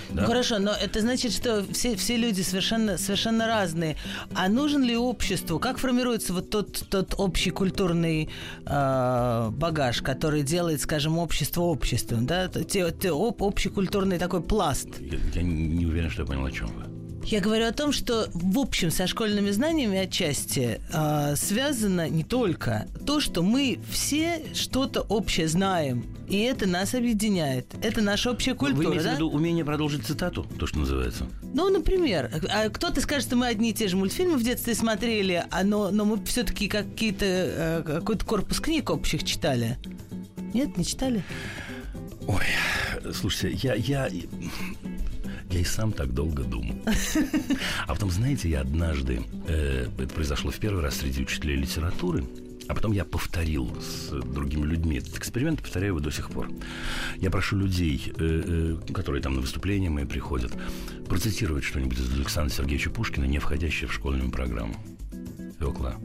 Да? 0.09 0.21
Ну 0.21 0.27
хорошо, 0.27 0.59
но 0.59 0.71
это 0.71 1.01
значит, 1.01 1.33
что 1.33 1.65
все, 1.71 1.95
все 1.95 2.17
люди 2.17 2.41
совершенно, 2.41 2.97
совершенно 2.97 3.47
разные. 3.47 3.95
А 4.35 4.49
нужен 4.49 4.83
ли 4.83 4.95
обществу? 4.97 5.59
Как 5.59 5.77
формируется 5.77 6.33
вот 6.33 6.49
тот, 6.49 6.83
тот 6.89 7.15
общий 7.17 7.51
культурный 7.51 8.29
э, 8.65 9.49
багаж, 9.51 10.01
который 10.01 10.43
делает, 10.43 10.81
скажем, 10.81 11.17
общество 11.17 11.61
обществом? 11.63 12.25
Да? 12.25 12.47
Те, 12.47 12.91
те- 12.91 13.11
об- 13.11 13.41
общий 13.41 13.69
культурный 13.69 14.17
такой 14.17 14.41
пласт. 14.41 14.87
Я, 14.99 15.17
я 15.33 15.41
не, 15.41 15.67
не 15.67 15.85
уверен, 15.85 16.09
что 16.09 16.21
я 16.23 16.27
понял, 16.27 16.45
о 16.45 16.51
чем 16.51 16.67
вы. 16.67 16.83
Я 17.23 17.39
говорю 17.39 17.67
о 17.67 17.71
том, 17.71 17.91
что 17.91 18.27
в 18.33 18.57
общем 18.57 18.89
со 18.89 19.05
школьными 19.05 19.51
знаниями 19.51 19.99
отчасти 19.99 20.81
э, 20.91 21.35
связано 21.35 22.09
не 22.09 22.23
только 22.23 22.87
то, 23.05 23.19
что 23.19 23.43
мы 23.43 23.77
все 23.91 24.41
что-то 24.55 25.01
общее 25.01 25.47
знаем, 25.47 26.03
и 26.31 26.43
это 26.43 26.65
нас 26.65 26.95
объединяет. 26.95 27.75
Это 27.81 28.01
наша 28.01 28.31
общая 28.31 28.53
Вы 28.53 28.57
культура, 28.57 28.85
имеете 28.85 29.03
да? 29.03 29.11
в 29.11 29.15
виду 29.15 29.29
умение 29.29 29.65
продолжить 29.65 30.05
цитату, 30.05 30.47
то, 30.57 30.65
что 30.65 30.79
называется? 30.79 31.25
Ну, 31.53 31.69
например, 31.69 32.31
а 32.49 32.69
кто-то 32.69 33.01
скажет, 33.01 33.27
что 33.27 33.35
мы 33.35 33.47
одни 33.47 33.71
и 33.71 33.73
те 33.73 33.89
же 33.89 33.97
мультфильмы 33.97 34.37
в 34.37 34.43
детстве 34.43 34.73
смотрели, 34.73 35.43
а 35.51 35.63
но, 35.65 35.91
но 35.91 36.05
мы 36.05 36.23
все-таки 36.23 36.69
какие-то 36.69 37.25
э, 37.25 37.83
какой-то 37.85 38.25
корпус 38.25 38.61
книг 38.61 38.89
общих 38.91 39.25
читали. 39.25 39.77
Нет, 40.53 40.77
не 40.77 40.85
читали? 40.85 41.21
Ой, 42.27 42.45
слушайте, 43.13 43.59
я, 43.67 43.73
я, 43.73 44.07
я 44.07 45.59
и 45.59 45.65
сам 45.65 45.91
так 45.91 46.13
долго 46.13 46.43
думал. 46.43 46.75
А 47.87 47.93
потом, 47.93 48.09
знаете, 48.09 48.49
я 48.49 48.61
однажды, 48.61 49.21
э, 49.49 49.87
это 49.97 50.13
произошло 50.13 50.49
в 50.49 50.57
первый 50.59 50.81
раз 50.81 50.95
среди 50.95 51.23
учителей 51.23 51.57
литературы, 51.57 52.23
а 52.67 52.73
потом 52.73 52.91
я 52.91 53.05
повторил 53.05 53.69
с 53.81 54.09
другими 54.09 54.65
людьми 54.65 54.97
этот 54.97 55.17
эксперимент, 55.17 55.61
повторяю 55.61 55.93
его 55.93 55.99
до 55.99 56.11
сих 56.11 56.29
пор. 56.29 56.49
Я 57.17 57.29
прошу 57.29 57.57
людей, 57.57 58.13
э, 58.17 58.77
э, 58.87 58.93
которые 58.93 59.21
там 59.21 59.35
на 59.35 59.41
выступления 59.41 59.89
мои 59.89 60.05
приходят, 60.05 60.53
процитировать 61.07 61.63
что-нибудь 61.63 61.99
из 61.99 62.13
Александра 62.13 62.53
Сергеевича 62.53 62.89
Пушкина, 62.89 63.25
не 63.25 63.39
входящее 63.39 63.89
в 63.89 63.93
школьную 63.93 64.31
программу. 64.31 64.75
Фёкла. 65.59 65.95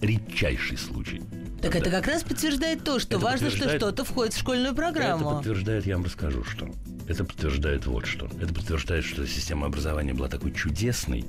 Редчайший 0.00 0.76
случай. 0.76 1.22
Так 1.62 1.76
это 1.76 1.90
как 1.90 2.08
раз 2.08 2.24
подтверждает 2.24 2.82
то, 2.82 2.98
что 2.98 3.16
Это 3.16 3.24
важно, 3.24 3.50
что 3.50 3.74
что-то 3.76 4.04
входит 4.04 4.34
в 4.34 4.38
школьную 4.40 4.72
Это 4.72 4.76
программу. 4.76 5.36
подтверждает, 5.36 5.86
я 5.86 5.96
вам 5.96 6.04
расскажу, 6.04 6.42
что. 6.42 6.68
Это 7.06 7.24
подтверждает 7.24 7.86
вот 7.86 8.06
что. 8.06 8.28
Это 8.40 8.52
подтверждает, 8.52 9.04
что 9.04 9.26
система 9.26 9.66
образования 9.66 10.12
была 10.12 10.28
такой 10.28 10.52
чудесной, 10.52 11.24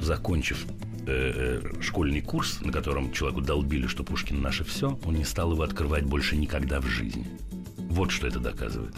закончив 0.00 0.66
э, 1.06 1.60
э, 1.62 1.82
школьный 1.82 2.20
курс, 2.20 2.60
на 2.60 2.72
котором 2.72 3.12
человеку 3.12 3.40
долбили, 3.40 3.86
что 3.86 4.04
Пушкин 4.04 4.40
наше 4.40 4.64
все, 4.64 4.98
он 5.04 5.14
не 5.14 5.24
стал 5.24 5.52
его 5.52 5.62
открывать 5.62 6.04
больше 6.04 6.36
никогда 6.36 6.80
в 6.80 6.86
жизни. 6.86 7.26
Вот 7.76 8.10
что 8.10 8.26
это 8.26 8.40
доказывает. 8.40 8.94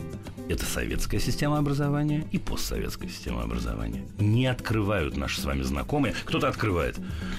Это 0.48 0.64
советская 0.64 1.18
система 1.20 1.59
образования 1.59 2.24
и 2.32 2.38
постсоветская 2.38 3.09
система 3.09 3.42
образования. 3.42 4.04
Не 4.18 4.46
открывают 4.46 5.16
наши 5.16 5.40
с 5.40 5.44
вами 5.44 5.62
знакомые. 5.62 6.14
Кто-то 6.24 6.48
открывает. 6.48 6.96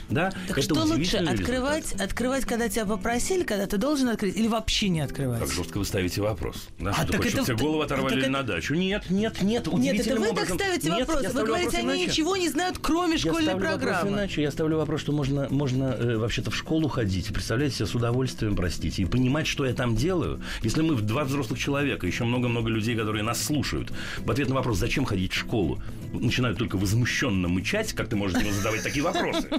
Да? 0.09 0.31
Так 0.47 0.57
это 0.57 0.61
что 0.61 0.75
лучше, 0.83 1.17
открывать, 1.17 1.85
результат. 1.85 2.01
открывать, 2.07 2.45
когда 2.45 2.69
тебя 2.69 2.85
попросили, 2.85 3.43
когда 3.43 3.65
ты 3.65 3.77
должен 3.77 4.09
открыть, 4.09 4.35
или 4.35 4.47
вообще 4.47 4.89
не 4.89 4.99
открывать? 5.01 5.39
Как 5.39 5.51
жестко 5.51 5.77
вы 5.77 5.85
ставите 5.85 6.21
вопрос. 6.21 6.67
Да, 6.79 6.91
А, 6.91 6.93
что 7.03 7.07
так 7.13 7.17
хочешь, 7.21 7.33
это- 7.35 7.45
тебе 7.45 7.55
голову 7.57 7.81
оторвали 7.81 8.09
так 8.09 8.13
или 8.17 8.23
это- 8.23 8.31
на 8.31 8.43
дачу? 8.43 8.73
Нет, 8.73 9.09
нет, 9.09 9.41
нет. 9.41 9.67
Нет, 9.73 9.99
это 10.05 10.15
вы 10.19 10.25
так 10.27 10.31
образом. 10.33 10.57
ставите 10.59 10.89
Нет, 10.89 11.07
вопрос. 11.07 11.33
Вы 11.33 11.43
говорите, 11.45 11.65
вопрос 11.67 11.73
они 11.75 11.87
иначе. 12.03 12.11
ничего 12.11 12.35
не 12.35 12.49
знают, 12.49 12.77
кроме 12.81 13.13
Я 13.13 13.17
школьной 13.19 13.55
программы. 13.55 14.11
иначе. 14.11 14.41
Я 14.41 14.51
ставлю 14.51 14.77
вопрос, 14.77 15.01
что 15.01 15.11
можно, 15.13 15.47
можно 15.49 15.95
э, 15.97 16.17
вообще-то 16.17 16.51
в 16.51 16.55
школу 16.55 16.87
ходить 16.89 17.27
себе 17.27 17.85
с 17.87 17.95
удовольствием, 17.95 18.55
простите, 18.55 19.03
и 19.03 19.05
понимать, 19.05 19.47
что 19.47 19.65
я 19.65 19.73
там 19.73 19.95
делаю. 19.95 20.41
Если 20.61 20.81
мы 20.81 20.95
в 20.95 21.01
два 21.01 21.23
взрослых 21.23 21.59
человека, 21.59 22.05
еще 22.05 22.23
много-много 22.25 22.69
людей, 22.69 22.96
которые 22.97 23.23
нас 23.23 23.43
слушают, 23.43 23.91
в 24.19 24.31
ответ 24.31 24.49
на 24.49 24.55
вопрос, 24.55 24.77
зачем 24.77 25.05
ходить 25.05 25.31
в 25.31 25.37
школу, 25.37 25.81
начинают 26.11 26.57
только 26.57 26.77
возмущенно 26.77 27.47
мычать, 27.47 27.93
как 27.93 28.09
ты 28.09 28.15
можешь 28.15 28.39
ему 28.41 28.51
задавать 28.51 28.83
такие 28.83 29.03
вопросы. 29.03 29.49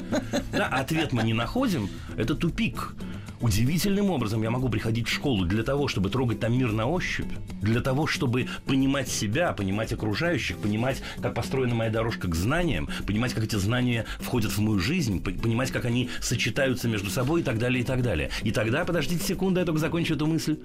Да, 0.53 0.67
ответ 0.67 1.13
мы 1.13 1.23
не 1.23 1.35
находим, 1.35 1.89
это 2.17 2.35
тупик. 2.35 2.95
Удивительным 3.41 4.11
образом 4.11 4.43
я 4.43 4.51
могу 4.51 4.69
приходить 4.69 5.07
в 5.07 5.13
школу 5.13 5.45
для 5.45 5.63
того, 5.63 5.87
чтобы 5.87 6.11
трогать 6.11 6.41
там 6.41 6.59
мир 6.59 6.73
на 6.73 6.87
ощупь, 6.87 7.31
для 7.63 7.81
того, 7.81 8.09
чтобы 8.09 8.49
понимать 8.67 9.09
себя, 9.09 9.53
понимать 9.53 9.93
окружающих, 9.93 10.59
понимать, 10.59 11.03
как 11.23 11.35
построена 11.35 11.75
моя 11.75 11.91
дорожка 11.91 12.27
к 12.27 12.35
знаниям, 12.35 12.89
понимать, 13.07 13.35
как 13.35 13.45
эти 13.45 13.55
знания 13.55 14.07
входят 14.19 14.51
в 14.51 14.59
мою 14.59 14.81
жизнь, 14.81 15.23
по- 15.23 15.31
понимать, 15.31 15.71
как 15.71 15.85
они 15.85 16.11
сочетаются 16.21 16.89
между 16.89 17.11
собой 17.11 17.43
и 17.43 17.45
так 17.45 17.59
далее, 17.59 17.83
и 17.83 17.85
так 17.85 18.03
далее. 18.03 18.31
И 18.43 18.51
тогда, 18.51 18.85
подождите 18.85 19.25
секунду, 19.25 19.61
я 19.61 19.67
только 19.67 19.79
закончу 19.79 20.15
эту 20.15 20.27
мысль. 20.27 20.59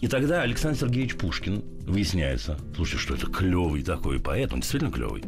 И 0.00 0.08
тогда 0.08 0.40
Александр 0.40 0.78
Сергеевич 0.78 1.16
Пушкин, 1.16 1.62
выясняется, 1.86 2.58
слушай, 2.74 2.96
что 2.96 3.14
это 3.14 3.26
клевый 3.26 3.82
такой 3.82 4.20
поэт, 4.20 4.54
он 4.54 4.60
действительно 4.60 4.90
клевый. 4.90 5.22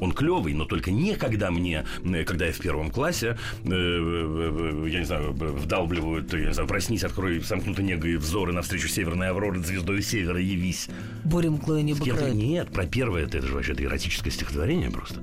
Он 0.00 0.12
клевый, 0.12 0.54
но 0.54 0.64
только 0.64 0.90
не 0.90 1.16
когда 1.16 1.50
мне, 1.50 1.84
э, 2.04 2.24
когда 2.24 2.46
я 2.46 2.52
в 2.52 2.58
первом 2.58 2.90
классе, 2.90 3.36
э, 3.64 3.68
э, 3.70 4.88
я 4.90 5.00
не 5.00 5.04
знаю, 5.04 5.32
вдалбливают, 5.32 6.32
я 6.32 6.46
не 6.46 6.54
знаю, 6.54 6.68
проснись, 6.68 7.04
открой 7.04 7.42
сомкнутые 7.42 7.86
негой 7.86 8.16
взоры 8.16 8.52
навстречу 8.52 8.88
северной 8.88 9.30
авроры, 9.30 9.60
звездой 9.60 10.02
севера 10.02 10.40
явись. 10.40 10.88
С 11.94 12.00
кем-то- 12.00 12.20
кроет. 12.20 12.34
Нет, 12.34 12.68
про 12.70 12.86
первое 12.86 13.24
это, 13.24 13.38
это 13.38 13.46
же 13.46 13.54
вообще 13.54 13.72
это 13.72 13.84
эротическое 13.84 14.32
стихотворение 14.32 14.90
просто. 14.90 15.22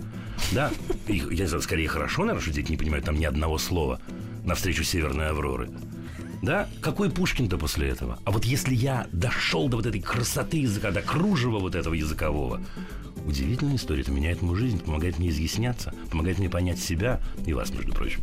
Да, 0.51 0.71
и, 1.07 1.17
я 1.17 1.43
не 1.43 1.47
знаю, 1.47 1.61
скорее 1.61 1.87
хорошо, 1.87 2.21
наверное, 2.21 2.41
что 2.41 2.51
дети 2.51 2.71
не 2.71 2.77
понимают 2.77 3.05
там 3.05 3.17
ни 3.17 3.25
одного 3.25 3.57
слова 3.57 3.99
навстречу 4.43 4.83
северной 4.83 5.29
авроры. 5.29 5.69
Да? 6.41 6.69
Какой 6.81 7.09
Пушкин-то 7.09 7.57
после 7.57 7.89
этого? 7.89 8.19
А 8.23 8.31
вот 8.31 8.45
если 8.45 8.75
я 8.75 9.07
дошел 9.11 9.67
до 9.67 9.77
вот 9.77 9.85
этой 9.87 10.01
красоты 10.01 10.57
языка, 10.57 10.91
до 10.91 11.01
кружева 11.01 11.57
вот 11.57 11.73
этого 11.73 11.95
языкового, 11.95 12.61
удивительная 13.25 13.75
история. 13.75 14.01
Это 14.01 14.11
меняет 14.11 14.41
мою 14.41 14.55
жизнь, 14.55 14.79
помогает 14.79 15.19
мне 15.19 15.29
изъясняться, 15.29 15.93
помогает 16.09 16.39
мне 16.39 16.49
понять 16.49 16.79
себя 16.79 17.21
и 17.45 17.53
вас, 17.53 17.71
между 17.71 17.93
прочим. 17.93 18.21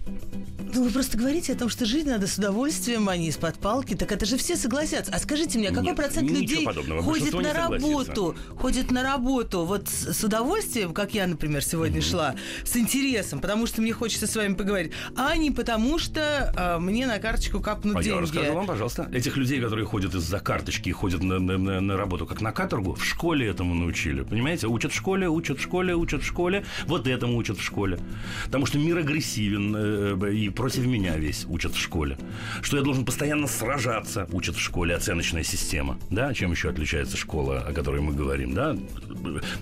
Ну, 0.74 0.84
вы 0.84 0.90
просто 0.90 1.18
говорите 1.18 1.52
о 1.52 1.56
том, 1.56 1.68
что 1.68 1.84
жить 1.84 2.06
надо 2.06 2.26
с 2.26 2.38
удовольствием, 2.38 3.08
а 3.08 3.16
не 3.16 3.28
из-под 3.28 3.56
палки. 3.58 3.94
Так 3.94 4.10
это 4.10 4.24
же 4.24 4.36
все 4.38 4.56
согласятся. 4.56 5.12
А 5.14 5.18
скажите 5.18 5.58
мне, 5.58 5.68
а 5.68 5.70
какой 5.70 5.88
Нет, 5.88 5.96
процент 5.96 6.30
людей 6.30 6.64
подобного. 6.64 7.02
ходит 7.02 7.34
на 7.34 7.52
работу, 7.52 8.34
ходит 8.56 8.90
на 8.90 9.02
работу 9.02 9.64
вот 9.64 9.88
с, 9.88 10.14
с 10.14 10.24
удовольствием, 10.24 10.94
как 10.94 11.12
я, 11.14 11.26
например, 11.26 11.62
сегодня 11.62 12.00
шла, 12.00 12.34
с 12.64 12.76
интересом, 12.76 13.40
потому 13.40 13.66
что 13.66 13.82
мне 13.82 13.92
хочется 13.92 14.26
с 14.26 14.34
вами 14.34 14.54
поговорить, 14.54 14.92
а 15.16 15.36
не 15.36 15.50
потому 15.50 15.98
что 15.98 16.52
а, 16.56 16.78
мне 16.78 17.06
на 17.06 17.18
карточку 17.18 17.60
капнут 17.60 17.96
А 17.96 17.98
я 17.98 18.04
деньги. 18.04 18.22
расскажу 18.22 18.54
вам, 18.54 18.66
пожалуйста. 18.66 19.10
Этих 19.12 19.36
людей, 19.36 19.60
которые 19.60 19.84
ходят 19.86 20.14
из-за 20.14 20.40
карточки 20.40 20.88
и 20.88 20.92
ходят 20.92 21.22
на, 21.22 21.38
на- 21.38 21.58
на- 21.58 21.80
на 21.80 21.96
работу 21.96 22.26
как 22.26 22.40
на 22.40 22.52
каторгу, 22.52 22.94
в 22.94 23.04
школе 23.04 23.46
этому 23.46 23.74
научили. 23.74 24.22
Понимаете? 24.22 24.68
Учат 24.68 24.92
в 24.92 24.94
школе, 24.96 25.28
учат 25.28 25.58
в 25.58 25.62
школе, 25.62 25.94
учат 25.94 26.22
в 26.22 26.26
школе. 26.26 26.64
Вот 26.86 27.06
этому 27.06 27.36
учат 27.36 27.58
в 27.58 27.62
школе. 27.62 27.98
Потому 28.46 28.64
что 28.66 28.78
мир 28.78 28.96
агрессивен 28.98 29.74
э, 29.76 30.16
э, 30.30 30.34
и 30.34 30.48
против 30.62 30.86
меня 30.86 31.16
весь 31.16 31.44
учат 31.48 31.74
в 31.74 31.80
школе. 31.80 32.16
Что 32.62 32.76
я 32.76 32.84
должен 32.84 33.04
постоянно 33.04 33.48
сражаться, 33.48 34.28
учат 34.30 34.54
в 34.54 34.60
школе 34.60 34.94
оценочная 34.94 35.42
система. 35.42 35.98
Да? 36.08 36.32
Чем 36.32 36.52
еще 36.52 36.70
отличается 36.70 37.16
школа, 37.16 37.64
о 37.66 37.72
которой 37.72 38.00
мы 38.00 38.12
говорим? 38.12 38.54
Да? 38.54 38.76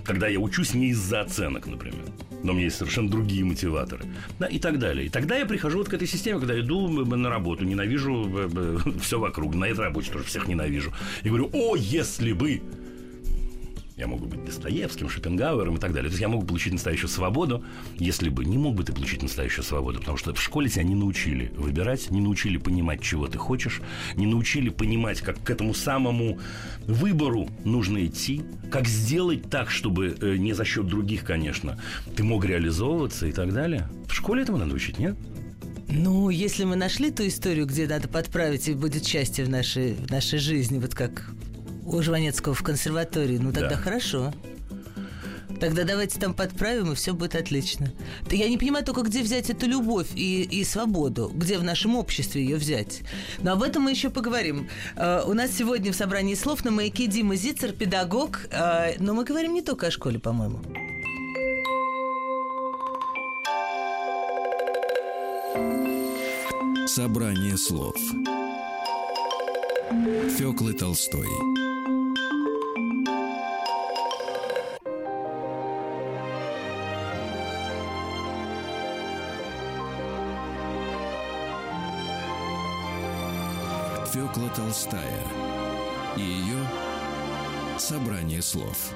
Когда 0.03 0.27
я 0.27 0.39
учусь 0.39 0.75
не 0.75 0.89
из-за 0.89 1.21
оценок, 1.21 1.65
например. 1.65 2.03
Но 2.43 2.51
у 2.51 2.53
меня 2.53 2.65
есть 2.65 2.77
совершенно 2.77 3.09
другие 3.09 3.43
мотиваторы. 3.43 4.05
Да, 4.37 4.45
и 4.45 4.59
так 4.59 4.77
далее. 4.77 5.07
И 5.07 5.09
тогда 5.09 5.37
я 5.37 5.47
прихожу 5.47 5.79
вот 5.79 5.89
к 5.89 5.93
этой 5.95 6.07
системе, 6.07 6.37
когда 6.37 6.59
иду 6.59 6.87
на 6.87 7.29
работу, 7.31 7.65
ненавижу 7.65 8.29
все 9.01 9.17
вокруг. 9.17 9.55
На 9.55 9.65
этой 9.65 9.85
работе 9.85 10.11
тоже 10.11 10.25
всех 10.25 10.47
ненавижу. 10.47 10.93
И 11.23 11.29
говорю, 11.29 11.49
о, 11.51 11.75
если 11.75 12.31
бы 12.31 12.61
я 14.01 14.07
могу 14.07 14.25
быть 14.25 14.43
Достоевским, 14.43 15.09
Шопенгауэром 15.09 15.75
и 15.75 15.79
так 15.79 15.93
далее. 15.93 16.09
То 16.09 16.13
есть 16.13 16.21
я 16.21 16.27
могу 16.27 16.43
получить 16.43 16.73
настоящую 16.73 17.09
свободу, 17.09 17.63
если 17.97 18.29
бы 18.29 18.43
не 18.43 18.57
мог 18.57 18.75
бы 18.75 18.83
ты 18.83 18.93
получить 18.93 19.21
настоящую 19.21 19.63
свободу, 19.63 19.99
потому 19.99 20.17
что 20.17 20.33
в 20.33 20.41
школе 20.41 20.69
тебя 20.69 20.83
не 20.83 20.95
научили 20.95 21.51
выбирать, 21.55 22.09
не 22.09 22.19
научили 22.19 22.57
понимать, 22.57 23.01
чего 23.01 23.27
ты 23.27 23.37
хочешь, 23.37 23.79
не 24.15 24.25
научили 24.25 24.69
понимать, 24.69 25.21
как 25.21 25.41
к 25.43 25.49
этому 25.51 25.75
самому 25.75 26.39
выбору 26.87 27.47
нужно 27.63 28.03
идти, 28.03 28.41
как 28.71 28.87
сделать 28.87 29.49
так, 29.51 29.69
чтобы 29.69 30.17
э, 30.19 30.37
не 30.37 30.53
за 30.53 30.65
счет 30.65 30.87
других, 30.87 31.23
конечно, 31.23 31.79
ты 32.15 32.23
мог 32.23 32.43
реализовываться 32.43 33.27
и 33.27 33.31
так 33.31 33.53
далее. 33.53 33.87
В 34.07 34.13
школе 34.13 34.41
этому 34.41 34.57
надо 34.57 34.73
учить, 34.73 34.97
нет? 34.97 35.15
Ну, 35.87 36.29
если 36.29 36.63
мы 36.63 36.75
нашли 36.75 37.11
ту 37.11 37.27
историю, 37.27 37.67
где 37.67 37.85
надо 37.85 38.07
подправить 38.07 38.67
и 38.67 38.73
будет 38.73 39.05
счастье 39.05 39.45
в 39.45 39.49
нашей, 39.49 39.93
в 39.93 40.09
нашей 40.09 40.39
жизни, 40.39 40.79
вот 40.79 40.95
как 40.95 41.35
у 41.85 42.01
Жванецкого 42.01 42.53
в 42.53 42.63
консерватории, 42.63 43.37
ну 43.37 43.51
тогда 43.51 43.71
Да. 43.71 43.77
хорошо. 43.77 44.33
Тогда 45.59 45.83
давайте 45.83 46.19
там 46.19 46.33
подправим, 46.33 46.91
и 46.91 46.95
все 46.95 47.13
будет 47.13 47.35
отлично. 47.35 47.91
Я 48.31 48.49
не 48.49 48.57
понимаю 48.57 48.83
только, 48.83 49.03
где 49.03 49.21
взять 49.21 49.51
эту 49.51 49.67
любовь 49.67 50.07
и, 50.15 50.41
и 50.41 50.63
свободу, 50.63 51.31
где 51.35 51.59
в 51.59 51.63
нашем 51.63 51.95
обществе 51.95 52.43
ее 52.43 52.55
взять. 52.57 53.01
Но 53.43 53.51
об 53.51 53.61
этом 53.61 53.83
мы 53.83 53.91
еще 53.91 54.09
поговорим. 54.09 54.67
Э, 54.95 55.21
у 55.23 55.33
нас 55.33 55.51
сегодня 55.51 55.91
в 55.91 55.95
собрании 55.95 56.33
слов 56.33 56.65
на 56.65 56.71
маяке 56.71 57.05
Дима 57.05 57.35
Зицер, 57.35 57.73
педагог. 57.73 58.47
Э, 58.49 58.95
но 58.97 59.13
мы 59.13 59.23
говорим 59.23 59.53
не 59.53 59.61
только 59.61 59.87
о 59.87 59.91
школе, 59.91 60.17
по-моему. 60.17 60.61
Собрание 66.87 67.57
слов 67.57 67.95
Фёклы 70.37 70.73
Толстой 70.73 71.27
Фёкла 84.11 84.49
Толстая 84.49 85.23
и 86.17 86.21
ее 86.21 86.67
Собрание 87.77 88.41
слов 88.41 88.93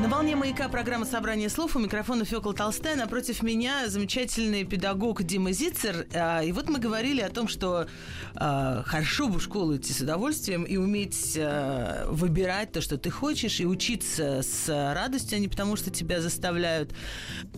На 0.00 0.08
волне 0.08 0.34
маяка 0.34 0.66
программа 0.70 1.04
«Собрание 1.04 1.50
слов» 1.50 1.76
у 1.76 1.78
микрофона 1.78 2.24
Фёкла 2.24 2.54
Толстая. 2.54 2.96
Напротив 2.96 3.42
меня 3.42 3.86
замечательный 3.90 4.64
педагог 4.64 5.22
Дима 5.22 5.52
Зицер. 5.52 6.06
А, 6.14 6.42
И 6.42 6.52
вот 6.52 6.70
мы 6.70 6.78
говорили 6.78 7.20
о 7.20 7.28
том, 7.28 7.48
что 7.48 7.86
а, 8.34 8.82
хорошо 8.86 9.28
бы 9.28 9.38
в 9.38 9.42
школу 9.42 9.76
идти 9.76 9.92
с 9.92 10.00
удовольствием 10.00 10.64
и 10.64 10.78
уметь 10.78 11.36
а, 11.38 12.06
выбирать 12.10 12.72
то, 12.72 12.80
что 12.80 12.96
ты 12.96 13.10
хочешь, 13.10 13.60
и 13.60 13.66
учиться 13.66 14.40
с 14.42 14.68
радостью, 14.68 15.36
а 15.36 15.38
не 15.38 15.48
потому, 15.48 15.76
что 15.76 15.90
тебя 15.90 16.22
заставляют. 16.22 16.94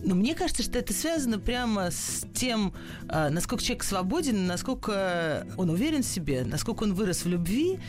Но 0.03 0.13
мне 0.13 0.35
кажется, 0.35 0.63
что 0.63 0.77
это 0.77 0.91
связано 0.91 1.39
прямо 1.39 1.91
с 1.91 2.25
тем, 2.33 2.73
насколько 3.07 3.63
человек 3.63 3.85
свободен, 3.85 4.47
насколько 4.47 5.47
он 5.55 5.69
уверен 5.69 6.03
в 6.03 6.07
себе, 6.07 6.43
насколько 6.45 6.83
он 6.83 6.93
вырос 6.93 7.23
в 7.23 7.29
любви. 7.29 7.79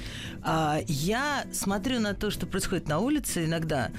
Я 0.87 1.45
смотрю 1.53 1.99
на 1.99 2.14
то, 2.14 2.31
что 2.31 2.47
происходит 2.47 2.87
на 2.87 3.01
улице 3.01 3.47
иногда, 3.47 3.90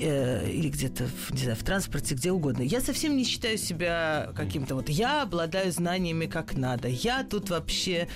э, 0.00 0.50
или 0.50 0.68
где-то, 0.68 1.06
в, 1.06 1.32
не 1.32 1.42
знаю, 1.42 1.56
в 1.56 1.62
транспорте, 1.62 2.14
где 2.14 2.32
угодно. 2.32 2.62
Я 2.62 2.80
совсем 2.80 3.16
не 3.16 3.24
считаю 3.24 3.58
себя 3.58 4.32
каким-то 4.34 4.74
вот... 4.74 4.88
Я 4.88 5.22
обладаю 5.22 5.70
знаниями 5.72 6.26
как 6.26 6.56
надо. 6.56 6.88
Я 6.88 7.24
тут 7.24 7.50
вообще... 7.50 8.08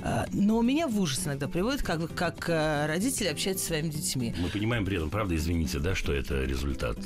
э, 0.00 0.24
но 0.32 0.60
меня 0.62 0.88
в 0.88 1.00
ужас 1.00 1.26
иногда 1.26 1.48
приводит, 1.48 1.82
как, 1.82 2.12
как 2.14 2.48
э, 2.48 2.86
родители 2.86 3.28
общаются 3.28 3.64
со 3.64 3.68
своими 3.68 3.88
детьми. 3.90 4.34
Мы 4.38 4.48
понимаем 4.48 4.84
при 4.84 4.96
этом, 4.96 5.10
правда, 5.10 5.36
извините, 5.36 5.78
да, 5.78 5.94
что 5.94 6.12
это 6.12 6.44
результат 6.44 6.98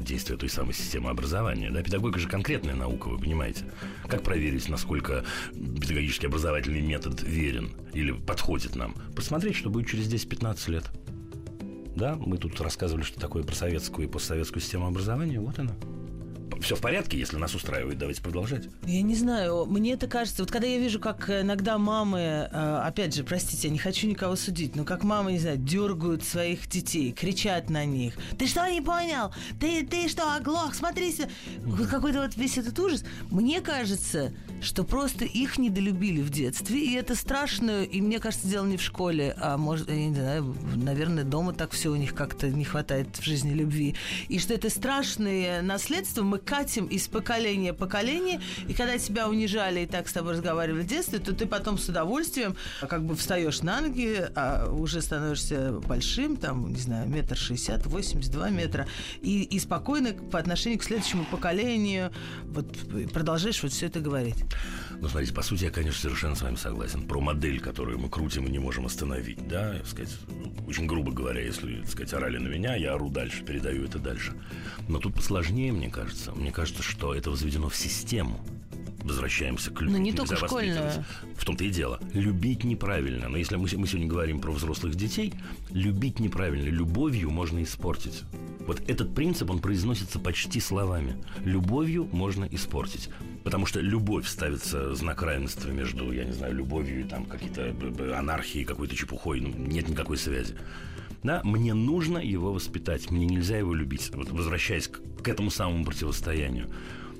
действия 0.00 0.36
той 0.36 0.48
самой 0.48 0.74
системы 0.74 1.10
образования. 1.10 1.70
Да? 1.70 1.82
Педагогика 1.82 2.18
же 2.18 2.28
конкретная 2.28 2.74
наука, 2.74 3.08
вы 3.08 3.18
понимаете. 3.18 3.64
Как 4.08 4.22
проверить, 4.22 4.68
насколько 4.68 5.24
педагогический 5.52 6.26
образовательный 6.26 6.80
метод 6.80 7.22
верен 7.22 7.72
или 7.92 8.12
подходит 8.12 8.76
нам? 8.76 8.94
Посмотреть, 9.14 9.56
что 9.56 9.70
будет 9.70 9.88
через 9.88 10.06
10-15 10.12 10.70
лет. 10.70 10.84
Да, 11.96 12.14
мы 12.14 12.36
тут 12.36 12.60
рассказывали, 12.60 13.02
что 13.02 13.18
такое 13.18 13.42
про 13.42 13.54
советскую 13.54 14.06
и 14.06 14.10
постсоветскую 14.10 14.60
систему 14.60 14.86
образования. 14.86 15.40
Вот 15.40 15.58
она. 15.58 15.72
все 16.60 16.76
в 16.76 16.80
порядке, 16.80 17.18
если 17.18 17.36
нас 17.38 17.54
устраивает, 17.54 17.96
давайте 17.98 18.20
продолжать. 18.22 18.64
Я 18.84 19.00
не 19.00 19.14
знаю, 19.14 19.64
мне 19.64 19.94
это 19.94 20.06
кажется, 20.06 20.42
вот 20.42 20.50
когда 20.50 20.66
я 20.66 20.78
вижу, 20.78 21.00
как 21.00 21.30
иногда 21.30 21.78
мамы, 21.78 22.20
э, 22.20 22.80
опять 22.84 23.14
же, 23.14 23.24
простите, 23.24 23.68
я 23.68 23.72
не 23.72 23.78
хочу 23.78 24.06
никого 24.06 24.36
судить, 24.36 24.76
но 24.76 24.84
как 24.84 25.04
мамы, 25.04 25.32
не 25.32 25.38
знаю, 25.38 25.56
дергают 25.56 26.22
своих 26.22 26.68
детей, 26.68 27.12
кричат 27.12 27.70
на 27.70 27.86
них. 27.86 28.14
Ты 28.38 28.46
что 28.46 28.68
не 28.70 28.82
понял? 28.82 29.32
Ты, 29.58 29.86
ты 29.86 30.08
что, 30.08 30.34
оглох? 30.34 30.74
Смотри, 30.74 31.14
вот 31.64 31.86
какой-то 31.88 32.20
вот 32.20 32.36
весь 32.36 32.58
этот 32.58 32.78
ужас. 32.78 33.04
Мне 33.30 33.62
кажется, 33.62 34.32
что 34.60 34.84
просто 34.84 35.24
их 35.24 35.58
недолюбили 35.58 36.20
в 36.22 36.30
детстве, 36.30 36.80
и 36.80 36.94
это 36.94 37.14
страшно, 37.14 37.82
и 37.84 38.00
мне 38.00 38.18
кажется, 38.18 38.48
дело 38.48 38.66
не 38.66 38.76
в 38.76 38.82
школе, 38.82 39.36
а 39.38 39.56
может, 39.56 39.88
я 39.88 40.06
не 40.08 40.14
знаю, 40.14 40.56
наверное, 40.74 41.24
дома 41.24 41.52
так 41.52 41.72
все 41.72 41.90
у 41.90 41.96
них 41.96 42.14
как-то 42.14 42.48
не 42.48 42.64
хватает 42.64 43.08
в 43.16 43.22
жизни 43.22 43.52
любви. 43.52 43.94
И 44.28 44.38
что 44.38 44.54
это 44.54 44.70
страшное 44.70 45.62
наследство 45.62 46.22
мы 46.22 46.38
катим 46.38 46.86
из 46.86 47.08
поколения 47.08 47.72
в 47.72 47.76
поколение, 47.76 48.40
и 48.68 48.74
когда 48.74 48.98
тебя 48.98 49.28
унижали 49.28 49.80
и 49.80 49.86
так 49.86 50.08
с 50.08 50.12
тобой 50.12 50.32
разговаривали 50.32 50.82
в 50.82 50.86
детстве, 50.86 51.18
то 51.18 51.34
ты 51.34 51.46
потом 51.46 51.78
с 51.78 51.88
удовольствием 51.88 52.56
как 52.80 53.04
бы 53.04 53.14
встаешь 53.14 53.62
на 53.62 53.80
ноги, 53.80 54.26
а 54.34 54.70
уже 54.70 55.02
становишься 55.02 55.72
большим, 55.86 56.36
там, 56.36 56.72
не 56.72 56.80
знаю, 56.80 57.08
метр 57.08 57.36
шестьдесят, 57.36 57.86
восемьдесят 57.86 58.32
два 58.32 58.50
метра, 58.50 58.86
и, 59.20 59.42
и 59.42 59.58
спокойно 59.58 60.12
по 60.12 60.38
отношению 60.38 60.78
к 60.78 60.84
следующему 60.84 61.24
поколению 61.24 62.10
вот 62.46 62.66
продолжаешь 63.12 63.62
вот 63.62 63.72
все 63.72 63.86
это 63.86 64.00
говорить. 64.00 64.45
Ну, 65.00 65.08
смотрите, 65.08 65.34
по 65.34 65.42
сути, 65.42 65.64
я, 65.64 65.70
конечно, 65.70 66.00
совершенно 66.00 66.34
с 66.34 66.42
вами 66.42 66.56
согласен. 66.56 67.06
Про 67.06 67.20
модель, 67.20 67.60
которую 67.60 67.98
мы 67.98 68.08
крутим 68.08 68.46
и 68.46 68.50
не 68.50 68.58
можем 68.58 68.86
остановить, 68.86 69.46
да, 69.46 69.76
сказать, 69.84 70.16
очень 70.66 70.86
грубо 70.86 71.12
говоря, 71.12 71.40
если, 71.40 71.80
так 71.80 71.90
сказать, 71.90 72.14
орали 72.14 72.38
на 72.38 72.48
меня, 72.48 72.76
я 72.76 72.94
ору 72.94 73.10
дальше, 73.10 73.44
передаю 73.44 73.84
это 73.84 73.98
дальше. 73.98 74.32
Но 74.88 74.98
тут 74.98 75.14
посложнее, 75.14 75.72
мне 75.72 75.90
кажется. 75.90 76.32
Мне 76.32 76.52
кажется, 76.52 76.82
что 76.82 77.14
это 77.14 77.30
возведено 77.30 77.68
в 77.68 77.76
систему 77.76 78.40
возвращаемся 79.06 79.70
к 79.70 79.80
любви. 79.80 79.96
Но 79.96 80.02
не 80.02 80.12
только 80.12 80.36
школьную. 80.36 81.04
В 81.36 81.44
том-то 81.44 81.64
и 81.64 81.70
дело. 81.70 82.00
Любить 82.12 82.64
неправильно. 82.64 83.28
Но 83.28 83.36
если 83.36 83.56
мы, 83.56 83.68
мы 83.76 83.86
сегодня 83.86 84.08
говорим 84.08 84.40
про 84.40 84.50
взрослых 84.50 84.94
детей, 84.94 85.32
любить 85.70 86.18
неправильно. 86.18 86.68
Любовью 86.68 87.30
можно 87.30 87.62
испортить. 87.62 88.22
Вот 88.66 88.82
этот 88.88 89.14
принцип, 89.14 89.50
он 89.50 89.60
произносится 89.60 90.18
почти 90.18 90.60
словами. 90.60 91.16
Любовью 91.44 92.08
можно 92.12 92.44
испортить. 92.44 93.08
Потому 93.46 93.64
что 93.64 93.78
любовь 93.78 94.26
ставится 94.26 94.92
знак 94.96 95.22
равенства 95.22 95.70
между, 95.70 96.10
я 96.10 96.24
не 96.24 96.32
знаю, 96.32 96.52
любовью 96.52 97.02
и 97.02 97.04
там 97.04 97.26
какие-то 97.26 97.72
анархии, 98.18 98.64
какой-то 98.64 98.96
чепухой. 98.96 99.40
Ну, 99.40 99.50
нет 99.56 99.88
никакой 99.88 100.18
связи. 100.18 100.56
Да, 101.22 101.42
мне 101.44 101.72
нужно 101.72 102.18
его 102.18 102.52
воспитать, 102.52 103.08
мне 103.12 103.24
нельзя 103.24 103.56
его 103.56 103.72
любить. 103.72 104.10
Вот 104.12 104.32
возвращаясь 104.32 104.88
к, 104.88 104.98
к 105.22 105.28
этому 105.28 105.52
самому 105.52 105.84
противостоянию. 105.84 106.68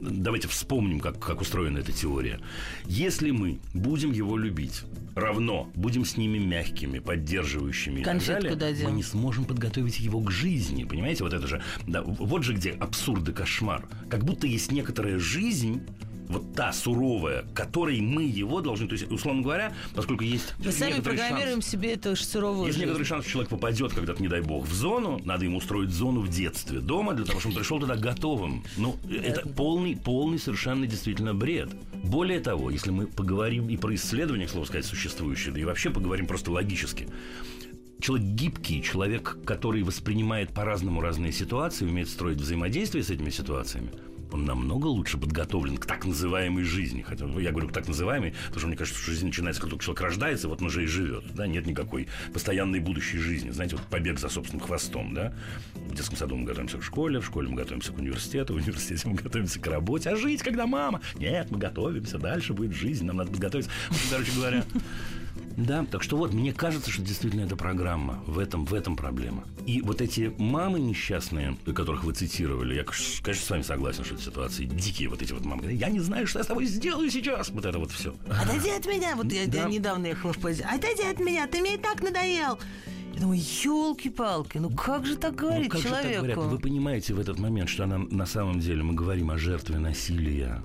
Давайте 0.00 0.48
вспомним, 0.48 0.98
как, 0.98 1.20
как 1.20 1.40
устроена 1.40 1.78
эта 1.78 1.92
теория. 1.92 2.40
Если 2.86 3.30
мы 3.30 3.60
будем 3.72 4.10
его 4.10 4.36
любить, 4.36 4.82
равно 5.14 5.70
будем 5.74 6.04
с 6.04 6.16
ними 6.16 6.38
мягкими, 6.38 6.98
поддерживающими 6.98 8.02
Конфетку 8.02 8.46
и 8.46 8.48
так 8.50 8.58
далее, 8.58 8.74
дадим. 8.74 8.90
мы 8.90 8.96
не 8.96 9.02
сможем 9.02 9.44
подготовить 9.44 10.00
его 10.00 10.20
к 10.20 10.30
жизни. 10.30 10.82
Понимаете, 10.84 11.22
вот 11.22 11.32
это 11.32 11.46
же... 11.46 11.62
Да, 11.86 12.02
вот 12.02 12.42
же 12.42 12.52
где 12.52 12.72
абсурд 12.72 13.28
и 13.28 13.32
кошмар. 13.32 13.88
Как 14.10 14.24
будто 14.24 14.46
есть 14.46 14.72
некоторая 14.72 15.18
жизнь, 15.18 15.82
вот 16.28 16.54
та 16.54 16.72
суровая, 16.72 17.44
которой 17.54 18.00
мы 18.00 18.24
его 18.24 18.60
должны, 18.60 18.86
то 18.86 18.94
есть, 18.94 19.10
условно 19.10 19.42
говоря, 19.42 19.72
поскольку 19.94 20.24
есть 20.24 20.54
Мы 20.64 20.72
сами 20.72 21.00
программируем 21.00 21.60
шанс, 21.62 21.68
себе 21.68 21.92
эту 21.92 22.16
суровую 22.16 22.66
есть 22.66 22.78
жизнь. 22.78 22.86
некоторый 22.86 23.04
шанс, 23.04 23.24
что 23.24 23.32
человек 23.32 23.50
попадет 23.50 23.92
когда-то, 23.92 24.22
не 24.22 24.28
дай 24.28 24.40
бог, 24.40 24.66
в 24.66 24.72
зону, 24.72 25.20
надо 25.24 25.44
ему 25.44 25.58
устроить 25.58 25.90
зону 25.90 26.20
в 26.20 26.28
детстве 26.28 26.80
дома, 26.80 27.14
для 27.14 27.24
того, 27.24 27.40
чтобы 27.40 27.54
он 27.54 27.60
пришел 27.60 27.80
туда 27.80 27.96
готовым. 27.96 28.64
Ну, 28.76 28.96
это 29.10 29.48
полный, 29.48 29.96
полный 29.96 30.38
совершенно 30.38 30.86
действительно 30.86 31.34
бред. 31.34 31.70
Более 32.02 32.40
того, 32.40 32.70
если 32.70 32.90
мы 32.90 33.06
поговорим 33.06 33.68
и 33.68 33.76
про 33.76 33.94
исследования, 33.94 34.46
к 34.46 34.50
слову 34.50 34.66
сказать, 34.66 34.84
существующие, 34.84 35.52
да 35.52 35.60
и 35.60 35.64
вообще 35.64 35.90
поговорим 35.90 36.26
просто 36.26 36.50
логически, 36.50 37.08
человек 38.00 38.26
гибкий, 38.28 38.82
человек, 38.82 39.38
который 39.44 39.82
воспринимает 39.82 40.52
по-разному 40.52 41.00
разные 41.00 41.32
ситуации, 41.32 41.86
умеет 41.86 42.08
строить 42.08 42.38
взаимодействие 42.38 43.02
с 43.02 43.10
этими 43.10 43.30
ситуациями, 43.30 43.90
он 44.32 44.44
намного 44.44 44.86
лучше 44.86 45.18
подготовлен 45.18 45.76
к 45.76 45.86
так 45.86 46.04
называемой 46.04 46.64
жизни. 46.64 47.02
Хотя 47.02 47.26
я 47.26 47.50
говорю 47.50 47.68
так 47.68 47.88
называемой, 47.88 48.32
потому 48.46 48.58
что 48.58 48.66
мне 48.68 48.76
кажется, 48.76 49.00
что 49.00 49.10
жизнь 49.10 49.26
начинается, 49.26 49.60
как 49.60 49.70
только 49.70 49.84
человек 49.84 50.02
рождается, 50.02 50.48
вот 50.48 50.60
он 50.60 50.68
уже 50.68 50.84
и 50.84 50.86
живет. 50.86 51.24
Да? 51.34 51.46
Нет 51.46 51.66
никакой 51.66 52.08
постоянной 52.32 52.80
будущей 52.80 53.18
жизни. 53.18 53.50
Знаете, 53.50 53.76
вот 53.76 53.84
побег 53.86 54.18
за 54.18 54.28
собственным 54.28 54.64
хвостом. 54.64 55.14
Да? 55.14 55.34
В 55.74 55.94
детском 55.94 56.16
саду 56.16 56.36
мы 56.36 56.44
готовимся 56.44 56.78
к 56.78 56.82
школе, 56.82 57.20
в 57.20 57.26
школе 57.26 57.48
мы 57.48 57.56
готовимся 57.56 57.92
к 57.92 57.98
университету, 57.98 58.54
в 58.54 58.56
университете 58.56 59.08
мы 59.08 59.14
готовимся 59.14 59.60
к 59.60 59.66
работе. 59.66 60.10
А 60.10 60.16
жить, 60.16 60.42
когда 60.42 60.66
мама? 60.66 61.00
Нет, 61.16 61.50
мы 61.50 61.58
готовимся, 61.58 62.18
дальше 62.18 62.52
будет 62.52 62.74
жизнь, 62.74 63.04
нам 63.04 63.16
надо 63.16 63.30
подготовиться. 63.30 63.70
Короче 64.10 64.32
говоря, 64.32 64.64
да, 65.56 65.84
так 65.90 66.02
что 66.02 66.16
вот, 66.16 66.32
мне 66.34 66.52
кажется, 66.52 66.90
что 66.90 67.02
действительно 67.02 67.42
эта 67.42 67.56
программа. 67.56 68.22
В 68.26 68.38
этом, 68.38 68.64
в 68.66 68.74
этом 68.74 68.94
проблема. 68.96 69.44
И 69.66 69.80
вот 69.80 70.00
эти 70.00 70.32
мамы 70.38 70.78
несчастные, 70.78 71.56
которых 71.74 72.04
вы 72.04 72.12
цитировали, 72.12 72.74
я, 72.74 72.84
конечно, 72.84 73.44
с 73.46 73.50
вами 73.50 73.62
согласен, 73.62 74.04
что 74.04 74.14
это 74.14 74.22
ситуации 74.22 74.64
дикие 74.64 75.08
вот 75.08 75.22
эти 75.22 75.32
вот 75.32 75.44
мамы. 75.44 75.72
Я 75.72 75.88
не 75.88 76.00
знаю, 76.00 76.26
что 76.26 76.38
я 76.40 76.44
с 76.44 76.48
тобой 76.48 76.66
сделаю 76.66 77.10
сейчас. 77.10 77.48
Вот 77.50 77.64
это 77.64 77.78
вот 77.78 77.90
все. 77.90 78.14
Отойди 78.28 78.70
от 78.70 78.86
меня. 78.86 79.16
Вот 79.16 79.32
я, 79.32 79.46
Да. 79.46 79.62
я 79.62 79.64
недавно 79.64 80.06
ехала 80.06 80.32
в 80.32 80.38
поезде. 80.38 80.64
Отойди 80.64 81.02
от 81.04 81.18
меня, 81.20 81.46
ты 81.46 81.60
мне 81.60 81.74
и 81.74 81.78
так 81.78 82.02
надоел. 82.02 82.58
Я 83.14 83.20
думаю, 83.22 83.40
елки-палки, 83.40 84.58
ну 84.58 84.68
как 84.70 85.06
же 85.06 85.16
так 85.16 85.32
Ну, 85.32 85.38
говорить 85.38 85.70
как 85.70 85.80
же 85.80 85.88
так 85.88 86.02
человеку? 86.02 86.22
говорят? 86.24 86.38
Вы 86.52 86.58
понимаете 86.58 87.14
в 87.14 87.18
этот 87.20 87.38
момент, 87.38 87.70
что 87.70 87.84
она 87.84 87.96
на 87.98 88.26
самом 88.26 88.60
деле 88.60 88.82
мы 88.82 88.92
говорим 88.92 89.30
о 89.30 89.38
жертве 89.38 89.78
насилия. 89.78 90.62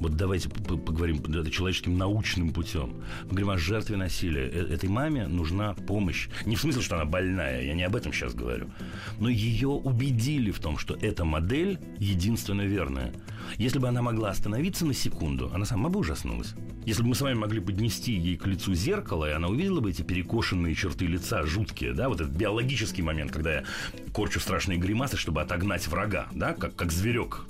Вот 0.00 0.16
давайте 0.16 0.48
поговорим 0.48 1.16
это 1.18 1.50
человеческим 1.50 1.98
научным 1.98 2.52
путем. 2.52 3.02
Мы 3.24 3.30
говорим 3.30 3.50
о 3.50 3.58
жертве 3.58 3.96
насилия. 3.96 4.48
Э- 4.48 4.68
Этой 4.68 4.88
маме 4.88 5.26
нужна 5.26 5.74
помощь. 5.74 6.28
Не 6.46 6.56
в 6.56 6.60
смысле, 6.60 6.82
что 6.82 6.96
она 6.96 7.04
больная, 7.04 7.62
я 7.62 7.74
не 7.74 7.82
об 7.82 7.96
этом 7.96 8.12
сейчас 8.12 8.34
говорю. 8.34 8.70
Но 9.18 9.28
ее 9.28 9.68
убедили 9.68 10.50
в 10.50 10.60
том, 10.60 10.78
что 10.78 10.94
эта 10.94 11.24
модель 11.24 11.78
единственно 11.98 12.62
верная. 12.62 13.12
Если 13.56 13.78
бы 13.78 13.88
она 13.88 14.02
могла 14.02 14.30
остановиться 14.30 14.84
на 14.84 14.94
секунду, 14.94 15.50
она 15.52 15.64
сама 15.64 15.88
бы 15.88 16.00
ужаснулась. 16.00 16.54
Если 16.84 17.02
бы 17.02 17.08
мы 17.08 17.14
с 17.14 17.20
вами 17.20 17.34
могли 17.34 17.60
поднести 17.60 18.12
ей 18.12 18.36
к 18.36 18.46
лицу 18.46 18.74
зеркало, 18.74 19.28
и 19.28 19.32
она 19.32 19.48
увидела 19.48 19.80
бы 19.80 19.90
эти 19.90 20.02
перекошенные 20.02 20.74
черты 20.74 21.06
лица, 21.06 21.44
жуткие, 21.44 21.92
да, 21.92 22.08
вот 22.08 22.20
этот 22.20 22.34
биологический 22.34 23.02
момент, 23.02 23.32
когда 23.32 23.56
я 23.56 23.64
корчу 24.12 24.40
страшные 24.40 24.78
гримасы, 24.78 25.16
чтобы 25.16 25.40
отогнать 25.42 25.86
врага, 25.88 26.28
да, 26.32 26.52
как, 26.54 26.76
как 26.76 26.92
зверек 26.92 27.46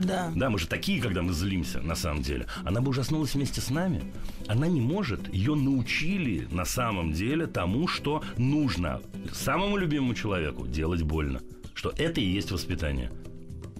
Да. 0.00 0.32
да, 0.34 0.50
мы 0.50 0.58
же 0.58 0.66
такие, 0.66 1.00
когда 1.00 1.22
мы 1.22 1.32
злимся, 1.32 1.80
на 1.80 1.94
самом 1.94 2.22
деле. 2.22 2.46
Она 2.64 2.80
бы 2.80 2.90
ужаснулась 2.90 3.34
вместе 3.34 3.60
с 3.60 3.70
нами. 3.70 4.02
Она 4.48 4.66
не 4.66 4.80
может. 4.80 5.32
Ее 5.32 5.54
научили 5.54 6.48
на 6.50 6.64
самом 6.64 7.12
деле 7.12 7.46
тому, 7.46 7.86
что 7.86 8.22
нужно 8.36 9.00
самому 9.32 9.76
любимому 9.76 10.14
человеку 10.14 10.66
делать 10.66 11.02
больно. 11.02 11.40
Что 11.74 11.92
это 11.96 12.20
и 12.20 12.24
есть 12.24 12.50
воспитание. 12.50 13.10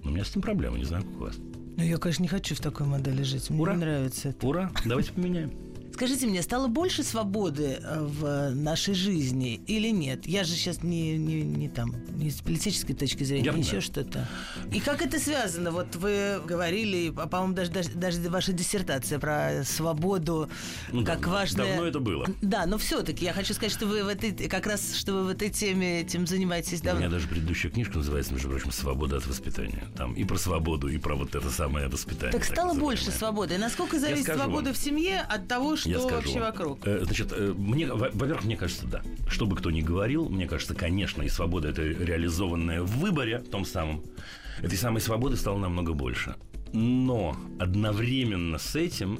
Но 0.02 0.10
у 0.10 0.14
меня 0.14 0.24
с 0.24 0.30
этим 0.30 0.42
проблема, 0.42 0.78
не 0.78 0.84
знаю, 0.84 1.04
как 1.04 1.16
у 1.16 1.24
вас. 1.24 1.36
Ну, 1.76 1.82
я, 1.82 1.96
конечно, 1.96 2.22
не 2.22 2.28
хочу 2.28 2.54
в 2.54 2.60
такой 2.60 2.86
модели 2.86 3.22
жить. 3.22 3.50
Мне 3.50 3.62
Ура. 3.62 3.74
не 3.74 3.80
нравится 3.80 4.28
это. 4.28 4.46
Ура, 4.46 4.70
давайте 4.84 5.12
поменяем. 5.12 5.52
Скажите 5.94 6.26
мне, 6.26 6.42
стало 6.42 6.68
больше 6.68 7.02
свободы 7.02 7.78
э, 7.82 8.00
в 8.00 8.50
нашей 8.54 8.94
жизни 8.94 9.54
или 9.66 9.88
нет? 9.88 10.26
Я 10.26 10.44
же 10.44 10.52
сейчас 10.54 10.82
не, 10.82 11.16
не, 11.18 11.42
не 11.42 11.68
там, 11.68 11.94
не 12.16 12.30
с 12.30 12.40
политической 12.40 12.94
точки 12.94 13.24
зрения, 13.24 13.50
Я 13.52 13.52
еще 13.58 13.80
что-то. 13.80 14.26
И 14.72 14.80
как 14.80 15.02
это 15.02 15.18
связано? 15.18 15.70
Вот 15.70 15.94
вы 15.96 16.40
говорили, 16.46 17.12
а, 17.16 17.26
по-моему, 17.26 17.54
даже, 17.54 17.70
даже, 17.70 17.90
даже 17.90 18.20
ваша 18.30 18.52
диссертация 18.52 19.18
про 19.18 19.62
свободу 19.64 20.48
Ну, 20.92 21.04
как 21.04 21.20
давно- 21.20 21.32
важное... 21.32 21.66
давно 21.68 21.86
это 21.86 22.00
было. 22.00 22.26
Да, 22.40 22.66
но 22.66 22.78
все-таки 22.78 23.24
я 23.24 23.32
хочу 23.32 23.52
сказать, 23.54 23.72
что 23.72 23.86
вы 23.86 24.02
в 24.02 24.08
этой, 24.08 24.32
как 24.48 24.66
раз, 24.66 24.94
что 24.96 25.12
вы 25.12 25.24
в 25.24 25.28
этой 25.28 25.50
теме 25.50 26.00
этим 26.00 26.26
занимаетесь 26.26 26.80
У 26.80 26.84
давно. 26.84 27.00
меня 27.00 27.10
даже 27.10 27.28
предыдущая 27.28 27.70
книжка 27.70 27.98
называется, 27.98 28.32
между 28.32 28.48
прочим, 28.48 28.72
«Свобода 28.72 29.18
от 29.18 29.26
воспитания». 29.26 29.84
Там 29.96 30.14
и 30.14 30.24
про 30.24 30.36
свободу, 30.38 30.88
и 30.88 30.98
про 30.98 31.14
вот 31.16 31.34
это 31.34 31.50
самое 31.50 31.88
воспитание. 31.88 32.32
Так 32.32 32.44
стало 32.44 32.68
называемое. 32.68 32.80
больше 32.80 33.10
свободы. 33.10 33.54
И 33.54 33.58
насколько 33.58 33.98
зависит 34.00 34.24
свобода 34.34 34.66
вам. 34.66 34.74
в 34.74 34.78
семье 34.78 35.20
от 35.20 35.46
того, 35.48 35.76
что 35.76 35.91
Я 35.92 36.00
скажу 36.00 36.16
вообще 36.16 36.40
вокруг? 36.40 36.86
Э, 36.86 37.04
Значит, 37.04 37.32
э, 37.32 37.54
мне, 37.56 37.86
во- 37.86 38.10
во-первых, 38.12 38.44
мне 38.44 38.56
кажется, 38.56 38.86
да. 38.86 39.02
Что 39.28 39.46
бы 39.46 39.56
кто 39.56 39.70
ни 39.70 39.80
говорил, 39.82 40.28
мне 40.28 40.46
кажется, 40.46 40.74
конечно, 40.74 41.22
и 41.22 41.28
свобода 41.28 41.68
это 41.68 41.82
реализованная 41.82 42.82
в 42.82 42.98
выборе 42.98 43.38
том 43.38 43.64
самом. 43.64 44.02
Этой 44.60 44.76
самой 44.76 45.00
свободы 45.00 45.36
стало 45.36 45.58
намного 45.58 45.92
больше. 45.94 46.34
Но 46.72 47.36
одновременно 47.58 48.58
с 48.58 48.76
этим 48.76 49.18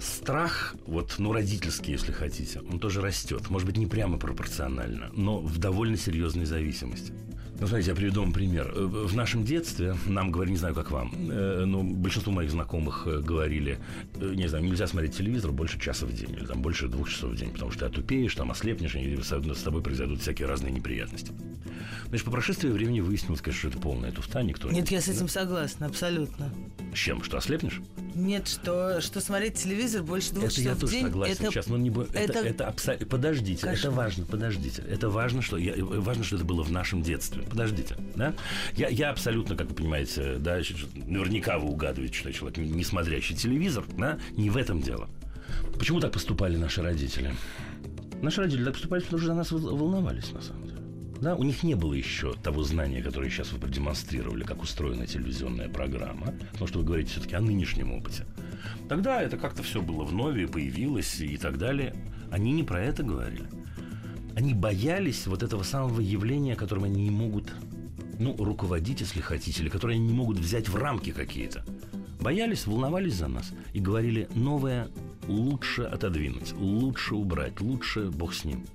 страх, 0.00 0.74
вот, 0.86 1.14
ну, 1.18 1.32
родительский, 1.32 1.92
если 1.92 2.12
хотите, 2.12 2.60
он 2.70 2.78
тоже 2.78 3.00
растет. 3.00 3.48
Может 3.50 3.66
быть, 3.66 3.76
не 3.78 3.86
прямо 3.86 4.18
пропорционально, 4.18 5.10
но 5.14 5.38
в 5.38 5.58
довольно 5.58 5.96
серьезной 5.96 6.44
зависимости. 6.44 7.12
Ну, 7.58 7.66
смотрите, 7.66 7.90
я 7.90 7.96
приведу 7.96 8.20
вам 8.20 8.32
пример. 8.32 8.72
Э, 8.76 8.84
В 8.84 9.16
нашем 9.16 9.44
детстве, 9.44 9.96
нам 10.06 10.30
говорили, 10.30 10.52
не 10.52 10.58
знаю, 10.58 10.74
как 10.74 10.90
вам, 10.90 11.12
э, 11.30 11.64
но 11.64 11.82
большинство 11.82 12.32
моих 12.32 12.50
знакомых 12.50 13.06
э, 13.06 13.20
говорили, 13.20 13.78
не 14.20 14.46
знаю, 14.48 14.64
нельзя 14.64 14.86
смотреть 14.86 15.16
телевизор 15.16 15.52
больше 15.52 15.80
часа 15.80 16.06
в 16.06 16.12
день, 16.12 16.32
или 16.32 16.44
там 16.44 16.60
больше 16.60 16.88
двух 16.88 17.08
часов 17.08 17.32
в 17.32 17.36
день, 17.36 17.50
потому 17.50 17.70
что 17.70 17.80
ты 17.80 17.86
отупеешь, 17.86 18.34
там 18.34 18.50
ослепнешь, 18.50 18.94
и 18.94 19.16
с 19.16 19.32
с 19.32 19.62
тобой 19.62 19.82
произойдут 19.82 20.20
всякие 20.20 20.48
разные 20.48 20.72
неприятности. 20.72 21.32
Значит, 22.08 22.24
по 22.24 22.30
прошествии 22.30 22.68
времени 22.68 23.00
выяснилось, 23.00 23.40
конечно, 23.40 23.58
что 23.60 23.68
это 23.68 23.78
полная 23.78 24.12
туфта, 24.12 24.42
никто 24.42 24.68
не... 24.68 24.76
Нет, 24.80 24.90
я 24.90 25.00
с 25.00 25.08
этим 25.08 25.28
согласна, 25.28 25.86
абсолютно. 25.86 26.52
С 26.96 26.98
чем? 26.98 27.22
Что, 27.22 27.36
ослепнешь? 27.36 27.82
Нет, 28.14 28.48
что, 28.48 29.02
что 29.02 29.20
смотреть 29.20 29.54
телевизор 29.54 30.02
больше 30.02 30.32
двух 30.32 30.44
Это 30.46 30.60
я 30.62 30.64
часов 30.70 30.76
в 30.78 30.80
тоже 30.80 30.92
день, 30.94 31.02
согласен. 31.04 31.34
это, 31.34 31.52
Сейчас, 31.52 31.66
но 31.66 31.76
не 31.76 31.90
это, 31.90 32.18
это 32.18 32.38
это, 32.38 32.64
абсо- 32.68 33.04
Подождите, 33.04 33.60
это 33.66 33.70
кошмар. 33.76 33.92
важно, 33.92 34.24
подождите. 34.24 34.82
Это 34.88 35.10
важно, 35.10 35.42
что 35.42 35.58
я, 35.58 35.74
важно, 35.76 36.24
что 36.24 36.36
это 36.36 36.46
было 36.46 36.62
в 36.62 36.72
нашем 36.72 37.02
детстве. 37.02 37.42
Подождите, 37.42 37.96
да? 38.14 38.32
Я, 38.76 38.88
я 38.88 39.10
абсолютно, 39.10 39.56
как 39.56 39.68
вы 39.68 39.74
понимаете, 39.74 40.36
да, 40.38 40.56
наверняка 40.94 41.58
вы 41.58 41.68
угадываете, 41.68 42.14
что 42.16 42.28
я 42.30 42.34
человек, 42.34 42.56
не 42.56 42.82
смотрящий 42.82 43.36
телевизор, 43.36 43.84
да? 43.98 44.18
Не 44.30 44.48
в 44.48 44.56
этом 44.56 44.80
дело. 44.80 45.10
Почему 45.78 46.00
так 46.00 46.12
поступали 46.12 46.56
наши 46.56 46.80
родители? 46.80 47.34
Наши 48.22 48.40
родители 48.40 48.64
так 48.64 48.72
поступали, 48.72 49.02
потому 49.02 49.18
что 49.18 49.26
за 49.26 49.34
нас 49.34 49.52
вол- 49.52 49.76
волновались, 49.76 50.32
на 50.32 50.40
самом 50.40 50.62
деле. 50.66 50.78
Да, 51.20 51.34
у 51.34 51.42
них 51.42 51.62
не 51.62 51.74
было 51.74 51.94
еще 51.94 52.34
того 52.34 52.62
знания, 52.62 53.02
которое 53.02 53.30
сейчас 53.30 53.52
вы 53.52 53.58
продемонстрировали, 53.58 54.44
как 54.44 54.62
устроена 54.62 55.06
телевизионная 55.06 55.68
программа, 55.68 56.34
потому 56.52 56.66
что 56.66 56.78
вы 56.78 56.84
говорите 56.84 57.10
все-таки 57.10 57.34
о 57.34 57.40
нынешнем 57.40 57.92
опыте. 57.92 58.26
Тогда 58.88 59.22
это 59.22 59.36
как-то 59.36 59.62
все 59.62 59.80
было 59.80 60.04
вновь 60.04 60.36
и 60.36 60.46
появилось 60.46 61.20
и 61.20 61.36
так 61.36 61.58
далее. 61.58 61.94
Они 62.30 62.52
не 62.52 62.62
про 62.62 62.82
это 62.82 63.02
говорили. 63.02 63.46
Они 64.34 64.52
боялись 64.52 65.26
вот 65.26 65.42
этого 65.42 65.62
самого 65.62 66.00
явления, 66.00 66.56
которым 66.56 66.84
они 66.84 67.04
не 67.04 67.10
могут, 67.10 67.52
ну, 68.18 68.36
руководить, 68.36 69.00
если 69.00 69.20
хотите, 69.20 69.62
или 69.62 69.70
которое 69.70 69.94
они 69.94 70.08
не 70.08 70.12
могут 70.12 70.38
взять 70.38 70.68
в 70.68 70.76
рамки 70.76 71.10
какие-то. 71.10 71.64
Боялись, 72.20 72.66
волновались 72.66 73.14
за 73.14 73.28
нас 73.28 73.52
и 73.72 73.80
говорили, 73.80 74.28
новое 74.34 74.88
лучше 75.26 75.82
отодвинуть, 75.82 76.52
лучше 76.52 77.14
убрать, 77.14 77.60
лучше 77.60 78.10
бог 78.10 78.34
с 78.34 78.44
ним. 78.44 78.66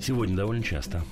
Сегодня 0.00 0.36
довольно 0.36 0.62
часто 0.62 1.04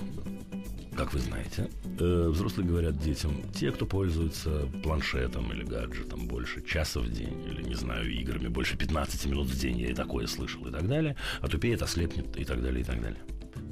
как 1.01 1.15
вы 1.15 1.21
знаете, 1.21 1.71
э, 1.99 2.29
взрослые 2.29 2.69
говорят 2.69 2.99
детям, 2.99 3.33
те, 3.55 3.73
кто 3.73 3.87
пользуется 3.87 4.69
планшетом 4.83 5.51
или 5.51 5.65
гаджетом 5.65 6.29
больше 6.29 6.63
часа 6.63 7.01
в 7.01 7.11
день, 7.11 7.43
или, 7.49 7.63
не 7.63 7.75
знаю, 7.75 8.13
играми 8.13 8.49
больше 8.49 8.77
15 8.77 9.25
минут 9.25 9.47
в 9.47 9.59
день, 9.59 9.79
я 9.79 9.89
и 9.89 9.95
такое 9.95 10.27
слышал, 10.27 10.67
и 10.67 10.71
так 10.71 10.87
далее, 10.87 11.17
отупеет, 11.41 11.81
ослепнет, 11.81 12.37
и 12.37 12.45
так 12.45 12.63
далее, 12.63 12.83
и 12.83 12.85
так 12.85 13.01
далее. 13.01 13.21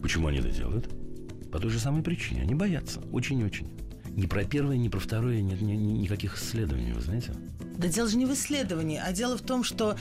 Почему 0.01 0.29
они 0.29 0.39
это 0.39 0.49
делают? 0.49 0.89
По 1.53 1.59
той 1.59 1.71
же 1.71 1.79
самой 1.79 2.03
причине. 2.03 2.41
Они 2.41 2.55
боятся. 2.55 3.01
Очень-очень. 3.13 3.69
Ни 4.17 4.25
про 4.25 4.45
первое, 4.45 4.79
ни 4.79 4.89
про 4.89 4.99
второе 4.99 5.43
нет 5.43 5.61
ни- 5.61 5.73
ни- 5.73 5.99
никаких 5.99 6.39
исследований, 6.39 6.95
вы 6.95 7.03
знаете? 7.03 7.35
Да 7.77 7.87
дело 7.87 8.09
же 8.09 8.17
не 8.17 8.27
в 8.27 8.33
исследовании, 8.33 9.01
а 9.01 9.13
дело 9.13 9.39
в 9.39 9.43
том, 9.43 9.63
что 9.63 9.97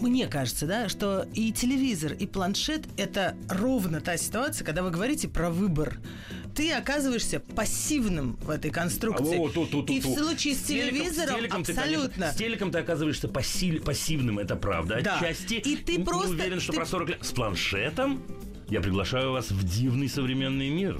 мне 0.00 0.26
кажется, 0.26 0.66
да, 0.66 0.88
что 0.88 1.28
и 1.34 1.52
телевизор, 1.52 2.12
и 2.14 2.26
планшет– 2.26 2.86
это 2.96 3.36
ровно 3.48 4.00
та 4.00 4.16
ситуация, 4.16 4.64
когда 4.64 4.82
вы 4.82 4.90
говорите 4.90 5.28
про 5.28 5.50
выбор. 5.50 6.00
Ты 6.54 6.72
оказываешься 6.72 7.40
пассивным 7.40 8.36
в 8.42 8.50
этой 8.50 8.70
конструкции. 8.70 9.34
А 9.36 9.38
вот 9.38 9.54
тут, 9.54 9.70
тут, 9.70 9.90
и 9.90 10.00
тут. 10.00 10.12
в 10.12 10.18
случае 10.18 10.54
с, 10.54 10.62
телеком- 10.62 10.90
телевизором 10.90 11.36
телеком 11.36 11.64
ты, 11.64 11.72
абсолютно. 11.72 12.08
конечно, 12.10 12.32
с 12.32 12.36
телеком 12.36 12.70
ты 12.70 12.78
оказываешься 12.78 13.28
пассив- 13.28 13.82
пассивным, 13.82 14.38
это 14.38 14.54
правда. 14.56 15.00
Да. 15.02 15.16
Отчасти. 15.18 15.54
И 15.54 15.76
ты 15.76 15.96
не 15.96 16.04
просто- 16.04 16.30
уверен, 16.30 16.60
что 16.60 16.72
ты- 16.72 16.78
про 16.78 16.86
40 16.86 17.08
лет. 17.08 17.18
С 17.22 17.32
планшетом 17.32 18.22
я 18.68 18.80
приглашаю 18.80 19.32
вас 19.32 19.50
в 19.50 19.64
дивный 19.64 20.08
современный 20.08 20.70
мир. 20.70 20.98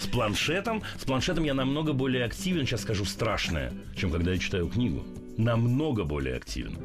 С 0.00 0.06
планшетом, 0.06 0.82
с 1.00 1.04
планшетом 1.04 1.44
я 1.44 1.54
намного 1.54 1.92
более 1.92 2.24
активен, 2.24 2.66
сейчас 2.66 2.82
скажу 2.82 3.04
страшное, 3.04 3.72
чем 3.96 4.10
когда 4.10 4.32
я 4.32 4.38
читаю 4.38 4.68
книгу. 4.68 5.04
Намного 5.38 6.04
более 6.04 6.36
активен. 6.36 6.78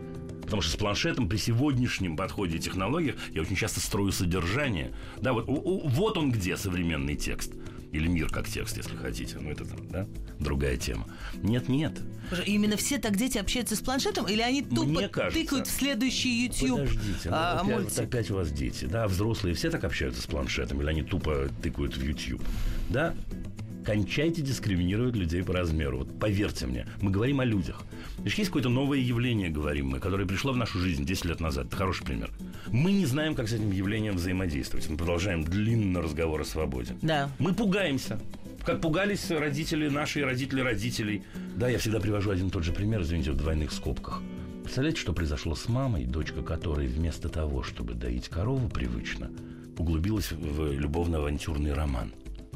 Потому 0.52 0.64
что 0.64 0.74
с 0.74 0.76
планшетом 0.76 1.30
при 1.30 1.38
сегодняшнем 1.38 2.18
подходе 2.18 2.58
и 2.58 2.60
технологиях 2.60 3.16
я 3.34 3.42
очень 3.42 3.56
часто 3.56 3.80
строю 3.80 4.12
содержание. 4.12 4.92
Да, 5.22 5.32
вот, 5.32 5.46
вот 5.48 6.18
он 6.18 6.30
где 6.30 6.58
современный 6.58 7.16
текст. 7.16 7.54
Или 7.94 8.08
мир 8.08 8.28
как 8.28 8.50
текст, 8.50 8.76
если 8.76 8.98
хотите. 8.98 9.38
Ну, 9.40 9.50
это 9.50 9.64
там, 9.64 9.88
да, 9.88 10.06
другая 10.40 10.76
тема. 10.76 11.08
Нет, 11.42 11.70
нет. 11.70 12.02
Именно 12.46 12.76
все 12.76 12.98
так 12.98 13.16
дети 13.16 13.38
общаются 13.38 13.78
с 13.78 13.80
планшетом, 13.80 14.28
или 14.28 14.42
они 14.42 14.62
тупо 14.62 14.84
Мне 14.84 15.08
кажется. 15.08 15.40
тыкают 15.40 15.68
в 15.68 15.72
следующий 15.72 16.46
YouTube 16.46 16.80
Подождите, 16.80 17.30
ну, 17.30 17.32
а, 17.32 17.54
опять, 17.54 17.68
вот 17.68 17.84
мультик? 17.84 18.00
опять 18.00 18.32
у 18.32 18.36
вас 18.36 18.52
дети, 18.52 18.86
да, 18.86 19.08
взрослые 19.08 19.56
все 19.56 19.70
так 19.70 19.86
общаются 19.86 20.22
с 20.22 20.26
планшетом, 20.26 20.82
или 20.82 20.90
они 20.90 21.02
тупо 21.02 21.48
тыкают 21.64 21.96
в 21.96 22.04
YouTube, 22.04 22.44
да? 22.90 23.16
Кончайте 23.86 24.42
дискриминировать 24.42 25.16
людей 25.16 25.44
по 25.44 25.54
размеру. 25.54 26.00
Вот 26.00 26.20
поверьте 26.20 26.68
мне, 26.68 26.86
мы 27.02 27.10
говорим 27.10 27.40
о 27.40 27.46
людях. 27.46 27.82
Значит, 28.20 28.38
есть 28.38 28.50
какое-то 28.50 28.70
новое 28.70 29.00
явление, 29.00 29.50
говорим 29.50 29.90
мы, 29.90 30.00
которое 30.00 30.28
пришло 30.28 30.54
в 30.54 30.58
нашу 30.58 30.80
жизнь 30.80 31.04
10 31.04 31.26
лет 31.26 31.40
назад. 31.40 31.68
Это 31.68 31.78
хороший 31.78 32.06
пример. 32.06 32.30
Мы 32.68 32.92
не 32.92 33.06
знаем, 33.06 33.34
как 33.34 33.48
с 33.48 33.54
этим 33.54 33.72
явлением 33.72 34.16
взаимодействовать. 34.16 34.88
Мы 34.88 34.98
продолжаем 34.98 35.44
длинный 35.44 36.00
разговор 36.00 36.42
о 36.42 36.46
свободе. 36.46 36.96
Да. 37.02 37.32
Мы 37.40 37.54
пугаемся. 37.54 38.20
Как 38.64 38.80
пугались 38.80 39.32
родители 39.32 39.90
наши 39.90 40.24
родители 40.24 40.62
родителей. 40.62 41.24
Да, 41.56 41.68
я 41.68 41.80
всегда 41.80 42.00
привожу 42.00 42.30
один 42.30 42.48
и 42.48 42.52
тот 42.52 42.64
же 42.64 42.74
пример, 42.74 43.02
извините, 43.02 43.32
в 43.32 43.38
двойных 43.38 43.72
скобках. 43.72 44.22
Представляете, 44.62 45.02
что 45.02 45.14
произошло 45.14 45.56
с 45.56 45.68
мамой, 45.68 46.06
дочка 46.06 46.44
которой 46.44 46.86
вместо 46.86 47.30
того, 47.30 47.64
чтобы 47.64 47.96
доить 47.96 48.30
корову 48.30 48.70
привычно, 48.70 49.32
углубилась 49.78 50.32
в 50.32 50.72
любовно-авантюрный 50.72 51.74
роман. 51.74 52.12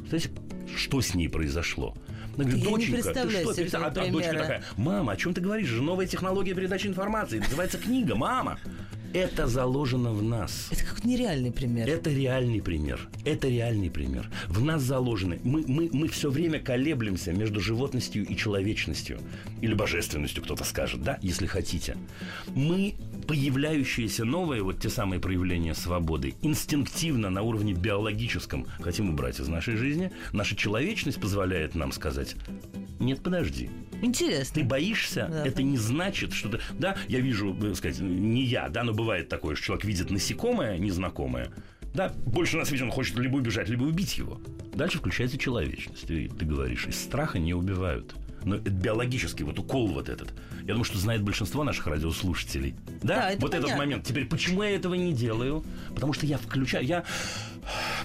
Знаете, 0.10 0.30
что 0.76 1.02
с 1.02 1.14
ней 1.14 1.30
произошло? 1.30 1.96
Она 2.36 2.44
говорит, 2.46 2.64
Я 2.64 2.72
доченька, 2.72 3.14
ты 3.14 3.30
что? 3.30 3.30
себе 3.30 3.56
перестань». 3.56 3.66
этого 3.66 3.86
А 3.86 3.92
та 3.92 4.08
дочка 4.08 4.34
такая, 4.34 4.64
мама, 4.78 5.14
о 5.14 5.16
чем 5.16 5.34
ты 5.34 5.42
говоришь? 5.42 5.68
Же 5.68 5.82
новая 5.82 6.06
технология 6.06 6.54
передачи 6.54 6.88
информации. 6.88 7.40
Называется 7.40 7.78
книга, 7.78 8.16
мама. 8.16 8.60
Это 9.16 9.48
заложено 9.48 10.12
в 10.12 10.22
нас. 10.22 10.68
Это 10.72 10.84
как 10.84 11.06
нереальный 11.06 11.50
пример. 11.50 11.88
Это 11.88 12.10
реальный 12.10 12.62
пример. 12.62 13.08
Это 13.24 13.48
реальный 13.48 13.90
пример. 13.90 14.30
В 14.50 14.62
нас 14.62 14.82
заложены. 14.82 15.40
Мы, 15.42 15.64
мы, 15.66 15.90
мы 15.94 16.10
все 16.10 16.30
время 16.30 16.60
колеблемся 16.60 17.32
между 17.32 17.62
животностью 17.62 18.26
и 18.26 18.36
человечностью. 18.36 19.22
Или 19.62 19.74
божественностью, 19.74 20.44
кто-то 20.44 20.66
скажет, 20.66 21.02
да, 21.02 21.18
если 21.22 21.46
хотите. 21.46 21.96
Мы, 22.56 22.96
появляющиеся 23.28 24.26
новые, 24.26 24.64
вот 24.64 24.80
те 24.80 24.90
самые 24.90 25.20
проявления 25.20 25.74
свободы, 25.74 26.36
инстинктивно 26.42 27.30
на 27.30 27.42
уровне 27.42 27.74
биологическом 27.74 28.68
хотим 28.80 29.10
убрать 29.10 29.40
из 29.40 29.48
нашей 29.48 29.76
жизни. 29.76 30.12
Наша 30.32 30.56
человечность 30.56 31.20
позволяет 31.20 31.76
нам 31.76 31.92
сказать, 31.92 32.36
нет, 33.00 33.22
подожди, 33.22 33.70
Интересно. 34.02 34.62
ты 34.62 34.64
боишься, 34.64 35.28
Да, 35.30 35.46
это 35.46 35.64
не 35.64 35.78
значит, 35.78 36.34
что 36.34 36.50
ты... 36.50 36.60
Да, 36.78 36.98
я 37.08 37.20
вижу, 37.20 37.56
так 37.60 37.76
сказать, 37.76 38.00
не 38.00 38.44
я, 38.44 38.70
да, 38.70 38.84
но 38.84 38.94
бывает 38.94 39.30
такое, 39.30 39.56
что 39.56 39.66
человек 39.66 39.86
видит 39.86 40.12
насекомое 40.12 40.78
незнакомое, 40.78 41.52
да, 41.94 42.12
больше 42.26 42.58
на 42.58 42.66
свете 42.66 42.84
он 42.84 42.92
хочет 42.92 43.18
либо 43.18 43.38
убежать, 43.38 43.70
либо 43.70 43.84
убить 43.84 44.18
его. 44.18 44.40
Дальше 44.74 44.98
включается 44.98 45.38
человечность. 45.38 46.10
И 46.12 46.28
ты 46.28 46.46
говоришь, 46.46 46.88
из 46.88 47.02
страха 47.02 47.40
не 47.40 47.54
убивают. 47.54 48.16
Но 48.46 48.56
это 48.56 48.70
биологически, 48.70 49.44
вот 49.44 49.60
укол 49.60 49.88
вот 49.88 50.08
этот. 50.08 50.34
Я 50.62 50.70
думаю, 50.70 50.84
что 50.84 50.98
знает 50.98 51.24
большинство 51.24 51.64
наших 51.64 51.88
радиослушателей. 51.88 52.76
Да, 53.02 53.16
Да, 53.16 53.32
это 53.32 53.42
вот 53.42 53.54
этот 53.54 53.64
понятно. 53.64 53.84
момент. 53.86 54.06
Теперь, 54.06 54.26
почему 54.26 54.64
я 54.64 54.76
этого 54.76 54.94
не 54.94 55.14
делаю? 55.14 55.64
Потому 55.94 56.14
что 56.14 56.26
я 56.26 56.38
включаю... 56.38 56.86
Я 56.86 57.04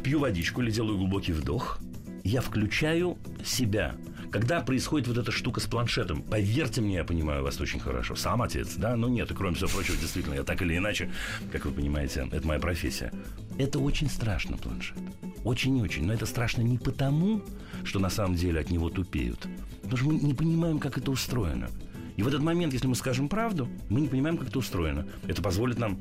пью 0.02 0.18
водичку 0.18 0.62
или 0.62 0.70
делаю 0.70 0.96
глубокий 0.96 1.32
вдох. 1.32 1.78
Я 2.24 2.40
включаю 2.40 3.18
себя. 3.44 3.94
Когда 4.30 4.60
происходит 4.60 5.08
вот 5.08 5.18
эта 5.18 5.32
штука 5.32 5.60
с 5.60 5.66
планшетом, 5.66 6.22
поверьте 6.22 6.80
мне, 6.80 6.94
я 6.96 7.04
понимаю 7.04 7.42
вас 7.42 7.60
очень 7.60 7.80
хорошо. 7.80 8.14
Сам 8.14 8.42
отец, 8.42 8.76
да? 8.76 8.96
Ну 8.96 9.08
нет, 9.08 9.30
и 9.30 9.34
кроме 9.34 9.56
всего 9.56 9.68
прочего, 9.68 9.96
действительно, 9.96 10.34
я 10.34 10.44
так 10.44 10.62
или 10.62 10.76
иначе, 10.76 11.10
как 11.50 11.64
вы 11.64 11.72
понимаете, 11.72 12.28
это 12.30 12.46
моя 12.46 12.60
профессия. 12.60 13.12
Это 13.58 13.78
очень 13.80 14.08
страшно, 14.08 14.56
планшет. 14.56 14.96
Очень-очень. 15.44 16.04
Но 16.04 16.12
это 16.12 16.26
страшно 16.26 16.62
не 16.62 16.78
потому, 16.78 17.42
что 17.84 17.98
на 17.98 18.10
самом 18.10 18.34
деле 18.34 18.60
от 18.60 18.70
него 18.70 18.90
тупеют. 18.90 19.48
Потому 19.82 19.96
что 19.96 20.06
мы 20.08 20.14
не 20.14 20.34
понимаем, 20.34 20.78
как 20.78 20.98
это 20.98 21.10
устроено. 21.10 21.68
И 22.16 22.22
в 22.22 22.28
этот 22.28 22.42
момент, 22.42 22.72
если 22.72 22.86
мы 22.86 22.94
скажем 22.94 23.28
правду, 23.28 23.68
мы 23.88 24.00
не 24.00 24.08
понимаем, 24.08 24.36
как 24.36 24.48
это 24.48 24.58
устроено. 24.58 25.06
Это 25.26 25.42
позволит 25.42 25.78
нам 25.78 25.98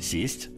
сесть 0.00 0.50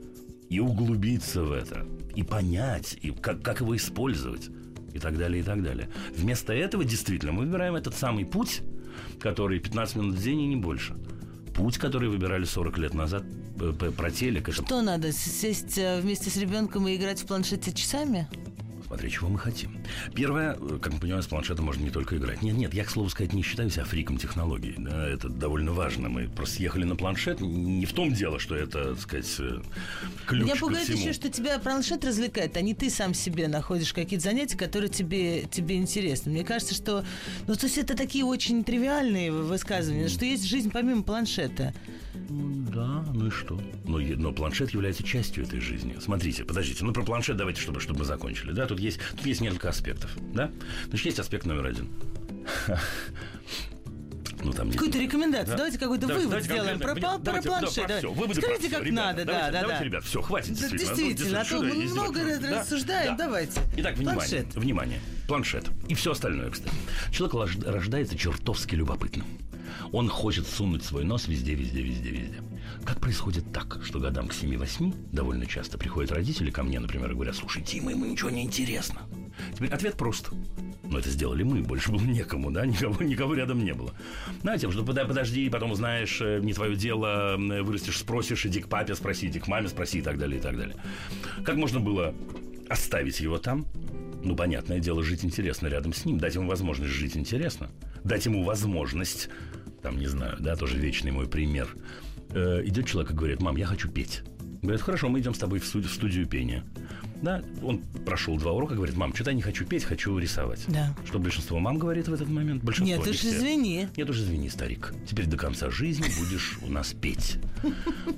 и 0.51 0.61
углубиться 0.61 1.43
в 1.43 1.53
это, 1.53 1.87
и 2.15 2.23
понять, 2.23 2.99
и 3.01 3.11
как, 3.11 3.43
как 3.43 3.61
его 3.61 3.77
использовать, 3.77 4.51
и 4.93 4.99
так 4.99 5.17
далее, 5.19 5.41
и 5.41 5.45
так 5.45 5.63
далее. 5.63 5.89
Вместо 6.17 6.53
этого, 6.53 6.85
действительно, 6.85 7.33
мы 7.33 7.45
выбираем 7.45 7.75
этот 7.75 7.95
самый 7.95 8.25
путь, 8.25 8.63
который 9.21 9.61
15 9.61 9.97
минут 9.97 10.15
в 10.15 10.23
день 10.23 10.41
и 10.41 10.47
не 10.47 10.57
больше. 10.57 10.97
Путь, 11.55 11.79
который 11.79 12.09
выбирали 12.09 12.45
40 12.45 12.79
лет 12.79 12.95
назад 12.95 13.25
про 13.73 14.11
телек. 14.11 14.53
Что 14.53 14.83
надо, 14.83 15.13
сесть 15.13 15.79
э, 15.79 16.01
вместе 16.01 16.31
с 16.31 16.37
ребенком 16.37 16.87
и 16.89 16.97
играть 16.97 17.21
в 17.21 17.27
планшете 17.27 17.73
часами? 17.73 18.29
смотря 18.95 19.11
чего 19.11 19.29
мы 19.29 19.39
хотим. 19.39 19.77
Первое, 20.15 20.57
э, 20.61 20.79
как 20.81 20.93
мы 20.93 21.01
понимаем, 21.01 21.23
с 21.23 21.27
планшетом 21.27 21.65
можно 21.65 21.83
не 21.83 21.91
только 21.91 22.17
играть. 22.17 22.43
Нет, 22.43 22.57
нет, 22.57 22.75
я, 22.75 22.85
к 22.85 22.91
слову 22.91 23.09
сказать, 23.09 23.33
не 23.33 23.43
считаю 23.43 23.69
себя 23.69 23.85
фриком 23.85 24.19
технологий. 24.19 24.75
Да, 24.79 25.09
это 25.09 25.29
довольно 25.29 25.73
важно. 25.73 26.09
Мы 26.09 26.29
просто 26.29 26.57
съехали 26.57 26.85
на 26.85 26.95
планшет. 26.95 27.41
Не 27.41 27.87
в 27.87 27.93
том 27.93 28.13
дело, 28.13 28.39
что 28.39 28.55
это, 28.55 28.95
так 28.95 29.01
сказать, 29.01 29.35
э, 29.41 29.61
ключ 30.27 30.45
Меня 30.45 30.57
пугает 30.57 30.89
еще, 30.89 31.13
что 31.13 31.29
тебя 31.29 31.59
планшет 31.59 32.05
развлекает, 32.05 32.57
а 32.57 32.61
не 32.61 32.75
ты 32.75 32.89
сам 32.89 33.15
себе 33.15 33.49
находишь 33.49 33.93
какие-то 33.93 34.25
занятия, 34.25 34.57
которые 34.57 34.91
тебе, 34.91 35.43
тебе 35.43 35.77
интересны. 35.77 36.31
Мне 36.31 36.45
кажется, 36.45 36.75
что... 36.75 37.05
Ну, 37.49 37.55
то 37.57 37.67
есть 37.67 37.79
это 37.79 37.97
такие 37.97 38.25
очень 38.25 38.63
тривиальные 38.63 39.33
высказывания, 39.33 40.09
что 40.09 40.25
есть 40.25 40.45
жизнь 40.45 40.71
помимо 40.71 41.03
планшета. 41.03 41.75
Ну, 42.29 42.67
Да, 42.73 43.05
ну 43.13 43.27
и 43.27 43.31
что? 43.31 43.61
Но, 43.85 43.99
е- 44.01 44.17
но 44.17 44.33
планшет 44.33 44.71
является 44.71 45.03
частью 45.03 45.45
этой 45.45 45.61
жизни. 45.61 45.97
Смотрите, 46.01 46.45
подождите, 46.45 46.85
ну 46.85 46.93
про 46.93 47.03
планшет 47.05 47.37
давайте, 47.37 47.61
чтобы, 47.61 47.81
чтобы 47.81 48.01
мы 48.01 48.05
закончили. 48.05 48.53
Да, 48.53 48.67
тут 48.67 48.81
есть, 48.81 48.99
тут 49.17 49.27
есть 49.27 49.41
несколько 49.41 49.69
аспектов. 49.69 50.11
Да? 50.33 50.51
Значит, 50.89 51.07
есть 51.07 51.19
аспект 51.19 51.47
номер 51.47 51.67
один. 51.67 51.89
Ну, 54.43 54.53
там 54.53 54.71
Какую-то 54.71 54.99
рекомендацию. 54.99 55.53
Да. 55.53 55.57
Давайте 55.57 55.79
какой-то 55.79 56.07
Давайте- 56.07 56.27
вывод 56.29 56.31
давайте 56.47 56.55
сделаем 56.55 56.79
про, 56.79 56.95
про 56.95 57.01
Давайте, 57.19 57.49
да, 57.49 57.59
планшет. 57.61 57.87
про 57.87 57.97
всё. 57.99 58.13
Выводы 58.13 58.41
Скажите, 58.43 58.69
про 58.69 58.77
как 58.77 58.87
ребята. 58.87 59.07
надо, 59.07 59.25
Давайте, 59.25 59.47
да, 59.47 59.51
да, 59.53 59.61
давайте, 59.63 59.79
да. 59.79 59.85
ребят, 59.87 60.05
все, 60.05 60.21
хватит. 60.21 60.61
Да, 60.61 60.69
действительно. 60.69 61.31
Ну, 61.31 61.37
а 61.39 61.41
то 61.41 61.47
что 61.49 61.63
мы 61.63 61.75
много 61.87 62.21
Да. 62.41 62.61
рассуждаем, 62.61 63.17
Да. 63.17 63.25
давайте. 63.25 63.61
Итак, 63.79 63.97
внимание, 63.97 64.21
Планшет. 64.29 64.55
внимание. 64.55 65.01
Планшет. 65.29 65.65
И 65.89 65.95
все 65.95 66.11
остальное, 66.13 66.51
кстати. 66.51 66.75
Человек 67.11 67.65
рождается 67.65 68.19
чертовски 68.19 68.75
любопытным. 68.75 69.25
Он 69.93 70.09
хочет 70.09 70.47
сунуть 70.47 70.85
свой 70.85 71.05
нос 71.05 71.29
везде, 71.29 71.55
везде, 71.55 71.83
везде, 71.83 72.11
везде. 72.11 72.43
Как 72.85 73.01
происходит 73.01 73.53
так, 73.53 73.81
что 73.85 73.99
годам 73.99 74.29
к 74.29 74.33
7-8 74.33 75.13
довольно 75.13 75.47
часто 75.47 75.79
приходят 75.79 76.13
родители 76.13 76.51
ко 76.51 76.63
мне, 76.63 76.81
например, 76.81 77.11
и 77.11 77.15
говорят, 77.15 77.37
слушай, 77.37 77.63
Дима, 77.63 77.93
ему 77.93 78.05
ничего 78.05 78.31
не 78.31 78.43
интересно. 78.43 79.03
Теперь 79.55 79.71
ответ 79.71 79.97
прост. 79.97 80.31
Но 80.85 80.99
это 80.99 81.09
сделали 81.09 81.43
мы, 81.43 81.63
больше 81.63 81.91
было 81.91 82.03
некому, 82.03 82.51
да, 82.51 82.67
никого, 82.67 83.03
никого 83.03 83.35
рядом 83.35 83.65
не 83.65 83.73
было. 83.73 83.95
Знаете, 84.43 84.71
что 84.71 84.85
подожди, 84.85 85.49
потом 85.49 85.73
узнаешь, 85.73 86.21
э, 86.21 86.41
не 86.41 86.53
твое 86.53 86.77
дело, 86.77 87.37
э, 87.37 87.63
вырастешь, 87.63 87.99
спросишь, 87.99 88.45
иди 88.47 88.61
к 88.61 88.69
папе 88.69 88.95
спроси, 88.95 89.29
иди 89.29 89.41
к 89.41 89.49
маме 89.49 89.69
спроси 89.69 89.99
и 89.99 90.03
так 90.03 90.19
далее, 90.19 90.39
и 90.39 90.43
так 90.43 90.57
далее. 90.57 90.77
Как 91.45 91.57
можно 91.57 91.81
было 91.81 92.15
оставить 92.69 93.21
его 93.21 93.39
там? 93.39 93.67
Ну, 94.23 94.37
понятное 94.37 94.79
дело, 94.79 95.03
жить 95.03 95.25
интересно 95.25 95.69
рядом 95.69 95.93
с 95.93 96.05
ним, 96.05 96.19
дать 96.19 96.35
ему 96.35 96.49
возможность 96.49 96.93
жить 96.93 97.17
интересно, 97.17 97.71
дать 98.05 98.25
ему 98.25 98.43
возможность, 98.43 99.29
там, 99.85 99.99
не 99.99 100.07
знаю, 100.07 100.37
да, 100.41 100.57
тоже 100.57 100.79
вечный 100.79 101.13
мой 101.13 101.27
пример. 101.29 101.69
Э, 102.31 102.63
идет 102.65 102.87
человек 102.87 103.13
и 103.13 103.15
говорит, 103.15 103.43
мам, 103.43 103.57
я 103.57 103.67
хочу 103.67 103.91
петь. 103.91 104.23
Говорит, 104.63 104.81
хорошо, 104.81 105.11
мы 105.11 105.21
идем 105.21 105.35
с 105.35 105.39
тобой 105.39 105.59
в 105.59 105.67
студию, 105.67 105.91
в 105.91 105.93
студию 105.93 106.27
пения. 106.27 106.65
Да, 107.21 107.43
он 107.63 107.83
прошел 108.07 108.39
два 108.39 108.53
урока, 108.53 108.75
говорит, 108.75 108.97
мам, 108.97 109.15
что-то 109.15 109.31
я 109.31 109.37
не 109.37 109.43
хочу 109.43 109.67
петь, 109.67 109.85
хочу 109.85 110.17
рисовать. 110.19 110.65
Да. 110.69 110.95
Что 111.05 111.19
большинство 111.19 111.59
мам 111.59 111.79
говорит 111.79 112.09
в 112.09 112.15
этот 112.15 112.29
момент? 112.29 112.65
Большинство, 112.65 112.97
Нет, 112.97 113.05
не 113.05 113.11
уж 113.11 113.19
все. 113.19 113.29
извини. 113.29 113.89
Нет 113.95 114.09
уж, 114.09 114.17
извини, 114.17 114.49
старик. 114.49 114.95
Теперь 115.07 115.27
до 115.27 115.37
конца 115.37 115.71
жизни 115.71 116.07
будешь 116.19 116.59
у 116.67 116.71
нас 116.71 116.95
петь. 116.95 117.37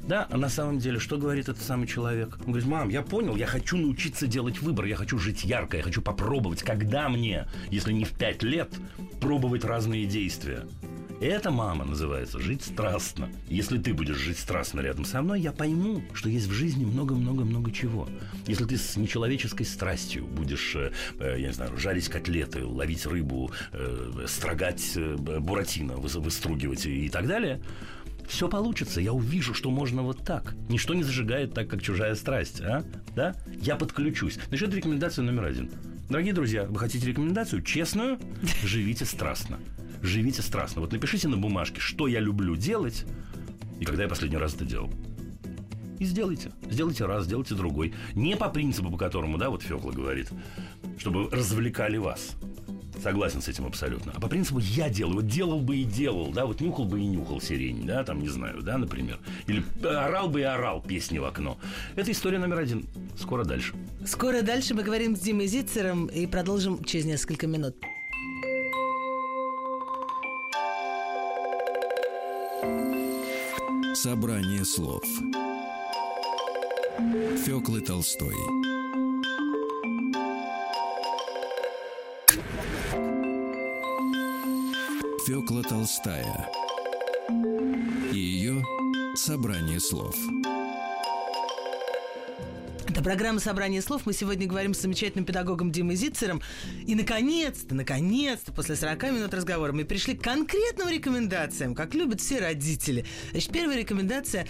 Да, 0.06 0.28
а 0.30 0.36
на 0.36 0.48
самом 0.48 0.78
деле, 0.78 1.00
что 1.00 1.18
говорит 1.18 1.48
этот 1.48 1.62
самый 1.62 1.88
человек? 1.88 2.38
Он 2.46 2.52
говорит, 2.52 2.68
мам, 2.68 2.88
я 2.90 3.02
понял, 3.02 3.34
я 3.34 3.46
хочу 3.46 3.76
научиться 3.76 4.28
делать 4.28 4.62
выбор, 4.62 4.84
я 4.84 4.94
хочу 4.94 5.18
жить 5.18 5.44
ярко, 5.44 5.76
я 5.76 5.82
хочу 5.82 6.00
попробовать, 6.00 6.62
когда 6.62 7.08
мне, 7.08 7.46
если 7.70 7.92
не 7.92 8.04
в 8.04 8.12
пять 8.12 8.44
лет, 8.44 8.72
пробовать 9.20 9.64
разные 9.64 10.06
действия. 10.06 10.64
Это, 11.20 11.50
мама, 11.50 11.84
называется 11.86 12.38
жить 12.38 12.62
страстно. 12.62 13.30
Если 13.48 13.78
ты 13.78 13.94
будешь 13.94 14.16
жить 14.18 14.38
страстно 14.38 14.80
рядом 14.80 15.06
со 15.06 15.22
мной, 15.22 15.40
я 15.40 15.50
пойму, 15.52 16.02
что 16.12 16.28
есть 16.28 16.46
в 16.46 16.52
жизни 16.52 16.84
много-много-много 16.84 17.72
чего. 17.72 18.06
Если 18.46 18.64
ты 18.66 18.76
с 18.76 18.96
нечеловеческой 18.96 19.64
страстью 19.64 20.26
будешь, 20.26 20.76
э, 20.76 20.92
э, 21.18 21.36
я 21.38 21.48
не 21.48 21.54
знаю, 21.54 21.76
жарить 21.78 22.08
котлеты, 22.08 22.64
ловить 22.64 23.06
рыбу, 23.06 23.50
э, 23.72 24.26
строгать 24.28 24.96
буратино, 25.40 25.92
выс- 25.92 26.20
выстругивать 26.20 26.84
и, 26.84 27.08
так 27.08 27.26
далее, 27.26 27.62
все 28.28 28.46
получится. 28.48 29.00
Я 29.00 29.14
увижу, 29.14 29.54
что 29.54 29.70
можно 29.70 30.02
вот 30.02 30.22
так. 30.22 30.54
Ничто 30.68 30.92
не 30.92 31.02
зажигает 31.02 31.54
так, 31.54 31.68
как 31.68 31.82
чужая 31.82 32.14
страсть, 32.14 32.60
а? 32.60 32.84
Да? 33.14 33.34
Я 33.62 33.76
подключусь. 33.76 34.38
Значит, 34.48 34.74
рекомендация 34.74 35.22
номер 35.24 35.44
один. 35.46 35.70
Дорогие 36.10 36.34
друзья, 36.34 36.64
вы 36.64 36.78
хотите 36.78 37.06
рекомендацию 37.06 37.62
честную? 37.62 38.18
Живите 38.62 39.04
страстно. 39.06 39.58
Живите 40.02 40.42
страстно. 40.42 40.80
Вот 40.80 40.92
напишите 40.92 41.28
на 41.28 41.36
бумажке, 41.36 41.80
что 41.80 42.06
я 42.06 42.20
люблю 42.20 42.56
делать 42.56 43.04
и 43.80 43.84
когда 43.84 44.04
я 44.04 44.08
последний 44.08 44.38
раз 44.38 44.54
это 44.54 44.64
делал. 44.64 44.90
И 45.98 46.04
сделайте. 46.04 46.52
Сделайте 46.68 47.06
раз, 47.06 47.24
сделайте 47.24 47.54
другой. 47.54 47.94
Не 48.14 48.36
по 48.36 48.48
принципу, 48.48 48.90
по 48.90 48.98
которому, 48.98 49.38
да, 49.38 49.48
вот 49.48 49.62
Фёкла 49.62 49.92
говорит, 49.92 50.28
чтобы 50.98 51.30
развлекали 51.30 51.96
вас. 51.96 52.32
Согласен 53.02 53.40
с 53.42 53.48
этим 53.48 53.66
абсолютно. 53.66 54.12
А 54.14 54.20
по 54.20 54.28
принципу 54.28 54.58
я 54.58 54.88
делаю. 54.88 55.16
Вот 55.16 55.26
делал 55.26 55.60
бы 55.60 55.76
и 55.76 55.84
делал, 55.84 56.32
да, 56.32 56.46
вот 56.46 56.60
нюхал 56.60 56.86
бы 56.86 57.00
и 57.00 57.06
нюхал 57.06 57.40
сирень, 57.40 57.86
да, 57.86 58.04
там, 58.04 58.20
не 58.20 58.28
знаю, 58.28 58.62
да, 58.62 58.78
например. 58.78 59.18
Или 59.46 59.64
орал 59.84 60.28
бы 60.28 60.40
и 60.40 60.44
орал 60.44 60.82
песни 60.82 61.18
в 61.18 61.24
окно. 61.24 61.58
Это 61.94 62.10
история 62.10 62.38
номер 62.38 62.58
один. 62.58 62.86
Скоро 63.18 63.44
дальше. 63.44 63.74
Скоро 64.06 64.42
дальше 64.42 64.74
мы 64.74 64.82
говорим 64.82 65.16
с 65.16 65.20
Димой 65.20 65.46
Зицером 65.46 66.06
и 66.06 66.26
продолжим 66.26 66.82
через 66.84 67.04
несколько 67.04 67.46
минут. 67.46 67.76
Собрание 74.06 74.64
слов. 74.64 75.02
Фёклы 77.44 77.80
Толстой. 77.80 78.36
Фёкла 85.26 85.64
Толстая. 85.64 86.48
И 88.12 88.16
ее 88.16 88.64
собрание 89.16 89.80
слов. 89.80 90.14
Это 92.96 93.04
программа 93.04 93.40
«Собрание 93.40 93.82
слов». 93.82 94.06
Мы 94.06 94.14
сегодня 94.14 94.46
говорим 94.46 94.72
с 94.72 94.80
замечательным 94.80 95.26
педагогом 95.26 95.70
Димой 95.70 95.96
Зицером. 95.96 96.40
И, 96.86 96.94
наконец-то, 96.94 97.74
наконец-то, 97.74 98.54
после 98.54 98.74
40 98.74 99.02
минут 99.12 99.34
разговора 99.34 99.72
мы 99.72 99.84
пришли 99.84 100.16
к 100.16 100.22
конкретным 100.22 100.88
рекомендациям, 100.88 101.74
как 101.74 101.92
любят 101.92 102.22
все 102.22 102.40
родители. 102.40 103.04
Значит, 103.32 103.52
первая 103.52 103.78
рекомендация 103.78 104.46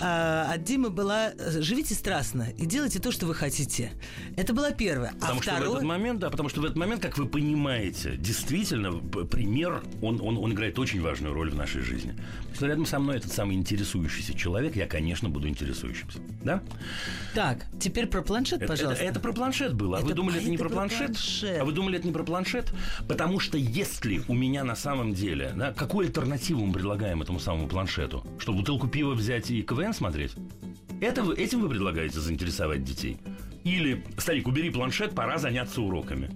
а, 0.00 0.50
от 0.52 0.64
Димы 0.64 0.90
была 0.90 1.30
э, 1.30 1.60
«Живите 1.60 1.94
страстно 1.94 2.48
и 2.58 2.66
делайте 2.66 2.98
то, 2.98 3.12
что 3.12 3.24
вы 3.24 3.36
хотите». 3.36 3.92
Это 4.36 4.52
была 4.52 4.72
первая. 4.72 5.12
Потому 5.12 5.38
а 5.38 5.42
что 5.42 5.52
в 5.52 5.54
второе... 5.54 5.70
этот 5.76 5.84
момент, 5.84 6.18
да, 6.18 6.30
потому 6.30 6.48
что 6.48 6.62
в 6.62 6.64
этот 6.64 6.76
момент, 6.76 7.02
как 7.02 7.16
вы 7.18 7.26
понимаете, 7.26 8.16
действительно, 8.16 8.94
пример, 8.94 9.84
он, 10.02 10.20
он, 10.20 10.38
он 10.38 10.52
играет 10.52 10.76
очень 10.80 11.00
важную 11.00 11.32
роль 11.34 11.50
в 11.50 11.54
нашей 11.54 11.82
жизни. 11.82 12.16
Если 12.50 12.66
рядом 12.66 12.84
со 12.84 12.98
мной 12.98 13.18
этот 13.18 13.32
самый 13.32 13.54
интересующийся 13.54 14.34
человек, 14.34 14.74
я, 14.74 14.88
конечно, 14.88 15.28
буду 15.28 15.46
интересующимся. 15.46 16.18
Да? 16.42 16.60
Так, 17.32 17.66
теперь 17.80 18.06
про 18.06 18.22
планшет, 18.22 18.58
Это, 18.62 18.68
пожалуйста. 18.72 19.02
это- 19.02 19.10
это 19.12 19.20
про 19.20 19.32
планшет 19.32 19.74
было. 19.74 19.96
А 19.96 20.00
Это- 20.00 20.08
вы 20.08 20.14
думали, 20.14 20.36
а 20.36 20.40
это 20.40 20.50
не 20.50 20.56
про 20.58 20.68
планшет? 20.68 21.06
планшет. 21.08 21.60
А 21.60 21.64
вы 21.64 21.72
думали, 21.72 21.98
это 21.98 22.06
не 22.06 22.12
про 22.12 22.22
планшет? 22.24 22.72
Потому 23.08 23.40
что 23.40 23.58
если 23.58 24.22
у 24.28 24.34
меня 24.34 24.64
на 24.64 24.74
самом 24.76 25.14
деле, 25.14 25.52
да, 25.56 25.72
какую 25.72 26.06
альтернативу 26.06 26.64
мы 26.64 26.72
предлагаем 26.72 27.22
этому 27.22 27.38
самому 27.40 27.68
планшету? 27.68 28.24
Что, 28.38 28.52
бутылку 28.52 28.88
пива 28.88 29.14
взять 29.14 29.50
и 29.50 29.62
КВН 29.62 29.92
смотреть? 29.94 30.32
Это 31.00 31.22
вы, 31.22 31.34
этим 31.34 31.60
вы 31.60 31.68
предлагаете 31.68 32.20
заинтересовать 32.20 32.84
детей? 32.84 33.18
Или, 33.64 34.04
старик, 34.18 34.46
убери 34.48 34.70
планшет, 34.70 35.14
пора 35.14 35.38
заняться 35.38 35.82
уроками. 35.82 36.30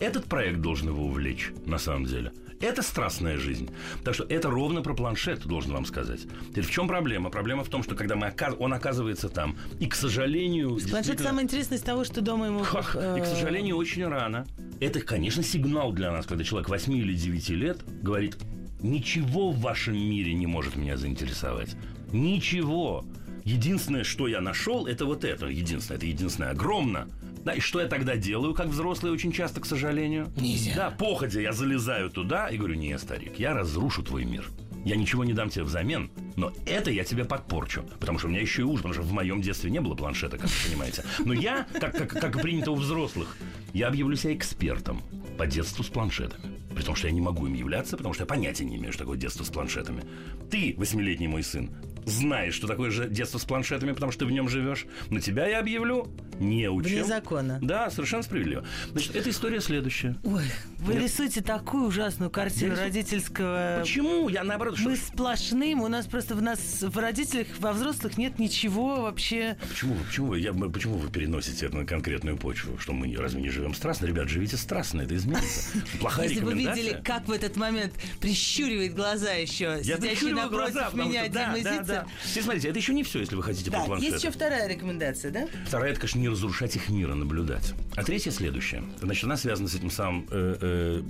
Этот 0.00 0.24
проект 0.24 0.60
должен 0.60 0.88
его 0.88 1.04
увлечь, 1.06 1.52
на 1.64 1.78
самом 1.78 2.06
деле. 2.06 2.32
Это 2.62 2.80
страстная 2.82 3.38
жизнь. 3.38 3.68
Так 4.04 4.14
что 4.14 4.24
это 4.24 4.48
ровно 4.48 4.82
про 4.82 4.94
планшет, 4.94 5.44
должен 5.46 5.72
вам 5.72 5.84
сказать. 5.84 6.20
Теперь 6.50 6.64
в 6.64 6.70
чем 6.70 6.86
проблема? 6.86 7.28
Проблема 7.28 7.64
в 7.64 7.68
том, 7.68 7.82
что 7.82 7.94
когда 7.96 8.14
мы 8.14 8.28
ока- 8.28 8.54
он 8.58 8.72
оказывается 8.72 9.28
там, 9.28 9.56
и, 9.80 9.86
к 9.86 9.94
сожалению... 9.94 10.68
Планшет 10.70 10.92
действительно- 10.92 11.28
самое 11.28 11.44
интересное 11.44 11.78
из 11.78 11.82
того, 11.82 12.04
что 12.04 12.20
дома 12.20 12.46
ему... 12.46 12.60
Ха, 12.62 12.80
И, 13.16 13.20
к 13.20 13.24
э, 13.24 13.26
сожалению, 13.26 13.76
очень 13.76 14.06
рано. 14.06 14.46
Это, 14.80 15.00
конечно, 15.00 15.42
сигнал 15.42 15.92
для 15.92 16.12
нас, 16.12 16.24
когда 16.24 16.44
человек 16.44 16.68
8 16.68 16.92
или 16.96 17.14
9 17.14 17.48
лет 17.50 17.80
говорит, 18.02 18.36
ничего 18.80 19.50
в 19.50 19.60
вашем 19.60 19.96
мире 19.96 20.32
не 20.34 20.46
может 20.46 20.76
меня 20.76 20.96
заинтересовать. 20.96 21.76
Ничего. 22.12 23.04
Единственное, 23.44 24.04
что 24.04 24.28
я 24.28 24.40
нашел, 24.40 24.86
это 24.86 25.04
вот 25.04 25.24
это. 25.24 25.46
Единственное, 25.46 25.96
это 25.96 26.06
единственное 26.06 26.50
огромно. 26.50 27.08
Да, 27.44 27.52
и 27.52 27.60
что 27.60 27.80
я 27.80 27.88
тогда 27.88 28.16
делаю, 28.16 28.54
как 28.54 28.68
взрослый, 28.68 29.12
очень 29.12 29.32
часто, 29.32 29.60
к 29.60 29.66
сожалению? 29.66 30.32
Нельзя. 30.36 30.74
Да, 30.76 30.90
походя, 30.90 31.40
я 31.40 31.52
залезаю 31.52 32.10
туда 32.10 32.48
и 32.48 32.56
говорю, 32.56 32.74
не, 32.74 32.96
старик, 32.98 33.38
я 33.38 33.54
разрушу 33.54 34.02
твой 34.02 34.24
мир. 34.24 34.48
Я 34.84 34.96
ничего 34.96 35.24
не 35.24 35.32
дам 35.32 35.48
тебе 35.48 35.64
взамен, 35.64 36.10
но 36.36 36.52
это 36.66 36.90
я 36.90 37.04
тебе 37.04 37.24
подпорчу. 37.24 37.84
Потому 38.00 38.18
что 38.18 38.26
у 38.26 38.30
меня 38.30 38.40
еще 38.40 38.62
и 38.62 38.64
ужин, 38.64 38.78
потому 38.78 38.94
что 38.94 39.02
в 39.02 39.12
моем 39.12 39.40
детстве 39.40 39.70
не 39.70 39.80
было 39.80 39.94
планшета, 39.94 40.38
как 40.38 40.48
вы 40.48 40.68
понимаете. 40.68 41.04
Но 41.24 41.32
я, 41.32 41.66
как, 41.80 41.96
как, 41.96 42.08
как 42.08 42.42
принято 42.42 42.72
у 42.72 42.74
взрослых, 42.74 43.36
я 43.72 43.88
объявлю 43.88 44.16
себя 44.16 44.34
экспертом 44.34 45.00
по 45.38 45.46
детству 45.46 45.84
с 45.84 45.88
планшетами. 45.88 46.58
При 46.74 46.82
том, 46.82 46.96
что 46.96 47.06
я 47.06 47.12
не 47.12 47.20
могу 47.20 47.46
им 47.46 47.54
являться, 47.54 47.96
потому 47.96 48.14
что 48.14 48.22
я 48.22 48.26
понятия 48.26 48.64
не 48.64 48.76
имею, 48.76 48.92
что 48.92 49.04
такое 49.04 49.18
детство 49.18 49.44
с 49.44 49.50
планшетами. 49.50 50.02
Ты, 50.50 50.74
восьмилетний 50.76 51.28
мой 51.28 51.44
сын, 51.44 51.70
знаешь, 52.04 52.54
что 52.54 52.66
такое 52.66 52.90
же 52.90 53.08
детство 53.08 53.38
с 53.38 53.44
планшетами, 53.44 53.92
потому 53.92 54.10
что 54.10 54.20
ты 54.20 54.26
в 54.26 54.32
нем 54.32 54.48
живешь. 54.48 54.86
На 55.10 55.20
тебя 55.20 55.46
я 55.46 55.60
объявлю 55.60 56.08
не 56.40 56.68
учим. 56.68 56.90
Вне 56.90 57.04
закона. 57.04 57.58
Да, 57.62 57.90
совершенно 57.90 58.22
справедливо. 58.22 58.64
Значит, 58.90 59.16
эта 59.16 59.30
история 59.30 59.60
следующая. 59.60 60.16
Ой, 60.24 60.44
вы 60.78 60.94
Нет. 60.94 61.04
рисуете 61.04 61.42
такую 61.42 61.86
ужасную 61.86 62.30
картину 62.30 62.74
Я 62.74 62.82
родительского... 62.84 63.78
Почему? 63.80 64.28
Я 64.28 64.42
наоборот, 64.44 64.78
что... 64.78 64.88
Мы 64.88 64.96
сплошным, 64.96 65.82
у 65.82 65.88
нас 65.88 66.06
просто 66.06 66.34
в 66.34 66.42
нас 66.42 66.58
в 66.82 66.98
родителях, 66.98 67.46
во 67.58 67.72
взрослых 67.72 68.18
нет 68.18 68.38
ничего 68.38 69.02
вообще. 69.02 69.56
А 69.62 69.66
Почему 69.66 69.94
почему 70.06 70.34
я, 70.34 70.52
почему 70.52 70.96
вы 70.96 71.10
переносите 71.10 71.66
это 71.66 71.76
на 71.76 71.86
конкретную 71.86 72.36
почву? 72.36 72.78
Что 72.78 72.92
мы 72.92 73.14
разве 73.16 73.40
не 73.40 73.50
живем 73.50 73.74
страстно? 73.74 74.06
Ребят, 74.06 74.28
живите 74.28 74.56
страстно, 74.56 75.02
это 75.02 75.14
изменится. 75.16 75.78
Плохая 76.00 76.28
Если 76.28 76.44
бы 76.44 76.54
видели, 76.54 77.00
как 77.04 77.28
в 77.28 77.32
этот 77.32 77.56
момент 77.56 77.92
прищуривает 78.20 78.94
глаза 78.94 79.32
еще, 79.32 79.78
Я 79.82 79.96
сидящий 79.96 80.32
напротив 80.32 80.72
глаза, 80.74 80.90
меня 80.94 81.24
что- 81.24 81.32
да, 81.32 81.56
да, 81.62 81.82
да. 81.82 82.06
Теперь 82.28 82.42
смотрите, 82.42 82.68
это 82.68 82.78
еще 82.78 82.94
не 82.94 83.02
все, 83.04 83.20
если 83.20 83.34
вы 83.36 83.42
хотите 83.42 83.70
по 83.70 83.78
Да, 83.78 83.84
планшету. 83.84 84.12
есть 84.12 84.24
еще 84.24 84.32
вторая 84.32 84.68
рекомендация, 84.68 85.30
да? 85.30 85.46
Вторая, 85.66 85.92
это, 85.92 86.00
конечно, 86.00 86.18
не 86.18 86.28
разрушать 86.32 86.76
их 86.76 86.88
мир, 86.88 87.10
а 87.10 87.14
наблюдать. 87.14 87.74
А 87.94 88.02
третья 88.02 88.30
следующая. 88.30 88.82
Значит, 89.00 89.24
она 89.24 89.36
связана 89.36 89.68
с 89.68 89.74
этим 89.74 89.90
самым 89.90 90.26
э, 90.30 90.56
э, 90.60 91.02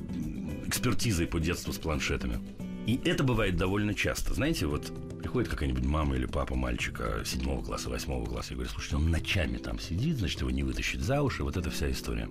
экспертизой 0.67 1.27
по 1.27 1.41
детству 1.41 1.73
с 1.73 1.79
планшетами. 1.79 2.39
И 2.87 3.01
это 3.05 3.23
бывает 3.23 3.57
довольно 3.57 3.95
часто. 3.95 4.35
Знаете, 4.35 4.67
вот 4.67 4.93
приходит 5.21 5.49
какая-нибудь 5.49 5.85
мама 5.85 6.17
или 6.17 6.27
папа 6.27 6.57
мальчика 6.57 7.23
седьмого 7.25 7.65
класса, 7.65 7.89
восьмого 7.89 8.27
класса 8.27 8.53
и 8.53 8.55
говорит, 8.55 8.73
слушайте, 8.73 8.97
он 8.97 9.11
ночами 9.11 9.57
там 9.57 9.79
сидит, 9.79 10.19
значит, 10.19 10.41
его 10.41 10.51
не 10.51 10.65
вытащить 10.65 11.01
за 11.01 11.23
уши, 11.23 11.45
вот 11.45 11.57
эта 11.57 11.71
вся 11.71 11.91
история. 11.91 12.29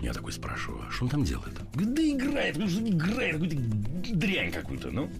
Я 0.00 0.14
такой 0.14 0.32
спрашиваю, 0.32 0.84
а 0.88 0.90
что 0.90 1.04
он 1.04 1.10
там 1.10 1.24
делает? 1.24 1.60
Да 1.74 2.02
играет, 2.02 2.56
ну 2.56 2.68
что 2.68 2.80
играет, 2.80 3.34
какую-то 3.34 3.56
дрянь 4.14 4.50
какую-то, 4.50 4.90
ну. 4.90 5.10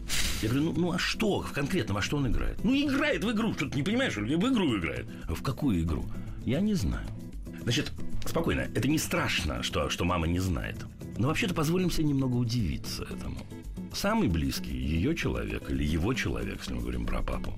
Я 0.43 0.49
говорю, 0.49 0.65
ну, 0.65 0.73
ну 0.77 0.93
а 0.93 0.99
что, 0.99 1.43
в 1.43 1.53
конкретном, 1.53 1.99
а 1.99 2.03
что 2.03 2.17
он 2.17 2.29
играет? 2.29 2.65
Ну, 2.65 2.75
играет 2.75 3.23
в 3.23 3.31
игру, 3.31 3.53
что 3.53 3.69
ты 3.69 3.77
не 3.77 3.83
понимаешь, 3.83 4.17
в 4.17 4.25
игру 4.25 4.79
играет. 4.79 5.07
А 5.29 5.35
в 5.35 5.43
какую 5.43 5.83
игру? 5.83 6.07
Я 6.47 6.61
не 6.61 6.73
знаю. 6.73 7.07
Значит, 7.63 7.93
спокойно, 8.25 8.61
это 8.75 8.89
не 8.89 8.99
страшно, 8.99 9.63
что, 9.63 9.91
что 9.91 10.07
мама 10.07 10.27
не 10.27 10.39
знает. 10.39 10.77
Но 11.19 11.29
вообще-то 11.29 11.55
позволим 11.55 11.91
себе 11.91 12.05
немного 12.05 12.37
удивиться 12.37 13.03
этому. 13.03 13.39
Самый 13.93 14.29
близкий 14.29 14.77
ее 14.77 15.15
человек 15.15 15.71
или 15.71 15.85
его 15.85 16.15
человек, 16.15 16.61
если 16.61 16.73
мы 16.73 16.81
говорим 16.81 17.05
про 17.05 17.23
папу, 17.23 17.53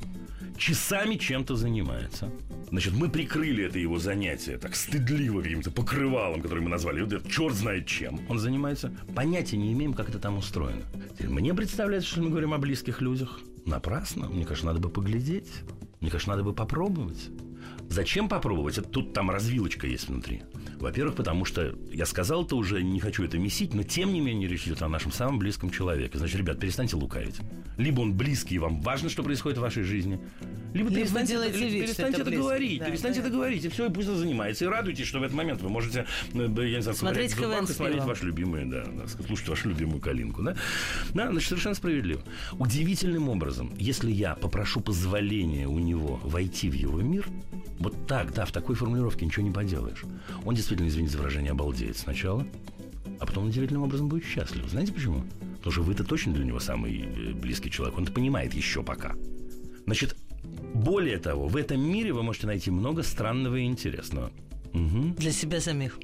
часами 0.57 1.17
чем-то 1.17 1.57
занимается. 1.57 2.31
Значит, 2.71 2.95
мы 2.95 3.11
прикрыли 3.11 3.65
это 3.65 3.79
его 3.79 3.99
занятие 3.99 4.59
так 4.59 4.75
стыдливо 4.75 5.43
каким-то 5.43 5.71
покрывалом, 5.71 6.41
который 6.41 6.61
мы 6.61 6.71
назвали, 6.71 7.03
вот 7.03 7.31
черт 7.31 7.55
знает 7.55 7.87
чем 7.87 8.21
он 8.29 8.39
занимается. 8.39 8.93
Понятия 9.15 9.57
не 9.57 9.73
имеем, 9.73 9.95
как 9.95 10.09
это 10.09 10.19
там 10.19 10.39
устроено. 10.39 10.83
Мне 11.21 11.55
представляется, 11.55 12.09
что 12.11 12.23
мы 12.23 12.31
говорим 12.31 12.55
о 12.55 12.59
близких 12.59 13.01
людях. 13.01 13.41
Напрасно. 13.67 14.29
Мне 14.29 14.45
кажется, 14.45 14.67
надо 14.67 14.81
бы 14.81 14.89
поглядеть. 14.89 15.51
Мне 16.01 16.11
кажется, 16.11 16.31
надо 16.31 16.43
бы 16.43 16.53
попробовать. 16.53 17.31
Зачем 17.93 18.27
попробовать? 18.27 18.79
Это 18.79 18.89
тут 18.89 19.13
там 19.13 19.31
развилочка 19.31 19.87
есть 19.87 20.09
внутри. 20.09 20.41
Во-первых, 20.81 21.15
потому 21.15 21.45
что 21.45 21.75
я 21.93 22.07
сказал 22.07 22.45
это 22.47 22.57
уже, 22.57 22.83
не 22.83 23.01
хочу 23.01 23.23
это 23.23 23.39
месить, 23.39 23.75
но 23.75 23.83
тем 23.83 24.15
не 24.15 24.21
менее 24.21 24.49
речь 24.49 24.67
идет 24.67 24.81
о 24.81 24.89
нашем 24.89 25.13
самом 25.13 25.39
близком 25.39 25.71
человеке. 25.71 26.17
Значит, 26.17 26.39
ребят, 26.39 26.59
перестаньте 26.59 26.97
лукавить. 26.97 27.37
Либо 27.77 28.01
он 28.01 28.15
близкий, 28.15 28.55
и 28.55 28.59
вам 28.59 28.81
важно, 28.81 29.11
что 29.11 29.23
происходит 29.23 29.59
в 29.59 29.61
вашей 29.61 29.83
жизни, 29.83 30.19
либо, 30.73 30.89
Либо 30.89 31.01
перестаньте, 31.03 31.35
это- 31.35 31.49
вид, 31.49 31.85
перестаньте 31.85 32.21
это 32.23 32.31
это, 32.31 32.39
говорить, 32.41 32.79
Да, 32.79 32.87
перестаньте 32.87 33.21
да. 33.21 33.27
это 33.27 33.37
говорить, 33.37 33.65
и 33.65 33.69
все, 33.69 33.87
и 33.87 33.93
пусть 33.93 34.09
он 34.09 34.17
занимается. 34.17 34.65
И 34.65 34.69
радуйтесь, 34.69 35.07
что 35.07 35.21
в 35.21 35.23
этот 35.23 35.37
момент 35.37 35.61
вы 35.61 35.69
можете, 35.69 36.07
э, 36.33 36.39
я 36.39 36.49
не 36.49 36.81
знаю, 36.83 36.97
Смотреть 36.97 37.35
зубах 37.35 37.63
и 37.69 37.73
смотреть 37.73 37.97
пивом. 37.99 38.09
ваши 38.09 38.25
любимые, 38.25 38.65
да, 38.67 38.85
да, 38.87 39.07
слушать 39.27 39.49
вашу 39.49 39.69
любимую 39.69 40.01
калинку, 40.01 40.43
да? 40.43 40.57
Да, 41.13 41.31
значит, 41.31 41.49
совершенно 41.51 41.75
справедливо. 41.75 42.23
Удивительным 42.59 43.29
образом, 43.29 43.75
если 43.79 44.11
я 44.11 44.35
попрошу 44.35 44.81
позволения 44.81 45.69
у 45.69 45.79
него 45.79 46.19
войти 46.25 46.71
в 46.71 46.75
его 46.75 47.01
мир, 47.03 47.27
вот 47.83 48.07
так, 48.07 48.33
да, 48.33 48.45
в 48.45 48.53
такой 48.53 48.75
формулировке 48.75 49.25
ничего 49.25 49.45
не 49.45 49.51
поделаешь. 49.51 50.05
Он 50.45 50.55
действительно, 50.55 50.89
извините 50.89 51.13
за 51.13 51.19
выражение, 51.19 51.53
обалдеет 51.53 51.97
сначала, 51.97 52.47
а 53.21 53.27
потом 53.27 53.45
он 53.45 53.51
удивительным 53.51 53.83
образом 53.83 54.09
будет 54.09 54.25
счастлив. 54.25 54.69
Знаете 54.69 54.93
почему? 54.93 55.25
Потому 55.59 55.73
что 55.73 55.83
вы-то 55.83 56.05
точно 56.05 56.33
для 56.33 56.45
него 56.45 56.59
самый 56.59 57.01
э, 57.01 57.33
близкий 57.33 57.71
человек. 57.71 57.97
Он 57.97 58.05
это 58.05 58.13
понимает 58.13 58.55
еще 58.55 58.83
пока. 58.83 59.15
Значит, 59.85 60.17
более 60.75 61.19
того, 61.19 61.47
в 61.47 61.57
этом 61.57 61.81
мире 61.81 62.13
вы 62.13 62.23
можете 62.23 62.47
найти 62.47 62.71
много 62.71 63.03
странного 63.03 63.57
и 63.57 63.65
интересного. 63.65 64.33
Мгм. 64.73 65.15
Для 65.15 65.33
себя 65.33 65.61
самих. 65.61 65.99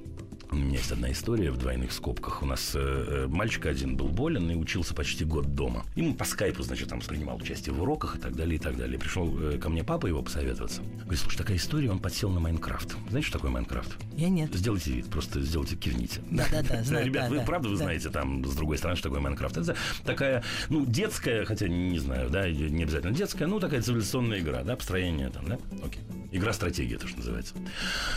У 0.51 0.57
меня 0.57 0.79
есть 0.79 0.91
одна 0.91 1.13
история 1.13 1.51
в 1.51 1.59
двойных 1.59 1.93
скобках. 1.93 2.43
У 2.43 2.47
нас 2.47 2.73
э, 2.75 2.79
э, 2.79 3.27
мальчик 3.29 3.67
один 3.67 3.97
был 3.97 4.09
болен 4.09 4.51
и 4.51 4.55
учился 4.55 4.95
почти 4.95 5.25
год 5.25 5.55
дома. 5.55 5.85
Ему 5.95 6.15
по 6.15 6.25
скайпу, 6.25 6.63
значит, 6.63 6.89
там 6.89 7.01
принимал 7.01 7.37
участие 7.37 7.75
в 7.75 7.83
уроках 7.83 8.17
и 8.17 8.19
так 8.19 8.35
далее, 8.35 8.57
и 8.57 8.59
так 8.59 8.77
далее. 8.77 8.99
Пришел 8.99 9.31
э, 9.41 9.59
ко 9.59 9.69
мне 9.69 9.85
папа 9.85 10.07
его 10.07 10.23
посоветоваться. 10.23 10.81
Говорит, 11.03 11.21
слушай, 11.21 11.37
такая 11.37 11.59
история, 11.59 11.91
он 11.91 11.99
подсел 11.99 12.31
на 12.31 12.41
Майнкрафт. 12.41 12.97
Знаете, 13.11 13.29
что 13.29 13.39
такое 13.39 13.51
Майнкрафт? 13.51 13.97
Я 14.17 14.31
нет. 14.31 14.55
Сделайте 14.55 14.93
вид, 14.93 15.11
просто 15.11 15.43
сделайте, 15.43 15.77
кивните. 15.77 16.23
Да-да-да, 16.31 16.83
знаю, 16.83 17.05
Ребят, 17.05 17.29
вы 17.29 17.37
да, 17.39 17.43
правда 17.43 17.69
вы 17.69 17.77
знаете 17.77 18.09
там 18.09 18.43
с 18.45 18.55
другой 18.55 18.79
стороны, 18.79 18.97
что 18.97 19.11
такое 19.11 19.21
Майнкрафт? 19.21 19.59
Это 19.59 19.77
такая, 20.05 20.43
ну, 20.71 20.87
детская, 20.87 21.45
хотя 21.45 21.69
не 21.69 21.99
знаю, 21.99 22.31
да, 22.31 22.49
не 22.51 22.83
обязательно 22.85 23.13
детская, 23.13 23.47
ну, 23.47 23.61
такая 23.61 23.83
цивилизационная 23.83 24.41
игра, 24.41 24.63
да, 24.63 24.77
построение 24.77 25.29
там, 25.29 25.47
да? 25.47 25.59
Окей. 25.85 26.01
Игра 26.31 26.53
стратегия, 26.53 26.97
это 26.97 27.09
что 27.09 27.19
называется. 27.19 27.55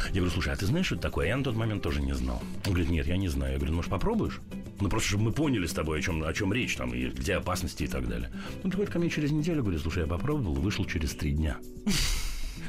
Я 0.08 0.16
говорю, 0.16 0.32
слушай, 0.32 0.52
а 0.52 0.56
ты 0.58 0.66
знаешь, 0.66 0.86
что 0.86 0.96
это 0.96 1.04
такое? 1.04 1.28
Я 1.28 1.38
на 1.38 1.44
тот 1.44 1.56
момент 1.56 1.82
тоже 1.82 2.02
не 2.02 2.14
знал. 2.14 2.42
Он 2.66 2.74
говорит, 2.74 2.90
нет, 2.90 3.08
я 3.08 3.16
не 3.16 3.30
знаю. 3.30 3.54
Я 3.54 3.58
говорю, 3.58 3.72
ну, 3.72 3.78
может, 3.78 3.90
попробуешь? 3.90 4.42
Ну, 4.82 4.90
просто, 4.90 5.10
чтобы 5.10 5.26
мы 5.26 5.32
поняли 5.32 5.66
с 5.66 5.74
тобой, 5.74 6.00
о 6.00 6.02
чем, 6.02 6.24
о 6.24 6.34
чем 6.34 6.52
речь, 6.52 6.76
там, 6.76 6.94
и 6.94 7.08
где 7.08 7.36
опасности 7.36 7.84
и 7.84 7.88
так 7.88 8.08
далее. 8.10 8.30
Он 8.64 8.70
приходит 8.70 8.92
ко 8.92 9.00
мне 9.00 9.10
через 9.10 9.32
неделю, 9.32 9.62
говорит, 9.62 9.82
слушай, 9.82 10.00
я 10.00 10.08
попробовал, 10.08 10.56
вышел 10.56 10.86
через 10.86 11.12
три 11.12 11.32
дня. 11.32 11.58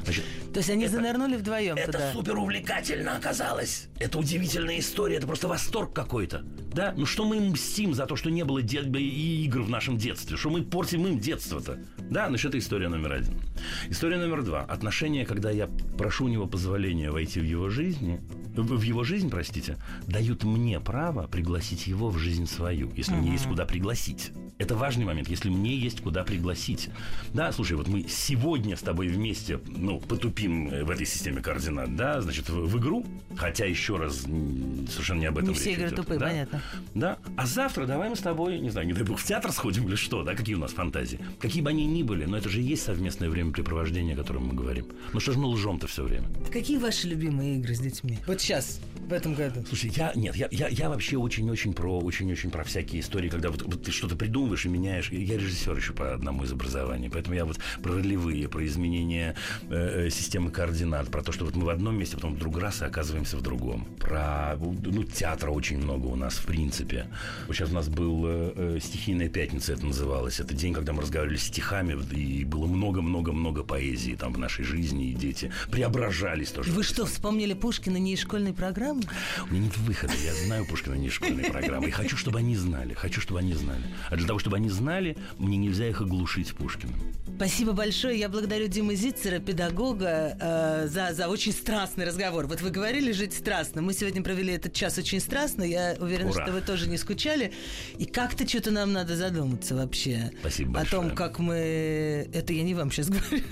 Значит, 0.05 0.25
То 0.53 0.59
есть 0.59 0.69
они 0.69 0.87
занырнули 0.87 1.35
вдвоем 1.35 1.75
это 1.75 1.91
туда. 1.91 2.13
супер 2.13 2.37
увлекательно 2.37 3.17
оказалось. 3.17 3.87
Это 3.99 4.19
удивительная 4.19 4.79
история, 4.79 5.15
это 5.17 5.25
просто 5.25 5.47
восторг 5.47 5.93
какой-то. 5.93 6.43
Да? 6.73 6.93
Ну 6.95 7.05
что 7.05 7.25
мы 7.25 7.37
им 7.37 7.51
мстим 7.51 7.93
за 7.93 8.05
то, 8.05 8.15
что 8.15 8.29
не 8.29 8.43
было 8.45 8.61
де- 8.61 8.81
и 8.81 9.45
игр 9.45 9.61
в 9.61 9.69
нашем 9.69 9.97
детстве? 9.97 10.37
Что 10.37 10.49
мы 10.51 10.61
портим 10.61 11.07
им 11.07 11.19
детство-то? 11.19 11.79
Да, 11.97 12.27
значит, 12.27 12.49
это 12.49 12.59
история 12.59 12.89
номер 12.89 13.13
один. 13.13 13.41
История 13.89 14.17
номер 14.17 14.43
два. 14.43 14.61
Отношения, 14.61 15.25
когда 15.25 15.49
я 15.49 15.67
прошу 15.97 16.25
у 16.25 16.27
него 16.27 16.45
позволения 16.45 17.09
войти 17.09 17.39
в 17.39 17.45
его 17.45 17.69
жизнь, 17.69 18.19
в 18.55 18.81
его 18.81 19.03
жизнь, 19.03 19.29
простите, 19.31 19.77
дают 20.05 20.43
мне 20.43 20.79
право 20.79 21.27
пригласить 21.27 21.87
его 21.87 22.09
в 22.09 22.17
жизнь 22.19 22.45
свою, 22.45 22.91
если 22.95 23.13
мне 23.15 23.31
есть 23.31 23.47
куда 23.47 23.65
пригласить. 23.65 24.31
Это 24.59 24.75
важный 24.75 25.05
момент, 25.05 25.29
если 25.29 25.49
мне 25.49 25.75
есть 25.75 26.01
куда 26.01 26.23
пригласить. 26.23 26.89
Да, 27.33 27.51
слушай, 27.51 27.75
вот 27.75 27.87
мы 27.87 28.05
сегодня 28.07 28.77
с 28.77 28.81
тобой 28.81 29.07
вместе, 29.07 29.59
ну, 29.65 29.99
потупим 29.99 30.42
э, 30.47 30.83
в 30.83 30.89
этой 30.89 31.05
системе 31.05 31.41
координат, 31.41 31.95
да, 31.95 32.21
значит, 32.21 32.49
в, 32.49 32.67
в 32.67 32.79
игру, 32.79 33.05
хотя 33.35 33.65
еще 33.65 33.97
раз 33.97 34.21
совершенно 34.21 35.19
не 35.19 35.25
об 35.25 35.37
этом 35.37 35.49
Не 35.49 35.55
все 35.55 35.69
речь 35.69 35.77
игры 35.77 35.87
идет, 35.87 35.97
тупые, 35.97 36.19
да? 36.19 36.27
понятно. 36.27 36.61
Да. 36.93 37.17
А 37.35 37.45
завтра 37.45 37.85
давай 37.85 38.09
мы 38.09 38.15
с 38.15 38.21
тобой, 38.21 38.59
не 38.59 38.69
знаю, 38.69 38.87
не 38.87 38.93
дай 38.93 39.03
бог, 39.03 39.19
в 39.19 39.23
театр 39.23 39.51
сходим 39.51 39.87
или 39.87 39.95
что, 39.95 40.23
да, 40.23 40.35
какие 40.35 40.55
у 40.55 40.59
нас 40.59 40.71
фантазии. 40.71 41.19
Какие 41.39 41.61
бы 41.61 41.69
они 41.69 41.85
ни 41.85 42.03
были, 42.03 42.25
но 42.25 42.37
это 42.37 42.49
же 42.49 42.61
и 42.61 42.63
есть 42.63 42.83
совместное 42.83 43.29
времяпрепровождение, 43.29 44.15
о 44.15 44.17
котором 44.17 44.47
мы 44.47 44.53
говорим. 44.53 44.87
Ну 45.13 45.19
что 45.19 45.33
же 45.33 45.39
мы 45.39 45.47
лжем-то 45.47 45.87
все 45.87 46.03
время? 46.03 46.27
Какие 46.51 46.77
ваши 46.77 47.07
любимые 47.07 47.57
игры 47.57 47.75
с 47.75 47.79
детьми? 47.79 48.17
Вот 48.27 48.41
сейчас, 48.41 48.79
в 49.07 49.13
этом 49.13 49.33
году. 49.33 49.63
Слушай, 49.67 49.91
я 49.95 50.11
нет, 50.15 50.35
я, 50.35 50.47
я, 50.51 50.67
я 50.67 50.89
вообще 50.89 51.17
очень-очень 51.17 51.73
про 51.73 51.99
очень-очень 51.99 52.51
про 52.51 52.63
всякие 52.63 53.01
истории, 53.01 53.29
когда 53.29 53.49
вот, 53.49 53.61
вот 53.61 53.83
ты 53.83 53.91
что-то 53.91 54.15
придумываешь 54.15 54.65
и 54.65 54.69
меняешь. 54.69 55.11
Я 55.11 55.37
режиссер 55.37 55.75
еще 55.75 55.93
по 55.93 56.13
одному 56.13 56.43
из 56.43 56.51
образований, 56.51 57.09
поэтому 57.09 57.35
я 57.35 57.45
вот 57.45 57.59
про 57.81 57.95
ролевые, 57.95 58.47
про 58.47 58.65
изменение 58.65 59.35
э, 59.69 60.05
э, 60.05 60.09
системы 60.33 60.49
координат, 60.49 61.11
про 61.11 61.21
то, 61.21 61.31
что 61.31 61.45
вот 61.45 61.55
мы 61.55 61.65
в 61.65 61.69
одном 61.69 61.95
месте, 61.95 62.15
потом 62.15 62.33
вдруг 62.33 62.57
раз 62.57 62.81
и 62.81 62.85
оказываемся 62.85 63.37
в 63.37 63.43
другом. 63.43 63.85
Про 63.99 64.57
ну 64.57 65.03
театра 65.03 65.51
очень 65.51 65.77
много 65.77 66.07
у 66.07 66.15
нас 66.15 66.33
в 66.37 66.45
принципе. 66.47 67.05
Сейчас 67.49 67.69
у 67.69 67.75
нас 67.75 67.87
был 67.87 68.23
э, 68.25 68.53
э, 68.55 68.79
стихийная 68.81 69.29
пятница, 69.29 69.73
это 69.73 69.85
называлось. 69.85 70.39
Это 70.39 70.55
день, 70.55 70.73
когда 70.73 70.91
мы 70.91 71.03
разговаривали 71.03 71.37
стихами 71.37 71.93
и 72.15 72.45
было 72.45 72.65
много-много-много 72.65 73.63
поэзии 73.63 74.15
там 74.15 74.33
в 74.33 74.39
нашей 74.39 74.65
жизни 74.65 75.11
и 75.11 75.13
дети 75.13 75.51
преображались 75.69 76.49
тоже. 76.49 76.71
Вы 76.71 76.81
что, 76.81 77.05
вспомнили 77.05 77.53
Пушкина 77.53 77.97
не 77.97 78.13
из 78.13 78.21
школьной 78.21 78.53
программы? 78.53 79.03
У 79.47 79.53
меня 79.53 79.65
нет 79.65 79.77
выхода. 79.77 80.13
Я 80.25 80.33
знаю 80.47 80.65
Пушкина 80.65 80.95
не 80.95 81.09
из 81.09 81.13
школьной 81.13 81.43
программы. 81.43 81.89
И 81.89 81.91
хочу, 81.91 82.17
чтобы 82.17 82.39
они 82.39 82.55
знали. 82.55 82.95
Хочу, 82.95 83.21
чтобы 83.21 83.41
они 83.41 83.53
знали. 83.53 83.83
А 84.09 84.15
для 84.15 84.25
того, 84.25 84.39
чтобы 84.39 84.55
они 84.55 84.69
знали, 84.69 85.15
мне 85.37 85.57
нельзя 85.57 85.87
их 85.87 86.01
оглушить 86.01 86.55
Пушкиным. 86.55 86.95
Спасибо 87.35 87.73
большое. 87.73 88.17
Я 88.17 88.29
благодарю 88.29 88.67
Диму 88.67 88.93
Зицера, 88.93 89.39
педагога, 89.39 90.22
э, 90.39 90.87
за, 90.87 91.13
за 91.13 91.27
очень 91.27 91.51
страстный 91.51 92.05
разговор. 92.05 92.47
Вот 92.47 92.61
вы 92.61 92.69
говорили 92.69 93.11
жить 93.11 93.33
страстно. 93.33 93.81
Мы 93.81 93.93
сегодня 93.93 94.23
провели 94.23 94.53
этот 94.53 94.73
час 94.73 94.97
очень 94.97 95.19
страстно. 95.19 95.63
Я 95.63 95.95
уверена, 95.99 96.31
Ура. 96.31 96.43
что 96.43 96.53
вы 96.53 96.61
тоже 96.61 96.89
не 96.89 96.97
скучали. 96.97 97.51
И 97.97 98.05
как-то 98.05 98.47
что-то 98.47 98.71
нам 98.71 98.93
надо 98.93 99.15
задуматься 99.15 99.75
вообще. 99.75 100.31
Спасибо 100.39 100.79
О 100.79 100.85
том, 100.85 101.07
большое. 101.09 101.15
как 101.15 101.39
мы... 101.39 102.29
Это 102.33 102.53
я 102.53 102.63
не 102.63 102.73
вам 102.73 102.91
сейчас 102.91 103.09
говорю. 103.09 103.43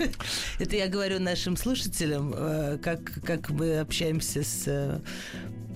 Это 0.58 0.76
я 0.76 0.88
говорю 0.88 1.20
нашим 1.20 1.56
слушателям, 1.56 2.34
э, 2.36 2.78
как, 2.82 3.00
как 3.24 3.50
мы 3.50 3.78
общаемся 3.80 4.42
с 4.42 4.64
э, 4.66 5.00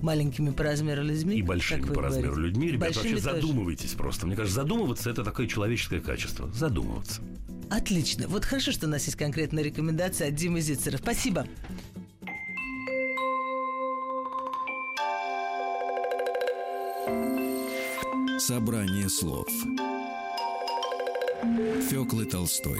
маленькими 0.01 0.51
по 0.51 0.63
размеру 0.63 1.03
людьми. 1.03 1.37
И 1.37 1.41
большими 1.41 1.81
по 1.81 1.93
говорите. 1.93 2.15
размеру 2.15 2.35
людьми. 2.37 2.67
Ребята, 2.71 2.93
большими 2.93 3.15
вообще 3.15 3.31
задумывайтесь 3.31 3.93
просто. 3.93 4.27
Мне 4.27 4.35
кажется, 4.35 4.61
задумываться– 4.61 5.09
это 5.11 5.23
такое 5.23 5.47
человеческое 5.47 5.99
качество. 5.99 6.49
Задумываться. 6.53 7.21
Отлично. 7.69 8.27
Вот 8.27 8.45
хорошо, 8.45 8.71
что 8.71 8.87
у 8.87 8.89
нас 8.89 9.05
есть 9.05 9.17
конкретная 9.17 9.63
рекомендация 9.63 10.29
от 10.29 10.35
Димы 10.35 10.61
Зицера. 10.61 10.97
Спасибо. 10.97 11.45
Собрание 18.39 19.09
слов. 19.09 19.47
Фёклы 21.89 22.25
Толстой. 22.25 22.79